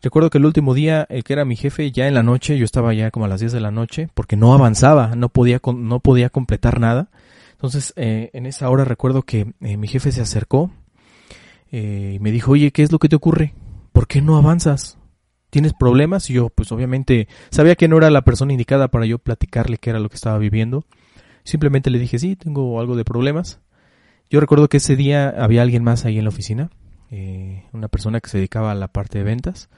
Recuerdo 0.05 0.29
que 0.29 0.37
el 0.37 0.45
último 0.45 0.75
día, 0.75 1.07
el 1.09 1.25
que 1.25 1.33
era 1.33 1.47
mi 1.47 1.57
jefe, 1.57 1.91
ya 1.91 2.07
en 2.07 2.13
la 2.13 2.23
noche, 2.23 2.59
yo 2.59 2.67
estaba 2.67 2.93
ya 2.93 3.11
como 3.11 3.25
a 3.25 3.29
las 3.29 3.41
10 3.41 3.53
de 3.53 3.61
la 3.61 3.71
noche, 3.71 4.11
porque 4.13 4.37
no 4.37 4.53
avanzaba, 4.53 5.17
no 5.17 5.31
podía, 5.31 5.63
no 5.75 6.01
podía 6.01 6.29
completar 6.29 6.79
nada. 6.79 7.09
Entonces, 7.53 7.95
eh, 7.97 8.29
en 8.35 8.45
esa 8.45 8.69
hora 8.69 8.85
recuerdo 8.85 9.23
que 9.23 9.55
eh, 9.63 9.79
mi 9.79 9.89
jefe 9.89 10.13
se 10.13 10.21
acercó 10.21 10.71
eh, 11.73 12.17
y 12.17 12.19
me 12.19 12.33
dijo, 12.33 12.53
oye, 12.53 12.71
¿qué 12.71 12.83
es 12.83 12.93
lo 12.93 12.99
que 12.99 13.09
te 13.09 13.17
ocurre? 13.17 13.55
¿Por 13.93 14.07
qué 14.07 14.21
no 14.21 14.37
avanzas? 14.37 14.99
¿Tienes 15.49 15.73
problemas? 15.73 16.29
Y 16.29 16.35
yo, 16.35 16.51
pues 16.51 16.71
obviamente, 16.71 17.27
sabía 17.49 17.75
que 17.75 17.89
no 17.89 17.97
era 17.97 18.11
la 18.11 18.25
persona 18.25 18.53
indicada 18.53 18.89
para 18.89 19.07
yo 19.07 19.19
platicarle 19.19 19.79
qué 19.79 19.89
era 19.89 20.01
lo 20.01 20.11
que 20.11 20.17
estaba 20.17 20.37
viviendo. 20.37 20.85
Simplemente 21.45 21.89
le 21.89 21.99
dije, 21.99 22.19
sí, 22.19 22.37
tengo 22.37 22.79
algo 22.79 22.95
de 22.95 23.07
problemas. 23.07 23.59
Yo 24.29 24.39
recuerdo 24.39 24.69
que 24.69 24.77
ese 24.77 24.97
día 24.97 25.31
había 25.31 25.63
alguien 25.63 25.83
más 25.83 26.05
ahí 26.05 26.19
en 26.19 26.25
la 26.25 26.29
oficina, 26.29 26.69
una 27.73 27.89
persona 27.89 28.21
que 28.21 28.29
se 28.29 28.37
dedicaba 28.37 28.71
a 28.71 28.75
la 28.75 28.89
parte 28.89 29.17
de 29.17 29.25
ventas. 29.25 29.71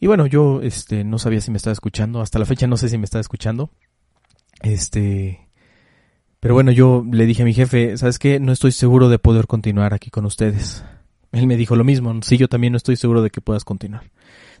Y 0.00 0.06
bueno, 0.06 0.26
yo 0.26 0.60
este 0.62 1.04
no 1.04 1.18
sabía 1.18 1.40
si 1.40 1.50
me 1.50 1.56
estaba 1.56 1.72
escuchando, 1.72 2.20
hasta 2.20 2.38
la 2.38 2.46
fecha 2.46 2.66
no 2.66 2.76
sé 2.76 2.88
si 2.88 2.98
me 2.98 3.04
estaba 3.04 3.20
escuchando. 3.20 3.70
Este 4.62 5.46
pero 6.40 6.54
bueno, 6.54 6.70
yo 6.70 7.04
le 7.10 7.26
dije 7.26 7.42
a 7.42 7.44
mi 7.44 7.54
jefe, 7.54 7.96
¿sabes 7.96 8.18
qué? 8.18 8.38
No 8.38 8.52
estoy 8.52 8.72
seguro 8.72 9.08
de 9.08 9.18
poder 9.18 9.46
continuar 9.46 9.94
aquí 9.94 10.10
con 10.10 10.24
ustedes. 10.26 10.84
Él 11.32 11.46
me 11.46 11.56
dijo 11.56 11.76
lo 11.76 11.84
mismo, 11.84 12.14
sí, 12.22 12.36
yo 12.36 12.48
también 12.48 12.72
no 12.72 12.76
estoy 12.76 12.96
seguro 12.96 13.20
de 13.20 13.30
que 13.30 13.40
puedas 13.40 13.64
continuar. 13.64 14.10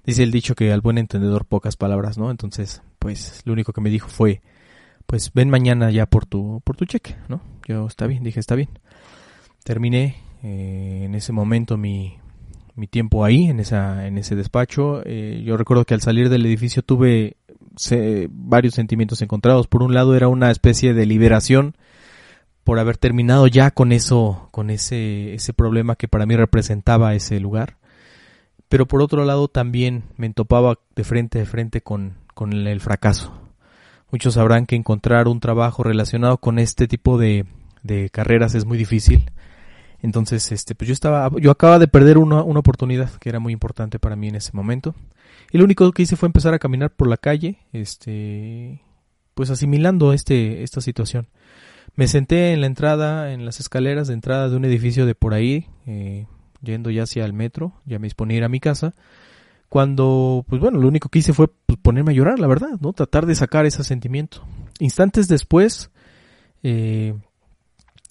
Dice 0.04 0.22
el 0.22 0.30
dicho 0.30 0.54
que 0.54 0.72
al 0.72 0.80
buen 0.80 0.98
entendedor 0.98 1.44
pocas 1.44 1.76
palabras, 1.76 2.18
¿no? 2.18 2.30
Entonces, 2.30 2.82
pues 2.98 3.42
lo 3.44 3.52
único 3.52 3.72
que 3.72 3.80
me 3.80 3.90
dijo 3.90 4.08
fue, 4.08 4.42
pues 5.06 5.30
ven 5.32 5.48
mañana 5.48 5.90
ya 5.90 6.06
por 6.06 6.26
tu 6.26 6.60
por 6.64 6.76
tu 6.76 6.86
cheque, 6.86 7.14
¿no? 7.28 7.40
Yo 7.68 7.86
está 7.86 8.06
bien, 8.06 8.24
dije, 8.24 8.40
está 8.40 8.56
bien. 8.56 8.70
Terminé 9.62 10.16
eh, 10.42 11.02
en 11.04 11.14
ese 11.14 11.32
momento 11.32 11.76
mi, 11.76 12.18
mi 12.76 12.86
tiempo 12.86 13.24
ahí, 13.24 13.46
en, 13.46 13.58
esa, 13.58 14.06
en 14.06 14.18
ese 14.18 14.36
despacho. 14.36 15.02
Eh, 15.04 15.42
yo 15.44 15.56
recuerdo 15.56 15.84
que 15.84 15.94
al 15.94 16.02
salir 16.02 16.28
del 16.28 16.46
edificio 16.46 16.82
tuve 16.82 17.36
varios 18.30 18.74
sentimientos 18.74 19.22
encontrados. 19.22 19.66
Por 19.66 19.82
un 19.82 19.94
lado 19.94 20.14
era 20.14 20.28
una 20.28 20.50
especie 20.50 20.94
de 20.94 21.06
liberación 21.06 21.76
por 22.64 22.78
haber 22.78 22.96
terminado 22.96 23.46
ya 23.46 23.70
con 23.70 23.92
eso, 23.92 24.48
con 24.50 24.70
ese, 24.70 25.34
ese 25.34 25.52
problema 25.52 25.96
que 25.96 26.08
para 26.08 26.26
mí 26.26 26.36
representaba 26.36 27.14
ese 27.14 27.40
lugar. 27.40 27.76
Pero 28.68 28.86
por 28.86 29.02
otro 29.02 29.24
lado 29.24 29.48
también 29.48 30.04
me 30.16 30.28
topaba 30.30 30.78
de 30.94 31.04
frente 31.04 31.40
a 31.40 31.46
frente 31.46 31.80
con, 31.80 32.14
con 32.34 32.52
el 32.52 32.80
fracaso. 32.80 33.32
Muchos 34.10 34.34
sabrán 34.34 34.66
que 34.66 34.76
encontrar 34.76 35.28
un 35.28 35.40
trabajo 35.40 35.82
relacionado 35.82 36.38
con 36.38 36.58
este 36.58 36.88
tipo 36.88 37.18
de, 37.18 37.46
de 37.82 38.10
carreras 38.10 38.54
es 38.54 38.64
muy 38.64 38.78
difícil 38.78 39.30
entonces, 40.06 40.52
este, 40.52 40.76
pues 40.76 40.86
yo 40.86 40.92
estaba, 40.92 41.28
yo 41.40 41.50
acababa 41.50 41.80
de 41.80 41.88
perder 41.88 42.16
una, 42.16 42.40
una 42.44 42.60
oportunidad 42.60 43.10
que 43.18 43.28
era 43.28 43.40
muy 43.40 43.52
importante 43.52 43.98
para 43.98 44.14
mí 44.14 44.28
en 44.28 44.36
ese 44.36 44.52
momento. 44.52 44.94
Y 45.50 45.58
lo 45.58 45.64
único 45.64 45.90
que 45.90 46.02
hice 46.02 46.14
fue 46.14 46.28
empezar 46.28 46.54
a 46.54 46.60
caminar 46.60 46.92
por 46.92 47.08
la 47.08 47.16
calle, 47.16 47.58
este, 47.72 48.82
pues 49.34 49.50
asimilando 49.50 50.12
este, 50.12 50.62
esta 50.62 50.80
situación. 50.80 51.26
Me 51.96 52.06
senté 52.06 52.52
en 52.52 52.60
la 52.60 52.68
entrada, 52.68 53.32
en 53.32 53.44
las 53.44 53.58
escaleras 53.58 54.06
de 54.06 54.14
entrada 54.14 54.48
de 54.48 54.54
un 54.54 54.64
edificio 54.64 55.06
de 55.06 55.16
por 55.16 55.34
ahí, 55.34 55.66
eh, 55.86 56.26
yendo 56.62 56.90
ya 56.90 57.02
hacia 57.02 57.24
el 57.24 57.32
metro, 57.32 57.72
ya 57.84 57.98
me 57.98 58.06
disponía 58.06 58.36
a 58.36 58.38
ir 58.38 58.44
a 58.44 58.48
mi 58.48 58.60
casa, 58.60 58.94
cuando, 59.68 60.44
pues 60.48 60.60
bueno, 60.60 60.78
lo 60.78 60.86
único 60.86 61.08
que 61.08 61.18
hice 61.18 61.32
fue 61.32 61.48
pues, 61.48 61.80
ponerme 61.80 62.12
a 62.12 62.14
llorar, 62.14 62.38
la 62.38 62.46
verdad, 62.46 62.78
¿no? 62.80 62.92
Tratar 62.92 63.26
de 63.26 63.34
sacar 63.34 63.66
ese 63.66 63.82
sentimiento. 63.82 64.44
Instantes 64.78 65.26
después, 65.26 65.90
eh, 66.62 67.14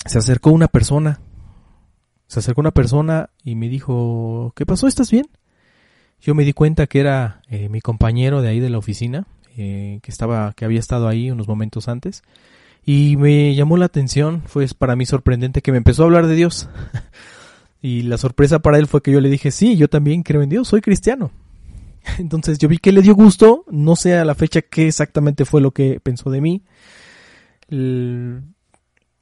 se 0.06 0.18
acercó 0.18 0.52
una 0.52 0.68
persona 0.68 1.22
se 2.28 2.40
acercó 2.40 2.62
una 2.62 2.72
persona 2.72 3.30
y 3.44 3.56
me 3.56 3.70
dijo, 3.70 4.54
¿qué 4.56 4.66
pasó? 4.66 4.88
¿Estás 4.88 5.12
bien? 5.12 5.28
Yo 6.22 6.34
me 6.34 6.44
di 6.44 6.54
cuenta 6.54 6.88
que 6.88 7.00
era 7.00 7.42
eh, 7.50 7.70
mi 7.70 7.82
compañero 7.82 8.42
de 8.42 8.50
ahí 8.50 8.60
de 8.60 8.70
la 8.70 8.78
oficina, 8.78 9.28
eh, 9.58 10.00
que 10.02 10.12
estaba, 10.12 10.54
que 10.54 10.66
había 10.66 10.80
estado 10.80 11.08
ahí 11.08 11.30
unos 11.30 11.48
momentos 11.48 11.88
antes, 11.88 12.24
y 12.86 13.18
me 13.18 13.54
llamó 13.56 13.78
la 13.78 13.86
atención, 13.86 14.44
fue 14.46 14.68
para 14.78 14.96
mí 14.96 15.06
sorprendente 15.06 15.62
que 15.62 15.72
me 15.72 15.78
empezó 15.78 16.04
a 16.04 16.06
hablar 16.06 16.28
de 16.28 16.36
Dios. 16.36 16.70
y 17.82 18.04
la 18.04 18.18
sorpresa 18.18 18.60
para 18.60 18.78
él 18.78 18.88
fue 18.88 19.02
que 19.02 19.12
yo 19.12 19.22
le 19.22 19.30
dije, 19.30 19.52
sí, 19.52 19.76
yo 19.78 19.88
también 19.88 20.24
creo 20.24 20.42
en 20.42 20.50
Dios, 20.50 20.68
soy 20.68 20.82
cristiano. 20.82 21.32
Entonces 22.20 22.58
yo 22.58 22.68
vi 22.68 22.78
que 22.78 22.92
le 22.92 23.02
dio 23.02 23.16
gusto, 23.16 23.66
no 23.70 23.96
sé 23.96 24.18
a 24.18 24.26
la 24.26 24.36
fecha 24.36 24.62
qué 24.62 24.88
exactamente 24.88 25.46
fue 25.46 25.62
lo 25.62 25.72
que 25.72 26.00
pensó 26.00 26.30
de 26.30 26.42
mí 26.42 26.64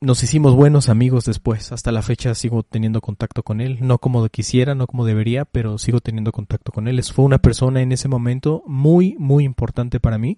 nos 0.03 0.21
hicimos 0.21 0.53
buenos 0.53 0.89
amigos 0.89 1.23
después. 1.23 1.71
Hasta 1.71 1.93
la 1.93 2.01
fecha 2.01 2.35
sigo 2.35 2.61
teniendo 2.63 2.99
contacto 2.99 3.41
con 3.41 3.61
él. 3.61 3.77
No 3.81 3.99
como 3.99 4.27
quisiera, 4.27 4.75
no 4.75 4.85
como 4.85 5.05
debería, 5.05 5.45
pero 5.45 5.77
sigo 5.77 6.01
teniendo 6.01 6.33
contacto 6.33 6.73
con 6.73 6.89
él. 6.89 7.01
Fue 7.03 7.23
una 7.23 7.37
persona 7.37 7.81
en 7.81 7.93
ese 7.93 8.09
momento 8.09 8.63
muy, 8.67 9.15
muy 9.17 9.45
importante 9.45 10.01
para 10.01 10.17
mí, 10.17 10.37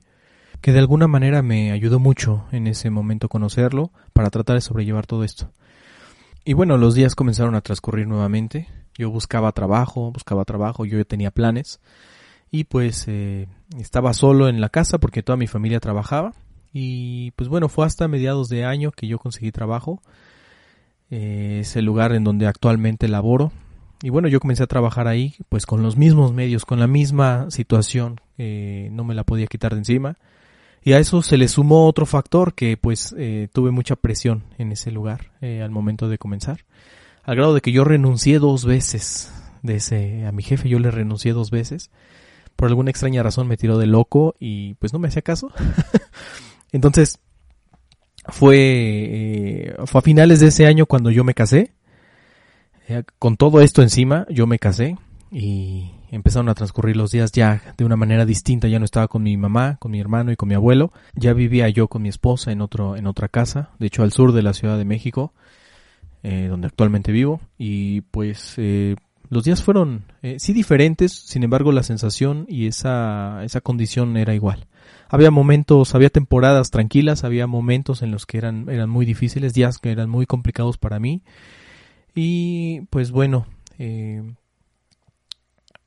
que 0.61 0.72
de 0.72 0.80
alguna 0.80 1.07
manera 1.07 1.41
me 1.41 1.72
ayudó 1.72 1.99
mucho 1.99 2.45
en 2.51 2.68
ese 2.68 2.91
momento 2.91 3.28
conocerlo 3.28 3.91
para 4.13 4.30
tratar 4.30 4.55
de 4.55 4.61
sobrellevar 4.61 5.07
todo 5.07 5.24
esto. 5.24 5.51
Y 6.43 6.53
bueno, 6.53 6.78
los 6.78 6.93
días 6.93 7.16
comenzaron 7.16 7.55
a 7.55 7.61
transcurrir 7.61 8.07
nuevamente. 8.07 8.68
Yo 8.99 9.09
buscaba 9.09 9.51
trabajo, 9.51 10.11
buscaba 10.11 10.45
trabajo, 10.45 10.86
yo 10.86 11.03
tenía 11.05 11.32
planes. 11.32 11.80
Y 12.51 12.66
pues 12.66 13.05
eh, 13.07 13.47
estaba 13.80 14.13
solo 14.13 14.47
en 14.47 14.61
la 14.61 14.70
casa 14.70 14.99
porque 14.99 15.24
toda 15.24 15.38
mi 15.38 15.47
familia 15.47 15.80
trabajaba 15.80 16.34
y 16.78 17.32
pues 17.38 17.47
bueno, 17.47 17.69
fue 17.69 17.86
hasta 17.86 18.09
mediados 18.09 18.49
de 18.49 18.65
año 18.65 18.91
que 18.91 19.07
yo 19.07 19.17
conseguí 19.17 19.53
trabajo. 19.53 20.01
Eh, 21.09 21.59
es 21.61 21.78
el 21.78 21.86
lugar 21.86 22.11
en 22.11 22.26
donde 22.26 22.47
actualmente 22.47 23.07
laboro. 23.07 23.53
Y 24.03 24.09
bueno, 24.09 24.28
yo 24.28 24.41
comencé 24.41 24.63
a 24.63 24.67
trabajar 24.67 25.07
ahí 25.07 25.36
pues 25.47 25.65
con 25.65 25.82
los 25.82 25.95
mismos 25.95 26.34
medios, 26.34 26.65
con 26.65 26.82
la 26.82 26.88
misma 26.88 27.49
situación. 27.49 28.19
no 28.38 29.05
me 29.05 29.15
la 29.15 29.23
podía 29.23 29.47
quitar 29.47 29.71
de 29.71 29.78
encima. 29.78 30.17
Y 30.84 30.91
a 30.91 30.99
eso 30.99 31.21
se 31.21 31.38
le 31.38 31.47
sumó 31.47 31.88
otro 31.88 32.05
factor 32.05 32.53
que 32.55 32.76
pues 32.76 33.15
eh, 33.17 33.47
tuve 33.53 33.71
mucha 33.71 33.95
presión 33.95 34.43
en 34.57 34.73
ese 34.73 34.91
lugar 34.91 35.32
eh, 35.39 35.61
al 35.61 35.71
momento 35.71 36.09
de 36.09 36.17
comenzar. 36.17 36.65
Al 37.23 37.38
grado 37.38 37.53
de 37.53 37.61
que 37.61 37.71
yo 37.71 37.86
renuncié 37.86 38.38
dos 38.38 38.65
veces 38.65 39.34
de 39.63 39.78
ese, 39.78 40.26
a 40.26 40.34
mi 40.34 40.43
jefe 40.43 40.67
yo 40.67 40.80
le 40.80 40.91
renuncié 40.91 41.32
dos 41.32 41.51
veces 41.51 41.89
por 42.55 42.69
alguna 42.69 42.89
extraña 42.89 43.23
razón 43.23 43.47
me 43.47 43.57
tiró 43.57 43.78
de 43.78 43.86
loco 43.86 44.36
y 44.39 44.76
pues 44.76 44.93
no 44.93 44.99
me 44.99 45.07
hacía 45.07 45.21
caso. 45.21 45.51
Entonces, 46.76 47.19
fue, 48.28 48.57
eh, 48.57 49.76
fue 49.86 49.99
a 49.99 50.01
finales 50.01 50.41
de 50.41 50.47
ese 50.47 50.65
año 50.65 50.88
cuando 50.88 51.09
yo 51.09 51.23
me 51.23 51.34
casé. 51.34 51.71
Eh, 52.89 53.03
con 53.17 53.38
todo 53.38 53.61
esto 53.61 53.82
encima, 53.82 54.28
yo 54.30 54.45
me 54.45 54.59
casé 54.59 54.97
y 55.32 55.89
empezaron 56.11 56.49
a 56.49 56.53
transcurrir 56.53 56.97
los 56.97 57.11
días 57.11 57.32
ya 57.32 57.61
de 57.78 57.86
una 57.86 57.95
manera 57.95 58.26
distinta. 58.26 58.67
Ya 58.67 58.80
no 58.80 58.84
estaba 58.84 59.07
con 59.07 59.23
mi 59.23 59.38
mamá, 59.38 59.78
con 59.80 59.89
mi 59.89 60.01
hermano 60.01 60.34
y 60.34 60.36
con 60.36 60.49
mi 60.49 60.55
abuelo. 60.55 60.91
Ya 61.13 61.32
vivía 61.32 61.69
yo 61.69 61.88
con 61.88 62.01
mi 62.01 62.09
esposa 62.09 62.51
en 62.51 62.59
otro, 62.59 62.97
en 62.97 63.07
otra 63.07 63.30
casa, 63.30 63.69
de 63.80 63.88
hecho 63.88 64.03
al 64.03 64.11
sur 64.11 64.34
de 64.34 64.43
la 64.43 64.51
Ciudad 64.51 64.78
de 64.78 64.84
México, 64.84 65.34
eh, 66.23 66.47
donde 66.49 66.67
actualmente 66.67 67.13
vivo. 67.13 67.39
Y 67.57 68.01
pues 68.01 68.57
los 69.30 69.45
días 69.45 69.63
fueron 69.63 70.03
sí 70.39 70.51
diferentes, 70.51 71.13
sin 71.13 71.43
embargo 71.43 71.71
la 71.71 71.84
sensación 71.84 72.45
y 72.49 72.67
esa, 72.67 73.45
esa 73.45 73.61
condición 73.61 74.17
era 74.17 74.36
igual. 74.36 74.67
Había 75.07 75.31
momentos, 75.31 75.95
había 75.95 76.09
temporadas 76.09 76.71
tranquilas, 76.71 77.23
había 77.23 77.47
momentos 77.47 78.01
en 78.01 78.11
los 78.11 78.25
que 78.25 78.37
eran, 78.37 78.69
eran 78.69 78.89
muy 78.89 79.05
difíciles, 79.05 79.53
días 79.53 79.77
que 79.77 79.91
eran 79.91 80.09
muy 80.09 80.25
complicados 80.25 80.77
para 80.77 80.99
mí. 80.99 81.21
Y 82.15 82.81
pues 82.89 83.11
bueno, 83.11 83.45
eh, 83.77 84.23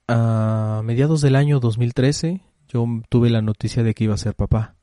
a 0.07 0.83
mediados 0.85 1.21
del 1.21 1.37
año 1.37 1.61
2013 1.61 2.41
yo 2.69 2.87
tuve 3.09 3.31
la 3.31 3.43
noticia 3.43 3.83
de 3.83 3.95
que 3.95 4.05
iba 4.05 4.15
a 4.15 4.19
ser 4.19 4.35
papá. 4.35 4.75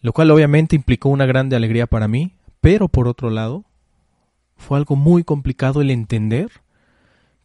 Lo 0.00 0.12
cual 0.12 0.30
obviamente 0.30 0.76
implicó 0.76 1.08
una 1.08 1.26
grande 1.26 1.56
alegría 1.56 1.86
para 1.86 2.08
mí, 2.08 2.34
pero 2.60 2.88
por 2.88 3.08
otro 3.08 3.30
lado, 3.30 3.64
fue 4.56 4.78
algo 4.78 4.96
muy 4.96 5.24
complicado 5.24 5.80
el 5.80 5.90
entender 5.90 6.50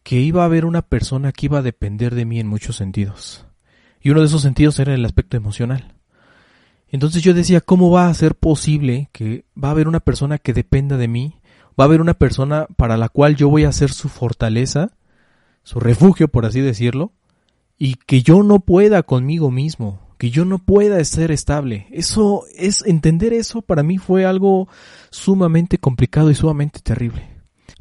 que 0.02 0.20
iba 0.20 0.42
a 0.42 0.46
haber 0.46 0.64
una 0.64 0.82
persona 0.82 1.32
que 1.32 1.46
iba 1.46 1.58
a 1.58 1.62
depender 1.62 2.14
de 2.14 2.24
mí 2.24 2.38
en 2.38 2.46
muchos 2.46 2.76
sentidos. 2.76 3.46
Y 4.04 4.10
uno 4.10 4.20
de 4.20 4.26
esos 4.26 4.42
sentidos 4.42 4.78
era 4.78 4.94
el 4.94 5.04
aspecto 5.04 5.38
emocional. 5.38 5.94
Entonces 6.88 7.22
yo 7.22 7.32
decía, 7.32 7.62
¿cómo 7.62 7.90
va 7.90 8.06
a 8.06 8.14
ser 8.14 8.34
posible 8.34 9.08
que 9.12 9.46
va 9.60 9.68
a 9.68 9.70
haber 9.70 9.88
una 9.88 9.98
persona 9.98 10.36
que 10.36 10.52
dependa 10.52 10.98
de 10.98 11.08
mí? 11.08 11.40
Va 11.80 11.84
a 11.84 11.86
haber 11.86 12.02
una 12.02 12.12
persona 12.12 12.66
para 12.76 12.98
la 12.98 13.08
cual 13.08 13.34
yo 13.34 13.48
voy 13.48 13.64
a 13.64 13.72
ser 13.72 13.90
su 13.90 14.10
fortaleza, 14.10 14.92
su 15.62 15.80
refugio, 15.80 16.28
por 16.28 16.44
así 16.44 16.60
decirlo, 16.60 17.12
y 17.78 17.94
que 17.94 18.22
yo 18.22 18.42
no 18.42 18.60
pueda 18.60 19.02
conmigo 19.02 19.50
mismo, 19.50 20.00
que 20.18 20.30
yo 20.30 20.44
no 20.44 20.58
pueda 20.58 21.02
ser 21.02 21.30
estable. 21.30 21.86
Eso 21.90 22.44
es, 22.54 22.84
entender 22.86 23.32
eso 23.32 23.62
para 23.62 23.82
mí 23.82 23.96
fue 23.96 24.26
algo 24.26 24.68
sumamente 25.08 25.78
complicado 25.78 26.30
y 26.30 26.34
sumamente 26.34 26.80
terrible. 26.80 27.22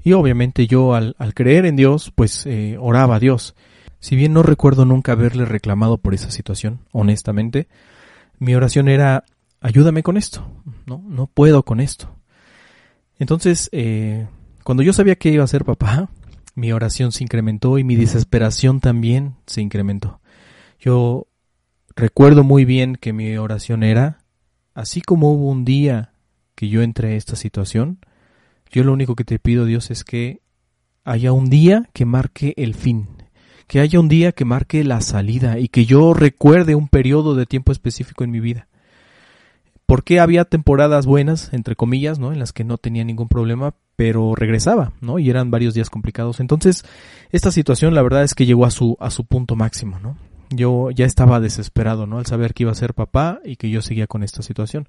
Y 0.01 0.13
obviamente 0.13 0.67
yo 0.67 0.95
al, 0.95 1.17
al 1.19 1.33
creer 1.33 1.65
en 1.65 1.75
Dios, 1.75 2.13
pues 2.15 2.45
eh, 2.45 2.77
oraba 2.79 3.17
a 3.17 3.19
Dios. 3.19 3.55
Si 4.03 4.17
bien 4.17 4.33
no 4.33 4.43
recuerdo 4.43 4.83
nunca 4.83 5.13
haberle 5.13 5.45
reclamado 5.45 5.97
por 5.97 6.13
esa 6.13 6.29
situación, 6.29 6.81
honestamente, 6.91 7.69
mi 8.37 8.53
oración 8.53 8.89
era, 8.89 9.23
ayúdame 9.61 10.03
con 10.03 10.17
esto, 10.17 10.45
no, 10.85 11.01
no 11.07 11.27
puedo 11.27 11.63
con 11.63 11.79
esto. 11.79 12.13
Entonces, 13.17 13.69
eh, 13.71 14.27
cuando 14.65 14.83
yo 14.83 14.91
sabía 14.91 15.15
que 15.15 15.29
iba 15.29 15.45
a 15.45 15.47
ser 15.47 15.63
papá, 15.63 16.09
mi 16.53 16.73
oración 16.73 17.13
se 17.13 17.23
incrementó 17.23 17.77
y 17.77 17.85
mi 17.85 17.95
desesperación 17.95 18.81
también 18.81 19.35
se 19.45 19.61
incrementó. 19.61 20.19
Yo 20.81 21.27
recuerdo 21.95 22.43
muy 22.43 22.65
bien 22.65 22.97
que 22.97 23.13
mi 23.13 23.37
oración 23.37 23.83
era, 23.83 24.17
así 24.73 24.99
como 25.01 25.31
hubo 25.31 25.47
un 25.47 25.63
día 25.63 26.11
que 26.55 26.67
yo 26.67 26.81
entré 26.81 27.13
a 27.13 27.15
esta 27.15 27.37
situación, 27.37 27.99
yo 28.69 28.83
lo 28.83 28.91
único 28.91 29.15
que 29.15 29.23
te 29.23 29.39
pido, 29.39 29.63
Dios, 29.63 29.91
es 29.91 30.03
que 30.03 30.41
haya 31.05 31.31
un 31.31 31.49
día 31.49 31.89
que 31.93 32.03
marque 32.03 32.53
el 32.57 32.75
fin, 32.75 33.07
que 33.73 33.79
haya 33.79 33.99
un 33.99 34.07
día 34.07 34.33
que 34.33 34.45
marque 34.45 34.83
la 34.83 35.01
salida 35.01 35.57
y 35.57 35.67
que 35.67 35.85
yo 35.85 36.13
recuerde 36.13 36.75
un 36.75 36.87
periodo 36.87 37.33
de 37.33 37.47
tiempo 37.47 37.71
específico 37.71 38.23
en 38.23 38.29
mi 38.29 38.39
vida. 38.39 38.67
Porque 39.87 40.19
había 40.19 40.45
temporadas 40.45 41.07
buenas, 41.07 41.51
entre 41.53 41.75
comillas, 41.75 42.19
¿no? 42.19 42.31
En 42.31 42.37
las 42.37 42.53
que 42.53 42.63
no 42.63 42.77
tenía 42.77 43.03
ningún 43.03 43.29
problema, 43.29 43.73
pero 43.95 44.35
regresaba, 44.35 44.93
¿no? 45.01 45.17
Y 45.17 45.27
eran 45.27 45.49
varios 45.49 45.73
días 45.73 45.89
complicados. 45.89 46.39
Entonces, 46.39 46.85
esta 47.31 47.49
situación, 47.49 47.95
la 47.95 48.03
verdad 48.03 48.21
es 48.21 48.35
que 48.35 48.45
llegó 48.45 48.67
a 48.67 48.69
su, 48.69 48.95
a 48.99 49.09
su 49.09 49.25
punto 49.25 49.55
máximo, 49.55 49.97
¿no? 49.97 50.17
Yo 50.51 50.91
ya 50.91 51.07
estaba 51.07 51.39
desesperado, 51.39 52.05
¿no? 52.05 52.19
Al 52.19 52.27
saber 52.27 52.53
que 52.53 52.61
iba 52.65 52.71
a 52.71 52.75
ser 52.75 52.93
papá 52.93 53.39
y 53.43 53.55
que 53.55 53.71
yo 53.71 53.81
seguía 53.81 54.05
con 54.05 54.21
esta 54.21 54.43
situación. 54.43 54.87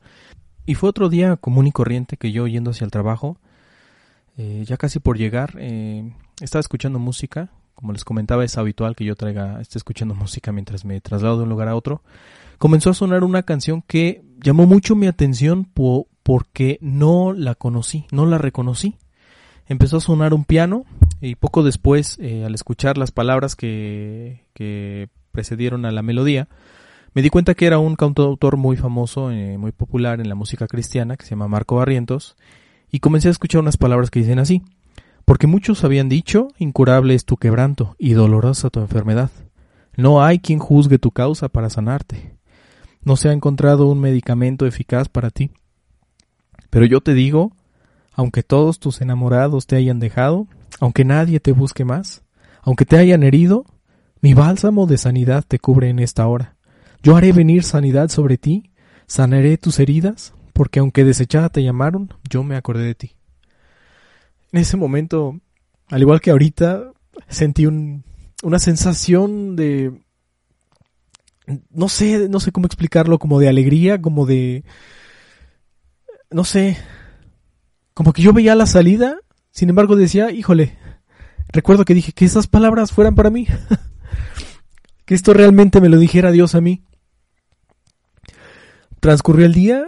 Y 0.66 0.74
fue 0.74 0.90
otro 0.90 1.08
día 1.08 1.36
común 1.36 1.66
y 1.66 1.72
corriente 1.72 2.18
que 2.18 2.32
yo 2.32 2.46
yendo 2.46 2.72
hacia 2.72 2.84
el 2.84 2.90
trabajo, 2.90 3.38
eh, 4.36 4.62
ya 4.66 4.76
casi 4.76 4.98
por 4.98 5.16
llegar, 5.16 5.54
eh, 5.56 6.12
estaba 6.42 6.60
escuchando 6.60 6.98
música. 6.98 7.48
Como 7.74 7.92
les 7.92 8.04
comentaba, 8.04 8.44
es 8.44 8.56
habitual 8.56 8.96
que 8.96 9.04
yo 9.04 9.16
traiga, 9.16 9.60
esté 9.60 9.78
escuchando 9.78 10.14
música 10.14 10.52
mientras 10.52 10.84
me 10.84 11.00
traslado 11.00 11.38
de 11.38 11.42
un 11.44 11.48
lugar 11.48 11.68
a 11.68 11.76
otro. 11.76 12.02
Comenzó 12.58 12.90
a 12.90 12.94
sonar 12.94 13.24
una 13.24 13.42
canción 13.42 13.82
que 13.82 14.22
llamó 14.42 14.66
mucho 14.66 14.94
mi 14.94 15.06
atención 15.06 15.68
porque 16.22 16.78
no 16.80 17.32
la 17.32 17.54
conocí, 17.54 18.06
no 18.10 18.26
la 18.26 18.38
reconocí. 18.38 18.96
Empezó 19.66 19.96
a 19.96 20.00
sonar 20.00 20.34
un 20.34 20.44
piano 20.44 20.84
y 21.20 21.36
poco 21.36 21.62
después, 21.62 22.18
eh, 22.20 22.44
al 22.44 22.54
escuchar 22.54 22.98
las 22.98 23.10
palabras 23.10 23.56
que, 23.56 24.44
que 24.52 25.08
precedieron 25.32 25.84
a 25.86 25.90
la 25.90 26.02
melodía, 26.02 26.48
me 27.14 27.22
di 27.22 27.30
cuenta 27.30 27.54
que 27.54 27.66
era 27.66 27.78
un 27.78 27.94
cantautor 27.94 28.56
muy 28.56 28.76
famoso, 28.76 29.30
eh, 29.30 29.56
muy 29.56 29.70
popular 29.72 30.20
en 30.20 30.28
la 30.28 30.34
música 30.34 30.66
cristiana, 30.66 31.16
que 31.16 31.24
se 31.24 31.30
llama 31.30 31.48
Marco 31.48 31.76
Barrientos, 31.76 32.36
y 32.90 32.98
comencé 32.98 33.28
a 33.28 33.30
escuchar 33.30 33.60
unas 33.60 33.76
palabras 33.76 34.10
que 34.10 34.18
dicen 34.18 34.40
así, 34.40 34.62
porque 35.24 35.46
muchos 35.46 35.84
habían 35.84 36.08
dicho, 36.08 36.48
incurable 36.58 37.14
es 37.14 37.24
tu 37.24 37.36
quebranto 37.36 37.96
y 37.98 38.12
dolorosa 38.12 38.70
tu 38.70 38.80
enfermedad. 38.80 39.30
No 39.96 40.22
hay 40.22 40.38
quien 40.38 40.58
juzgue 40.58 40.98
tu 40.98 41.10
causa 41.10 41.48
para 41.48 41.70
sanarte. 41.70 42.36
No 43.02 43.16
se 43.16 43.28
ha 43.28 43.32
encontrado 43.32 43.88
un 43.88 44.00
medicamento 44.00 44.66
eficaz 44.66 45.08
para 45.08 45.30
ti. 45.30 45.50
Pero 46.70 46.86
yo 46.86 47.00
te 47.00 47.14
digo, 47.14 47.52
aunque 48.12 48.42
todos 48.42 48.78
tus 48.78 49.00
enamorados 49.00 49.66
te 49.66 49.76
hayan 49.76 50.00
dejado, 50.00 50.46
aunque 50.80 51.04
nadie 51.04 51.40
te 51.40 51.52
busque 51.52 51.84
más, 51.84 52.22
aunque 52.62 52.84
te 52.84 52.96
hayan 52.96 53.22
herido, 53.22 53.64
mi 54.20 54.34
bálsamo 54.34 54.86
de 54.86 54.98
sanidad 54.98 55.44
te 55.46 55.58
cubre 55.58 55.88
en 55.88 55.98
esta 55.98 56.26
hora. 56.26 56.56
Yo 57.02 57.16
haré 57.16 57.32
venir 57.32 57.62
sanidad 57.62 58.08
sobre 58.08 58.38
ti, 58.38 58.72
sanaré 59.06 59.58
tus 59.58 59.78
heridas, 59.78 60.32
porque 60.52 60.80
aunque 60.80 61.04
desechada 61.04 61.50
te 61.50 61.62
llamaron, 61.62 62.14
yo 62.28 62.42
me 62.42 62.56
acordé 62.56 62.84
de 62.84 62.94
ti. 62.94 63.16
En 64.54 64.60
ese 64.60 64.76
momento, 64.76 65.40
al 65.88 66.00
igual 66.00 66.20
que 66.20 66.30
ahorita, 66.30 66.92
sentí 67.26 67.66
un, 67.66 68.04
una 68.44 68.60
sensación 68.60 69.56
de, 69.56 70.00
no 71.72 71.88
sé, 71.88 72.28
no 72.28 72.38
sé 72.38 72.52
cómo 72.52 72.66
explicarlo, 72.66 73.18
como 73.18 73.40
de 73.40 73.48
alegría, 73.48 74.00
como 74.00 74.26
de, 74.26 74.62
no 76.30 76.44
sé, 76.44 76.78
como 77.94 78.12
que 78.12 78.22
yo 78.22 78.32
veía 78.32 78.54
la 78.54 78.66
salida, 78.66 79.16
sin 79.50 79.70
embargo 79.70 79.96
decía, 79.96 80.30
híjole, 80.30 80.78
recuerdo 81.48 81.84
que 81.84 81.94
dije 81.94 82.12
que 82.12 82.24
esas 82.24 82.46
palabras 82.46 82.92
fueran 82.92 83.16
para 83.16 83.30
mí, 83.30 83.48
que 85.04 85.16
esto 85.16 85.34
realmente 85.34 85.80
me 85.80 85.88
lo 85.88 85.98
dijera 85.98 86.30
Dios 86.30 86.54
a 86.54 86.60
mí. 86.60 86.84
Transcurrió 89.00 89.46
el 89.46 89.52
día, 89.52 89.84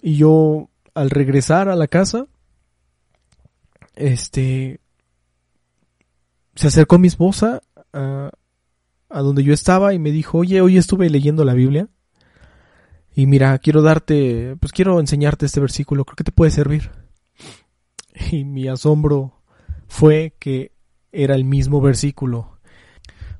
y 0.00 0.14
yo, 0.14 0.70
al 0.94 1.10
regresar 1.10 1.68
a 1.68 1.74
la 1.74 1.88
casa, 1.88 2.28
este, 3.96 4.80
se 6.54 6.66
acercó 6.68 6.98
mi 6.98 7.08
esposa 7.08 7.62
a, 7.92 8.30
donde 9.08 9.42
yo 9.42 9.52
estaba 9.52 9.94
y 9.94 9.98
me 9.98 10.10
dijo, 10.10 10.38
oye, 10.38 10.60
hoy 10.60 10.76
estuve 10.76 11.10
leyendo 11.10 11.44
la 11.44 11.54
Biblia. 11.54 11.88
Y 13.14 13.26
mira, 13.26 13.58
quiero 13.58 13.80
darte, 13.80 14.56
pues 14.60 14.72
quiero 14.72 15.00
enseñarte 15.00 15.46
este 15.46 15.60
versículo, 15.60 16.04
creo 16.04 16.16
que 16.16 16.24
te 16.24 16.32
puede 16.32 16.50
servir. 16.50 16.90
Y 18.30 18.44
mi 18.44 18.66
asombro 18.66 19.42
fue 19.88 20.34
que 20.38 20.72
era 21.12 21.34
el 21.34 21.44
mismo 21.44 21.82
versículo. 21.82 22.58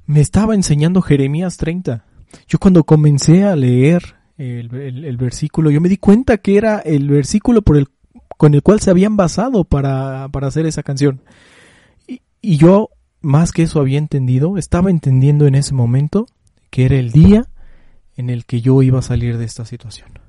Me 0.05 0.21
estaba 0.21 0.55
enseñando 0.55 1.01
Jeremías 1.01 1.57
30. 1.57 2.05
Yo 2.47 2.59
cuando 2.59 2.85
comencé 2.85 3.45
a 3.45 3.57
leer 3.57 4.17
el, 4.37 5.17
versículo, 5.17 5.71
yo 5.71 5.81
me 5.81 5.89
di 5.89 5.97
cuenta 5.97 6.37
que 6.39 6.59
era 6.59 6.79
el 6.81 7.09
versículo 7.09 7.63
por 7.63 7.79
el, 7.79 7.89
con 8.37 8.55
el 8.55 8.62
cual 8.62 8.80
se 8.80 8.91
habían 8.91 9.16
basado 9.16 9.64
para, 9.64 10.28
para 10.30 10.49
hacer 10.49 10.66
esa 10.66 10.82
canción. 10.82 11.20
Y, 12.07 12.57
yo, 12.57 12.91
más 13.20 13.53
que 13.53 13.62
eso 13.62 13.80
había 13.80 13.99
entendido, 13.99 14.59
estaba 14.59 14.91
entendiendo 14.91 15.47
en 15.47 15.55
ese 15.55 15.74
momento 15.74 16.26
que 16.70 16.84
era 16.84 16.97
el 16.97 17.11
día 17.11 17.47
en 18.16 18.30
el 18.30 18.45
que 18.45 18.61
yo 18.61 18.82
iba 18.82 18.99
a 18.99 19.03
salir 19.03 19.39
de 19.39 19.45
esta 19.45 19.64
situación. 19.64 20.20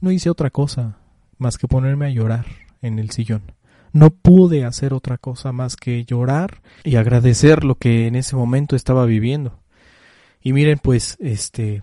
No 0.00 0.10
hice 0.10 0.30
otra 0.30 0.50
cosa 0.50 0.98
más 1.38 1.58
que 1.58 1.68
ponerme 1.68 2.06
a 2.06 2.10
llorar 2.10 2.46
en 2.82 2.98
el 2.98 3.10
sillón. 3.10 3.52
No 3.92 4.10
pude 4.10 4.64
hacer 4.64 4.94
otra 4.94 5.18
cosa 5.18 5.52
más 5.52 5.76
que 5.76 6.04
llorar 6.04 6.62
y 6.84 6.96
agradecer 6.96 7.64
lo 7.64 7.74
que 7.74 8.06
en 8.06 8.14
ese 8.14 8.36
momento 8.36 8.76
estaba 8.76 9.04
viviendo. 9.04 9.60
Y 10.42 10.52
miren, 10.52 10.78
pues, 10.78 11.16
este, 11.20 11.82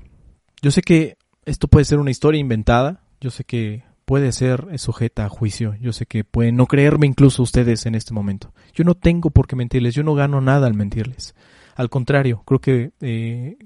yo 0.62 0.72
sé 0.72 0.82
que 0.82 1.18
esto 1.46 1.68
puede 1.68 1.86
ser 1.86 2.00
una 2.00 2.12
historia 2.12 2.40
inventada, 2.40 3.02
yo 3.22 3.30
sé 3.30 3.44
que 3.44 3.84
puede 4.08 4.32
ser 4.32 4.80
sujeta 4.80 5.26
a 5.26 5.30
juicio, 5.30 5.76
yo 5.82 5.92
sé 5.92 6.06
que 6.06 6.24
pueden 6.24 6.56
no 6.56 6.66
creerme 6.66 7.08
incluso 7.08 7.44
ustedes 7.44 7.86
en 7.86 7.94
este 7.94 8.14
momento. 8.14 8.54
Yo 8.74 8.86
no 8.86 8.96
tengo 8.96 9.32
por 9.32 9.48
qué 9.48 9.58
mentirles, 9.58 9.96
yo 9.96 10.02
no 10.02 10.16
gano 10.16 10.40
nada 10.40 10.66
al 10.66 10.76
mentirles. 10.76 11.36
Al 11.76 11.90
contrario, 11.90 12.42
creo 12.46 12.62
que 12.62 12.92
eh, 13.02 13.58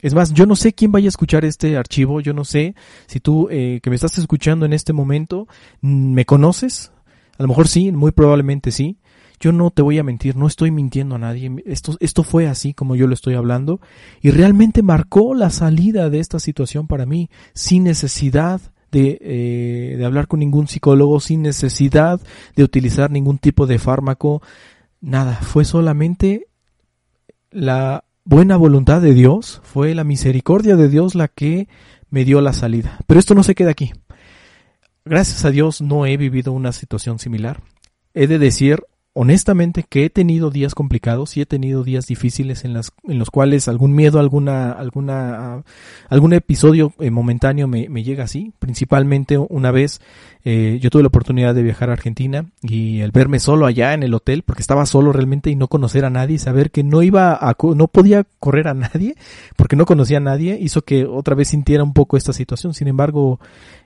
es 0.00 0.14
más, 0.14 0.32
yo 0.32 0.46
no 0.46 0.56
sé 0.56 0.72
quién 0.72 0.92
vaya 0.92 1.08
a 1.08 1.10
escuchar 1.10 1.44
este 1.44 1.76
archivo, 1.76 2.22
yo 2.22 2.32
no 2.32 2.46
sé 2.46 2.74
si 3.06 3.20
tú 3.20 3.48
eh, 3.50 3.80
que 3.82 3.90
me 3.90 3.96
estás 3.96 4.16
escuchando 4.16 4.64
en 4.64 4.72
este 4.72 4.94
momento 4.94 5.46
mm, 5.82 6.12
me 6.14 6.24
conoces, 6.24 6.90
a 7.38 7.42
lo 7.42 7.48
mejor 7.48 7.68
sí, 7.68 7.92
muy 7.92 8.12
probablemente 8.12 8.70
sí. 8.70 8.96
Yo 9.38 9.52
no 9.52 9.70
te 9.70 9.82
voy 9.82 9.98
a 9.98 10.02
mentir, 10.02 10.36
no 10.36 10.46
estoy 10.46 10.70
mintiendo 10.70 11.16
a 11.16 11.18
nadie. 11.18 11.62
Esto, 11.66 11.98
esto 12.00 12.22
fue 12.22 12.46
así 12.46 12.72
como 12.72 12.96
yo 12.96 13.06
lo 13.06 13.12
estoy 13.12 13.34
hablando 13.34 13.82
y 14.22 14.30
realmente 14.30 14.80
marcó 14.80 15.34
la 15.34 15.50
salida 15.50 16.08
de 16.08 16.20
esta 16.20 16.38
situación 16.38 16.86
para 16.86 17.04
mí 17.04 17.28
sin 17.52 17.84
necesidad 17.84 18.62
de, 18.90 19.18
eh, 19.20 19.96
de 19.96 20.04
hablar 20.04 20.28
con 20.28 20.40
ningún 20.40 20.68
psicólogo, 20.68 21.20
sin 21.20 21.42
necesidad 21.42 22.20
de 22.54 22.64
utilizar 22.64 23.10
ningún 23.10 23.38
tipo 23.38 23.66
de 23.66 23.78
fármaco. 23.78 24.42
Nada, 25.00 25.34
fue 25.36 25.64
solamente 25.64 26.46
la 27.50 28.04
buena 28.24 28.56
voluntad 28.56 29.00
de 29.00 29.14
Dios, 29.14 29.60
fue 29.64 29.94
la 29.94 30.04
misericordia 30.04 30.76
de 30.76 30.88
Dios 30.88 31.14
la 31.14 31.28
que 31.28 31.68
me 32.10 32.24
dio 32.24 32.40
la 32.40 32.52
salida. 32.52 32.98
Pero 33.06 33.20
esto 33.20 33.34
no 33.34 33.42
se 33.42 33.54
queda 33.54 33.70
aquí. 33.70 33.92
Gracias 35.04 35.44
a 35.44 35.50
Dios 35.50 35.80
no 35.80 36.06
he 36.06 36.16
vivido 36.16 36.52
una 36.52 36.72
situación 36.72 37.18
similar. 37.18 37.62
He 38.12 38.26
de 38.26 38.38
decir 38.38 38.82
honestamente 39.18 39.82
que 39.88 40.04
he 40.04 40.10
tenido 40.10 40.50
días 40.50 40.74
complicados 40.74 41.38
y 41.38 41.40
he 41.40 41.46
tenido 41.46 41.82
días 41.82 42.06
difíciles 42.06 42.66
en, 42.66 42.74
las, 42.74 42.92
en 43.08 43.18
los 43.18 43.30
cuales 43.30 43.66
algún 43.66 43.94
miedo, 43.94 44.20
alguna, 44.20 44.72
alguna, 44.72 45.62
algún 46.10 46.34
episodio 46.34 46.92
eh, 46.98 47.10
momentáneo 47.10 47.66
me, 47.66 47.88
me, 47.88 48.04
llega 48.04 48.24
así. 48.24 48.52
Principalmente 48.58 49.38
una 49.38 49.70
vez 49.70 50.02
eh, 50.48 50.78
yo 50.80 50.90
tuve 50.90 51.02
la 51.02 51.08
oportunidad 51.08 51.56
de 51.56 51.62
viajar 51.62 51.88
a 51.90 51.94
Argentina 51.94 52.44
y 52.62 53.00
el 53.00 53.10
verme 53.10 53.40
solo 53.40 53.64
allá 53.64 53.94
en 53.94 54.02
el 54.02 54.14
hotel, 54.14 54.42
porque 54.42 54.60
estaba 54.60 54.84
solo 54.84 55.12
realmente 55.12 55.50
y 55.50 55.56
no 55.56 55.66
conocer 55.66 56.04
a 56.04 56.10
nadie, 56.10 56.38
saber 56.38 56.70
que 56.70 56.84
no 56.84 57.02
iba 57.02 57.32
a, 57.34 57.56
no 57.74 57.88
podía 57.88 58.24
correr 58.38 58.68
a 58.68 58.74
nadie, 58.74 59.16
porque 59.56 59.76
no 59.76 59.86
conocía 59.86 60.18
a 60.18 60.20
nadie, 60.20 60.58
hizo 60.60 60.82
que 60.82 61.06
otra 61.06 61.34
vez 61.34 61.48
sintiera 61.48 61.82
un 61.82 61.94
poco 61.94 62.16
esta 62.16 62.32
situación. 62.32 62.74
Sin 62.74 62.86
embargo, 62.86 63.40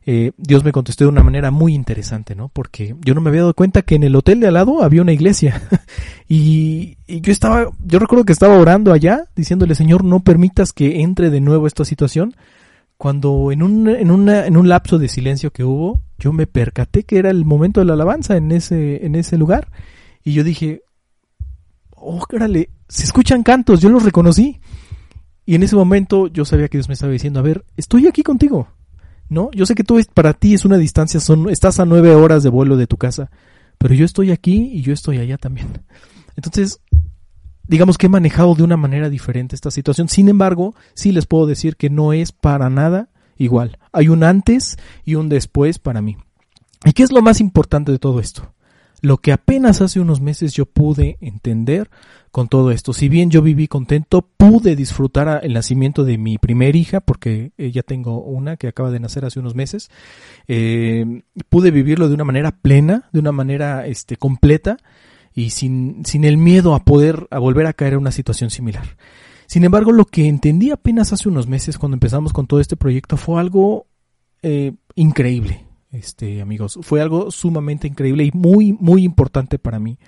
eh, 0.07 0.33
Dios 0.39 0.65
me 0.65 0.73
contestó 0.73 1.05
de 1.05 1.11
una 1.11 1.23
manera 1.23 1.51
muy 1.51 1.75
interesante, 1.75 2.35
¿no? 2.35 2.49
Porque 2.49 2.97
yo 3.05 3.15
no 3.15 3.21
me 3.21 3.29
había 3.29 3.43
dado 3.43 3.55
cuenta 3.55 3.83
que 3.83 3.97
en 3.97 4.03
el 4.03 4.17
hotel 4.17 4.41
de 4.41 4.47
al 4.47 4.55
lado 4.55 4.83
había 4.83 5.03
una 5.03 5.13
iglesia. 5.13 5.63
y, 6.29 6.97
yo 7.07 7.33
estaba, 7.33 7.71
yo 7.85 7.99
recuerdo 7.99 8.25
que 8.25 8.33
estaba 8.33 8.57
orando 8.57 8.93
allá, 8.93 9.25
diciéndole, 9.37 9.75
Señor, 9.75 10.05
no 10.05 10.21
permitas 10.21 10.73
que 10.73 11.03
entre 11.03 11.31
de 11.31 11.41
nuevo 11.41 11.67
esta 11.67 11.85
situación. 11.85 12.35
Cuando 12.97 13.51
en 13.51 13.63
un, 13.63 13.89
en, 13.89 14.11
una, 14.11 14.47
en 14.47 14.57
un 14.57 14.69
lapso 14.69 14.99
de 14.99 15.09
silencio 15.09 15.53
que 15.53 15.65
hubo, 15.65 16.01
yo 16.19 16.33
me 16.33 16.47
percaté 16.47 17.05
que 17.05 17.19
era 17.19 17.31
el 17.31 17.47
momento 17.47 17.81
de 17.81 17.87
la 17.87 17.95
alabanza 17.95 18.37
en 18.37 18.53
ese, 18.53 19.05
en 19.07 19.15
ese 19.15 19.39
lugar. 19.39 19.71
Y 20.23 20.33
yo 20.33 20.45
dije, 20.45 20.83
oh, 21.97 22.23
órale, 22.31 22.71
se 22.89 23.05
escuchan 23.05 23.43
cantos, 23.43 23.81
yo 23.81 23.89
los 23.89 24.03
reconocí. 24.03 24.61
Y 25.47 25.55
en 25.55 25.63
ese 25.63 25.77
momento 25.77 26.27
yo 26.29 26.45
sabía 26.45 26.69
que 26.69 26.79
Dios 26.79 26.89
me 26.89 26.95
estaba 26.95 27.13
diciendo, 27.13 27.41
a 27.41 27.43
ver, 27.43 27.65
estoy 27.77 28.07
aquí 28.07 28.23
contigo 28.23 28.69
¿no? 29.31 29.51
Yo 29.53 29.65
sé 29.65 29.75
que 29.75 29.85
tú 29.85 29.99
para 30.13 30.35
ti 30.35 30.53
es 30.53 30.67
una 30.67 30.77
distancia, 30.77 31.21
son, 31.21 31.49
estás 31.49 31.81
a 31.81 31.87
nueve 31.87 32.15
horas 32.15 32.43
de 32.43 32.51
vuelo 32.51 32.77
de 32.77 32.87
tu 32.87 32.99
casa, 32.99 33.31
pero 33.79 33.95
yo 33.95 34.05
estoy 34.05 34.31
aquí 34.31 34.71
y 34.73 34.83
yo 34.83 34.93
estoy 34.93 35.17
allá 35.19 35.39
también. 35.39 35.69
Entonces, 36.37 36.81
digamos 37.67 37.97
que 37.97 38.07
he 38.07 38.11
manejado 38.11 38.55
de 38.55 38.65
una 38.65 38.77
manera 38.77 39.09
diferente 39.09 39.55
esta 39.55 39.71
situación. 39.71 40.09
Sin 40.09 40.29
embargo, 40.29 40.75
sí 40.95 41.13
les 41.13 41.27
puedo 41.27 41.47
decir 41.47 41.77
que 41.77 41.89
no 41.89 42.13
es 42.13 42.33
para 42.33 42.69
nada 42.69 43.09
igual. 43.39 43.79
Hay 43.93 44.09
un 44.09 44.25
antes 44.25 44.77
y 45.05 45.15
un 45.15 45.29
después 45.29 45.79
para 45.79 46.03
mí. 46.03 46.17
¿Y 46.85 46.93
qué 46.93 47.03
es 47.03 47.13
lo 47.13 47.23
más 47.23 47.41
importante 47.41 47.93
de 47.93 47.99
todo 47.99 48.21
esto? 48.21 48.53
Lo 49.01 49.19
que 49.19 49.33
apenas 49.33 49.81
hace 49.81 50.01
unos 50.01 50.21
meses 50.21 50.53
yo 50.53 50.67
pude 50.67 51.17
entender 51.21 51.89
con 52.31 52.49
todo 52.49 52.71
esto. 52.71 52.93
Si 52.93 53.09
bien 53.09 53.31
yo 53.31 53.43
viví 53.43 53.67
contento, 53.67 54.23
pude 54.23 54.77
disfrutar 54.77 55.41
el 55.45 55.53
nacimiento 55.53 56.05
de 56.05 56.19
mi 56.19 56.39
primer 56.39 56.77
hija, 56.77 57.01
porque 57.01 57.53
eh, 57.59 57.71
ya 57.71 57.83
tengo 57.83 58.23
una 58.23 58.57
que 58.57 58.69
acaba 58.69 58.91
de 58.91 59.01
nacer 59.01 59.25
hace 59.25 59.41
unos 59.41 59.55
meses. 59.55 59.91
Eh, 60.47 61.23
pude 61.49 61.71
vivirlo 61.71 62.09
de 62.09 62.15
una 62.15 62.25
manera 62.25 62.53
plena, 62.53 63.09
de 63.13 63.21
una 63.21 63.33
manera 63.33 63.87
este, 63.87 64.17
completa 64.17 64.77
y 65.35 65.51
sin, 65.51 66.05
sin 66.05 66.25
el 66.25 66.37
miedo 66.37 66.75
a 66.75 66.85
poder 66.85 67.27
a 67.31 67.39
volver 67.39 67.67
a 67.67 67.73
caer 67.73 67.95
en 67.95 68.01
una 68.01 68.13
situación 68.13 68.51
similar. 68.51 68.97
Sin 69.47 69.65
embargo, 69.65 69.91
lo 69.91 70.05
que 70.05 70.29
entendí 70.29 70.71
apenas 70.71 71.13
hace 71.13 71.29
unos 71.29 71.49
meses 71.49 71.79
cuando 71.79 71.97
empezamos 71.97 72.33
con 72.33 72.47
todo 72.47 72.61
este 72.61 72.77
proyecto 72.77 73.17
fue 73.17 73.41
algo 73.41 73.87
eh, 74.43 74.75
increíble 74.95 75.70
este, 75.91 76.41
amigos. 76.41 76.79
Fue 76.83 77.01
algo 77.01 77.31
sumamente 77.31 77.87
increíble 77.87 78.25
y 78.25 78.31
muy, 78.33 78.73
muy 78.73 79.05
importante 79.05 79.59
para 79.59 79.79
mí. 79.79 79.99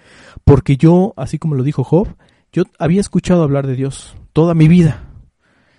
Porque 0.44 0.76
yo, 0.76 1.14
así 1.16 1.38
como 1.38 1.54
lo 1.54 1.62
dijo 1.62 1.84
Job, 1.84 2.16
yo 2.52 2.64
había 2.78 3.00
escuchado 3.00 3.42
hablar 3.42 3.66
de 3.66 3.76
Dios 3.76 4.16
toda 4.32 4.54
mi 4.54 4.68
vida. 4.68 5.08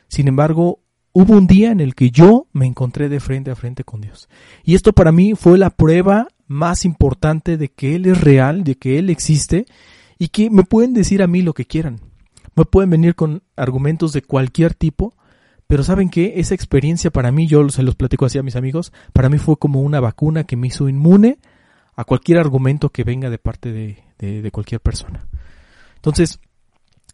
Sin 0.07 0.27
embargo, 0.27 0.79
hubo 1.11 1.33
un 1.33 1.47
día 1.47 1.71
en 1.71 1.79
el 1.79 1.95
que 1.95 2.11
yo 2.11 2.47
me 2.51 2.65
encontré 2.65 3.09
de 3.09 3.19
frente 3.19 3.51
a 3.51 3.55
frente 3.55 3.83
con 3.83 4.01
Dios. 4.01 4.29
Y 4.63 4.75
esto 4.75 4.93
para 4.93 5.11
mí 5.11 5.33
fue 5.35 5.57
la 5.57 5.69
prueba 5.69 6.27
más 6.47 6.85
importante 6.85 7.57
de 7.57 7.69
que 7.69 7.95
Él 7.95 8.05
es 8.05 8.21
real, 8.21 8.63
de 8.63 8.75
que 8.75 8.99
Él 8.99 9.09
existe 9.09 9.65
y 10.19 10.27
que 10.29 10.49
me 10.49 10.63
pueden 10.63 10.93
decir 10.93 11.21
a 11.23 11.27
mí 11.27 11.41
lo 11.41 11.53
que 11.53 11.65
quieran. 11.65 11.99
Me 12.55 12.65
pueden 12.65 12.89
venir 12.89 13.15
con 13.15 13.43
argumentos 13.55 14.13
de 14.13 14.21
cualquier 14.21 14.73
tipo, 14.75 15.15
pero 15.67 15.83
saben 15.83 16.09
que 16.09 16.33
esa 16.37 16.55
experiencia 16.55 17.11
para 17.11 17.31
mí, 17.31 17.47
yo 17.47 17.67
se 17.69 17.83
los 17.83 17.95
platico 17.95 18.25
así 18.25 18.37
a 18.37 18.43
mis 18.43 18.55
amigos, 18.55 18.91
para 19.13 19.29
mí 19.29 19.37
fue 19.37 19.57
como 19.57 19.81
una 19.81 19.99
vacuna 19.99 20.43
que 20.43 20.55
me 20.55 20.67
hizo 20.67 20.89
inmune 20.89 21.39
a 21.95 22.03
cualquier 22.03 22.39
argumento 22.39 22.89
que 22.89 23.03
venga 23.03 23.29
de 23.29 23.37
parte 23.37 23.71
de, 23.71 24.03
de, 24.17 24.51
cualquier 24.51 24.81
persona. 24.81 25.25
Entonces, 25.95 26.39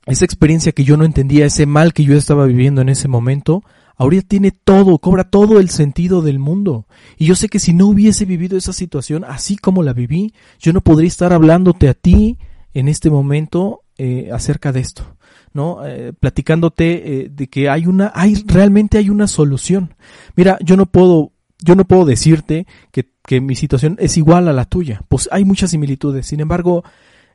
esa 0.06 0.26
experiencia 0.26 0.72
que 0.72 0.84
yo 0.84 0.98
no 0.98 1.06
entendía, 1.06 1.46
ese 1.46 1.66
mal 1.66 1.94
que 1.94 2.04
yo 2.04 2.16
estaba 2.16 2.46
viviendo 2.46 2.82
en 2.82 2.90
ese 2.90 3.08
momento, 3.08 3.64
ahorita 3.98 4.28
tiene 4.28 4.52
todo, 4.52 4.98
cobra 5.00 5.26
todo 5.26 5.60
el 5.60 5.70
sentido 5.70 6.22
del 6.22 6.40
mundo. 6.40 6.88
Y 7.18 7.26
yo 7.26 7.36
sé 7.36 7.50
que 7.50 7.60
si 7.60 7.74
no 7.74 7.88
hubiese 7.88 8.26
vivido 8.26 8.58
esa 8.58 8.74
situación 8.74 9.26
así 9.26 9.58
como 9.58 9.84
la 9.84 9.94
viví, 9.94 10.34
yo 10.60 10.74
no 10.74 10.82
podría 10.82 11.08
estar 11.08 11.34
hablándote 11.34 11.90
a 11.90 11.94
ti 11.94 12.38
en 12.74 12.88
este 12.88 13.10
momento 13.10 13.84
eh, 13.98 14.30
acerca 14.32 14.72
de 14.72 14.80
esto. 14.80 15.18
¿No? 15.54 15.86
Eh, 15.86 16.14
platicándote 16.14 17.24
eh, 17.24 17.30
de 17.30 17.48
que 17.48 17.70
hay 17.70 17.86
una, 17.86 18.12
hay, 18.16 18.44
realmente 18.46 18.98
hay 18.98 19.10
una 19.10 19.28
solución. 19.28 19.96
Mira, 20.36 20.58
yo 20.62 20.78
no 20.78 20.86
puedo, 20.86 21.32
yo 21.60 21.76
no 21.76 21.86
puedo 21.86 22.06
decirte 22.06 22.68
que, 22.92 23.10
que 23.26 23.42
mi 23.42 23.56
situación 23.56 23.96
es 24.00 24.18
igual 24.18 24.48
a 24.48 24.54
la 24.54 24.66
tuya, 24.66 25.02
pues 25.10 25.30
hay 25.32 25.46
muchas 25.46 25.72
similitudes. 25.72 26.28
Sin 26.28 26.40
embargo, 26.40 26.84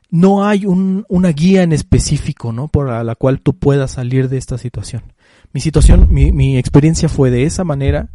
no 0.09 0.45
hay 0.45 0.65
un, 0.65 1.05
una 1.09 1.29
guía 1.29 1.63
en 1.63 1.73
específico, 1.73 2.51
¿no? 2.51 2.67
Por 2.67 2.87
la 2.87 3.15
cual 3.15 3.41
tú 3.41 3.57
puedas 3.57 3.91
salir 3.91 4.29
de 4.29 4.37
esta 4.37 4.57
situación. 4.57 5.13
Mi 5.51 5.61
situación, 5.61 6.07
mi, 6.09 6.31
mi 6.31 6.57
experiencia 6.57 7.09
fue 7.09 7.31
de 7.31 7.43
esa 7.43 7.63
manera 7.63 8.11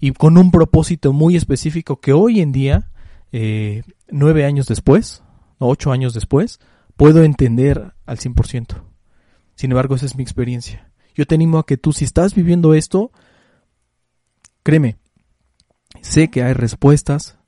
y 0.00 0.12
con 0.12 0.36
un 0.36 0.50
propósito 0.50 1.12
muy 1.12 1.36
específico 1.36 2.00
que 2.00 2.12
hoy 2.12 2.40
en 2.40 2.52
día, 2.52 2.90
eh, 3.30 3.82
nueve 4.10 4.44
años 4.44 4.66
después, 4.66 5.22
ocho 5.58 5.92
años 5.92 6.12
después, 6.12 6.58
puedo 6.96 7.22
entender 7.22 7.94
al 8.04 8.18
100%. 8.18 8.91
Sin 9.62 9.70
embargo, 9.70 9.94
esa 9.94 10.06
es 10.06 10.16
mi 10.16 10.24
experiencia. 10.24 10.90
Yo 11.14 11.24
te 11.24 11.36
animo 11.36 11.56
a 11.60 11.64
que 11.64 11.76
tú, 11.76 11.92
si 11.92 12.04
estás 12.04 12.34
viviendo 12.34 12.74
esto, 12.74 13.12
créeme, 14.64 14.96
sé 16.00 16.30
que 16.30 16.42
hay 16.42 16.52
respuestas 16.52 17.38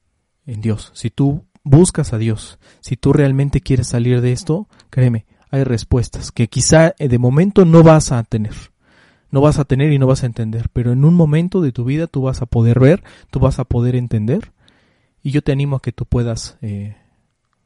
en 0.46 0.60
Dios. 0.60 0.92
Si 0.94 1.10
tú 1.10 1.44
buscas 1.64 2.12
a 2.12 2.18
Dios, 2.18 2.60
si 2.78 2.96
tú 2.96 3.12
realmente 3.12 3.60
quieres 3.60 3.88
salir 3.88 4.20
de 4.20 4.30
esto, 4.30 4.68
créeme, 4.90 5.26
hay 5.50 5.64
respuestas 5.64 6.30
que 6.30 6.46
quizá 6.46 6.94
de 6.96 7.18
momento 7.18 7.64
no 7.64 7.82
vas 7.82 8.12
a 8.12 8.22
tener. 8.22 8.54
No 9.32 9.40
vas 9.40 9.58
a 9.58 9.64
tener 9.64 9.92
y 9.92 9.98
no 9.98 10.06
vas 10.06 10.22
a 10.22 10.26
entender, 10.26 10.68
pero 10.72 10.92
en 10.92 11.04
un 11.04 11.14
momento 11.14 11.62
de 11.62 11.72
tu 11.72 11.84
vida 11.84 12.06
tú 12.06 12.22
vas 12.22 12.42
a 12.42 12.46
poder 12.46 12.78
ver, 12.78 13.02
tú 13.32 13.40
vas 13.40 13.58
a 13.58 13.64
poder 13.64 13.96
entender 13.96 14.52
y 15.20 15.32
yo 15.32 15.42
te 15.42 15.50
animo 15.50 15.74
a 15.74 15.82
que 15.82 15.90
tú 15.90 16.06
puedas 16.06 16.58
eh, 16.62 16.96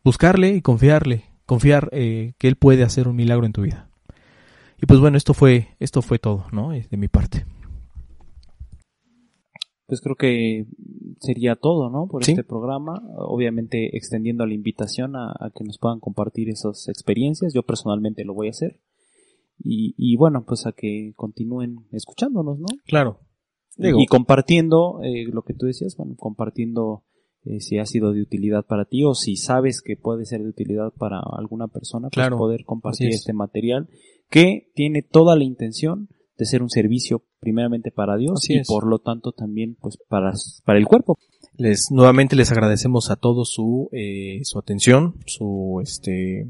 buscarle 0.02 0.54
y 0.54 0.62
confiarle, 0.62 1.26
confiar 1.44 1.90
eh, 1.92 2.32
que 2.38 2.48
Él 2.48 2.56
puede 2.56 2.82
hacer 2.82 3.08
un 3.08 3.16
milagro 3.16 3.44
en 3.44 3.52
tu 3.52 3.60
vida. 3.60 3.87
Y 4.80 4.86
pues 4.86 5.00
bueno, 5.00 5.16
esto 5.16 5.34
fue, 5.34 5.68
esto 5.80 6.02
fue 6.02 6.18
todo, 6.18 6.46
¿no? 6.52 6.70
De 6.70 6.96
mi 6.96 7.08
parte. 7.08 7.44
Pues 9.86 10.00
creo 10.00 10.16
que 10.16 10.66
sería 11.18 11.56
todo, 11.56 11.90
¿no? 11.90 12.06
Por 12.06 12.22
este 12.22 12.44
programa. 12.44 13.02
Obviamente 13.16 13.96
extendiendo 13.96 14.46
la 14.46 14.54
invitación 14.54 15.16
a, 15.16 15.50
que 15.54 15.64
nos 15.64 15.78
puedan 15.78 15.98
compartir 15.98 16.48
esas 16.50 16.88
experiencias. 16.88 17.54
Yo 17.54 17.62
personalmente 17.62 18.24
lo 18.24 18.34
voy 18.34 18.48
a 18.48 18.50
hacer. 18.50 18.80
Y, 19.58 19.94
y 19.96 20.16
bueno, 20.16 20.44
pues 20.46 20.66
a 20.66 20.72
que 20.72 21.12
continúen 21.16 21.86
escuchándonos, 21.90 22.60
¿no? 22.60 22.66
Claro. 22.86 23.20
y 23.76 24.06
compartiendo 24.06 25.00
eh, 25.02 25.24
lo 25.32 25.42
que 25.42 25.54
tú 25.54 25.66
decías, 25.66 25.96
bueno, 25.96 26.14
compartiendo 26.16 27.02
eh, 27.44 27.60
si 27.60 27.78
ha 27.78 27.86
sido 27.86 28.12
de 28.12 28.20
utilidad 28.20 28.66
para 28.66 28.84
ti 28.84 29.04
o 29.04 29.14
si 29.14 29.36
sabes 29.36 29.80
que 29.82 29.96
puede 29.96 30.26
ser 30.26 30.42
de 30.42 30.50
utilidad 30.50 30.92
para 30.92 31.20
alguna 31.20 31.66
persona, 31.66 32.08
pues 32.10 32.28
poder 32.30 32.64
compartir 32.64 33.08
este 33.08 33.32
material 33.32 33.88
que 34.30 34.70
tiene 34.74 35.02
toda 35.02 35.36
la 35.36 35.44
intención 35.44 36.08
de 36.36 36.44
ser 36.44 36.62
un 36.62 36.70
servicio 36.70 37.24
primeramente 37.40 37.90
para 37.90 38.16
Dios 38.16 38.48
y 38.48 38.62
por 38.62 38.86
lo 38.86 38.98
tanto 38.98 39.32
también 39.32 39.76
pues 39.80 39.98
para, 40.08 40.32
para 40.64 40.78
el 40.78 40.86
cuerpo. 40.86 41.18
Les 41.56 41.90
nuevamente 41.90 42.36
les 42.36 42.52
agradecemos 42.52 43.10
a 43.10 43.16
todos 43.16 43.52
su 43.52 43.88
eh, 43.92 44.40
su 44.44 44.58
atención, 44.58 45.14
su 45.26 45.80
este 45.82 46.48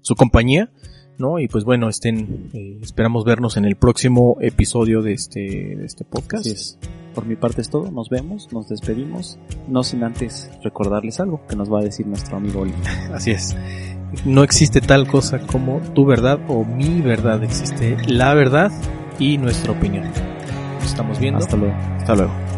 su 0.00 0.14
compañía. 0.14 0.70
¿No? 1.18 1.38
Y 1.38 1.48
pues 1.48 1.64
bueno, 1.64 1.88
estén, 1.88 2.50
eh, 2.52 2.78
esperamos 2.82 3.24
vernos 3.24 3.56
en 3.56 3.64
el 3.64 3.76
próximo 3.76 4.36
episodio 4.40 5.02
de 5.02 5.12
este, 5.12 5.40
de 5.40 5.84
este 5.84 6.04
podcast. 6.04 6.46
Así 6.46 6.50
es. 6.50 6.78
Por 7.14 7.26
mi 7.26 7.36
parte 7.36 7.60
es 7.60 7.70
todo, 7.70 7.90
nos 7.92 8.10
vemos, 8.10 8.52
nos 8.52 8.68
despedimos, 8.68 9.38
no 9.68 9.84
sin 9.84 10.02
antes 10.02 10.50
recordarles 10.64 11.20
algo 11.20 11.40
que 11.48 11.54
nos 11.54 11.72
va 11.72 11.78
a 11.78 11.82
decir 11.82 12.06
nuestro 12.06 12.36
amigo 12.36 12.62
Oli. 12.62 12.74
Así 13.12 13.30
es. 13.30 13.56
No 14.24 14.42
existe 14.42 14.80
tal 14.80 15.06
cosa 15.06 15.40
como 15.46 15.80
tu 15.94 16.06
verdad 16.06 16.40
o 16.48 16.64
mi 16.64 17.00
verdad, 17.00 17.42
existe 17.44 17.96
la 18.08 18.34
verdad 18.34 18.72
y 19.18 19.38
nuestra 19.38 19.72
opinión. 19.72 20.04
Nos 20.04 20.86
estamos 20.86 21.18
viendo. 21.20 21.38
Hasta 21.38 21.56
luego. 21.56 21.74
Hasta 21.74 22.14
luego. 22.16 22.53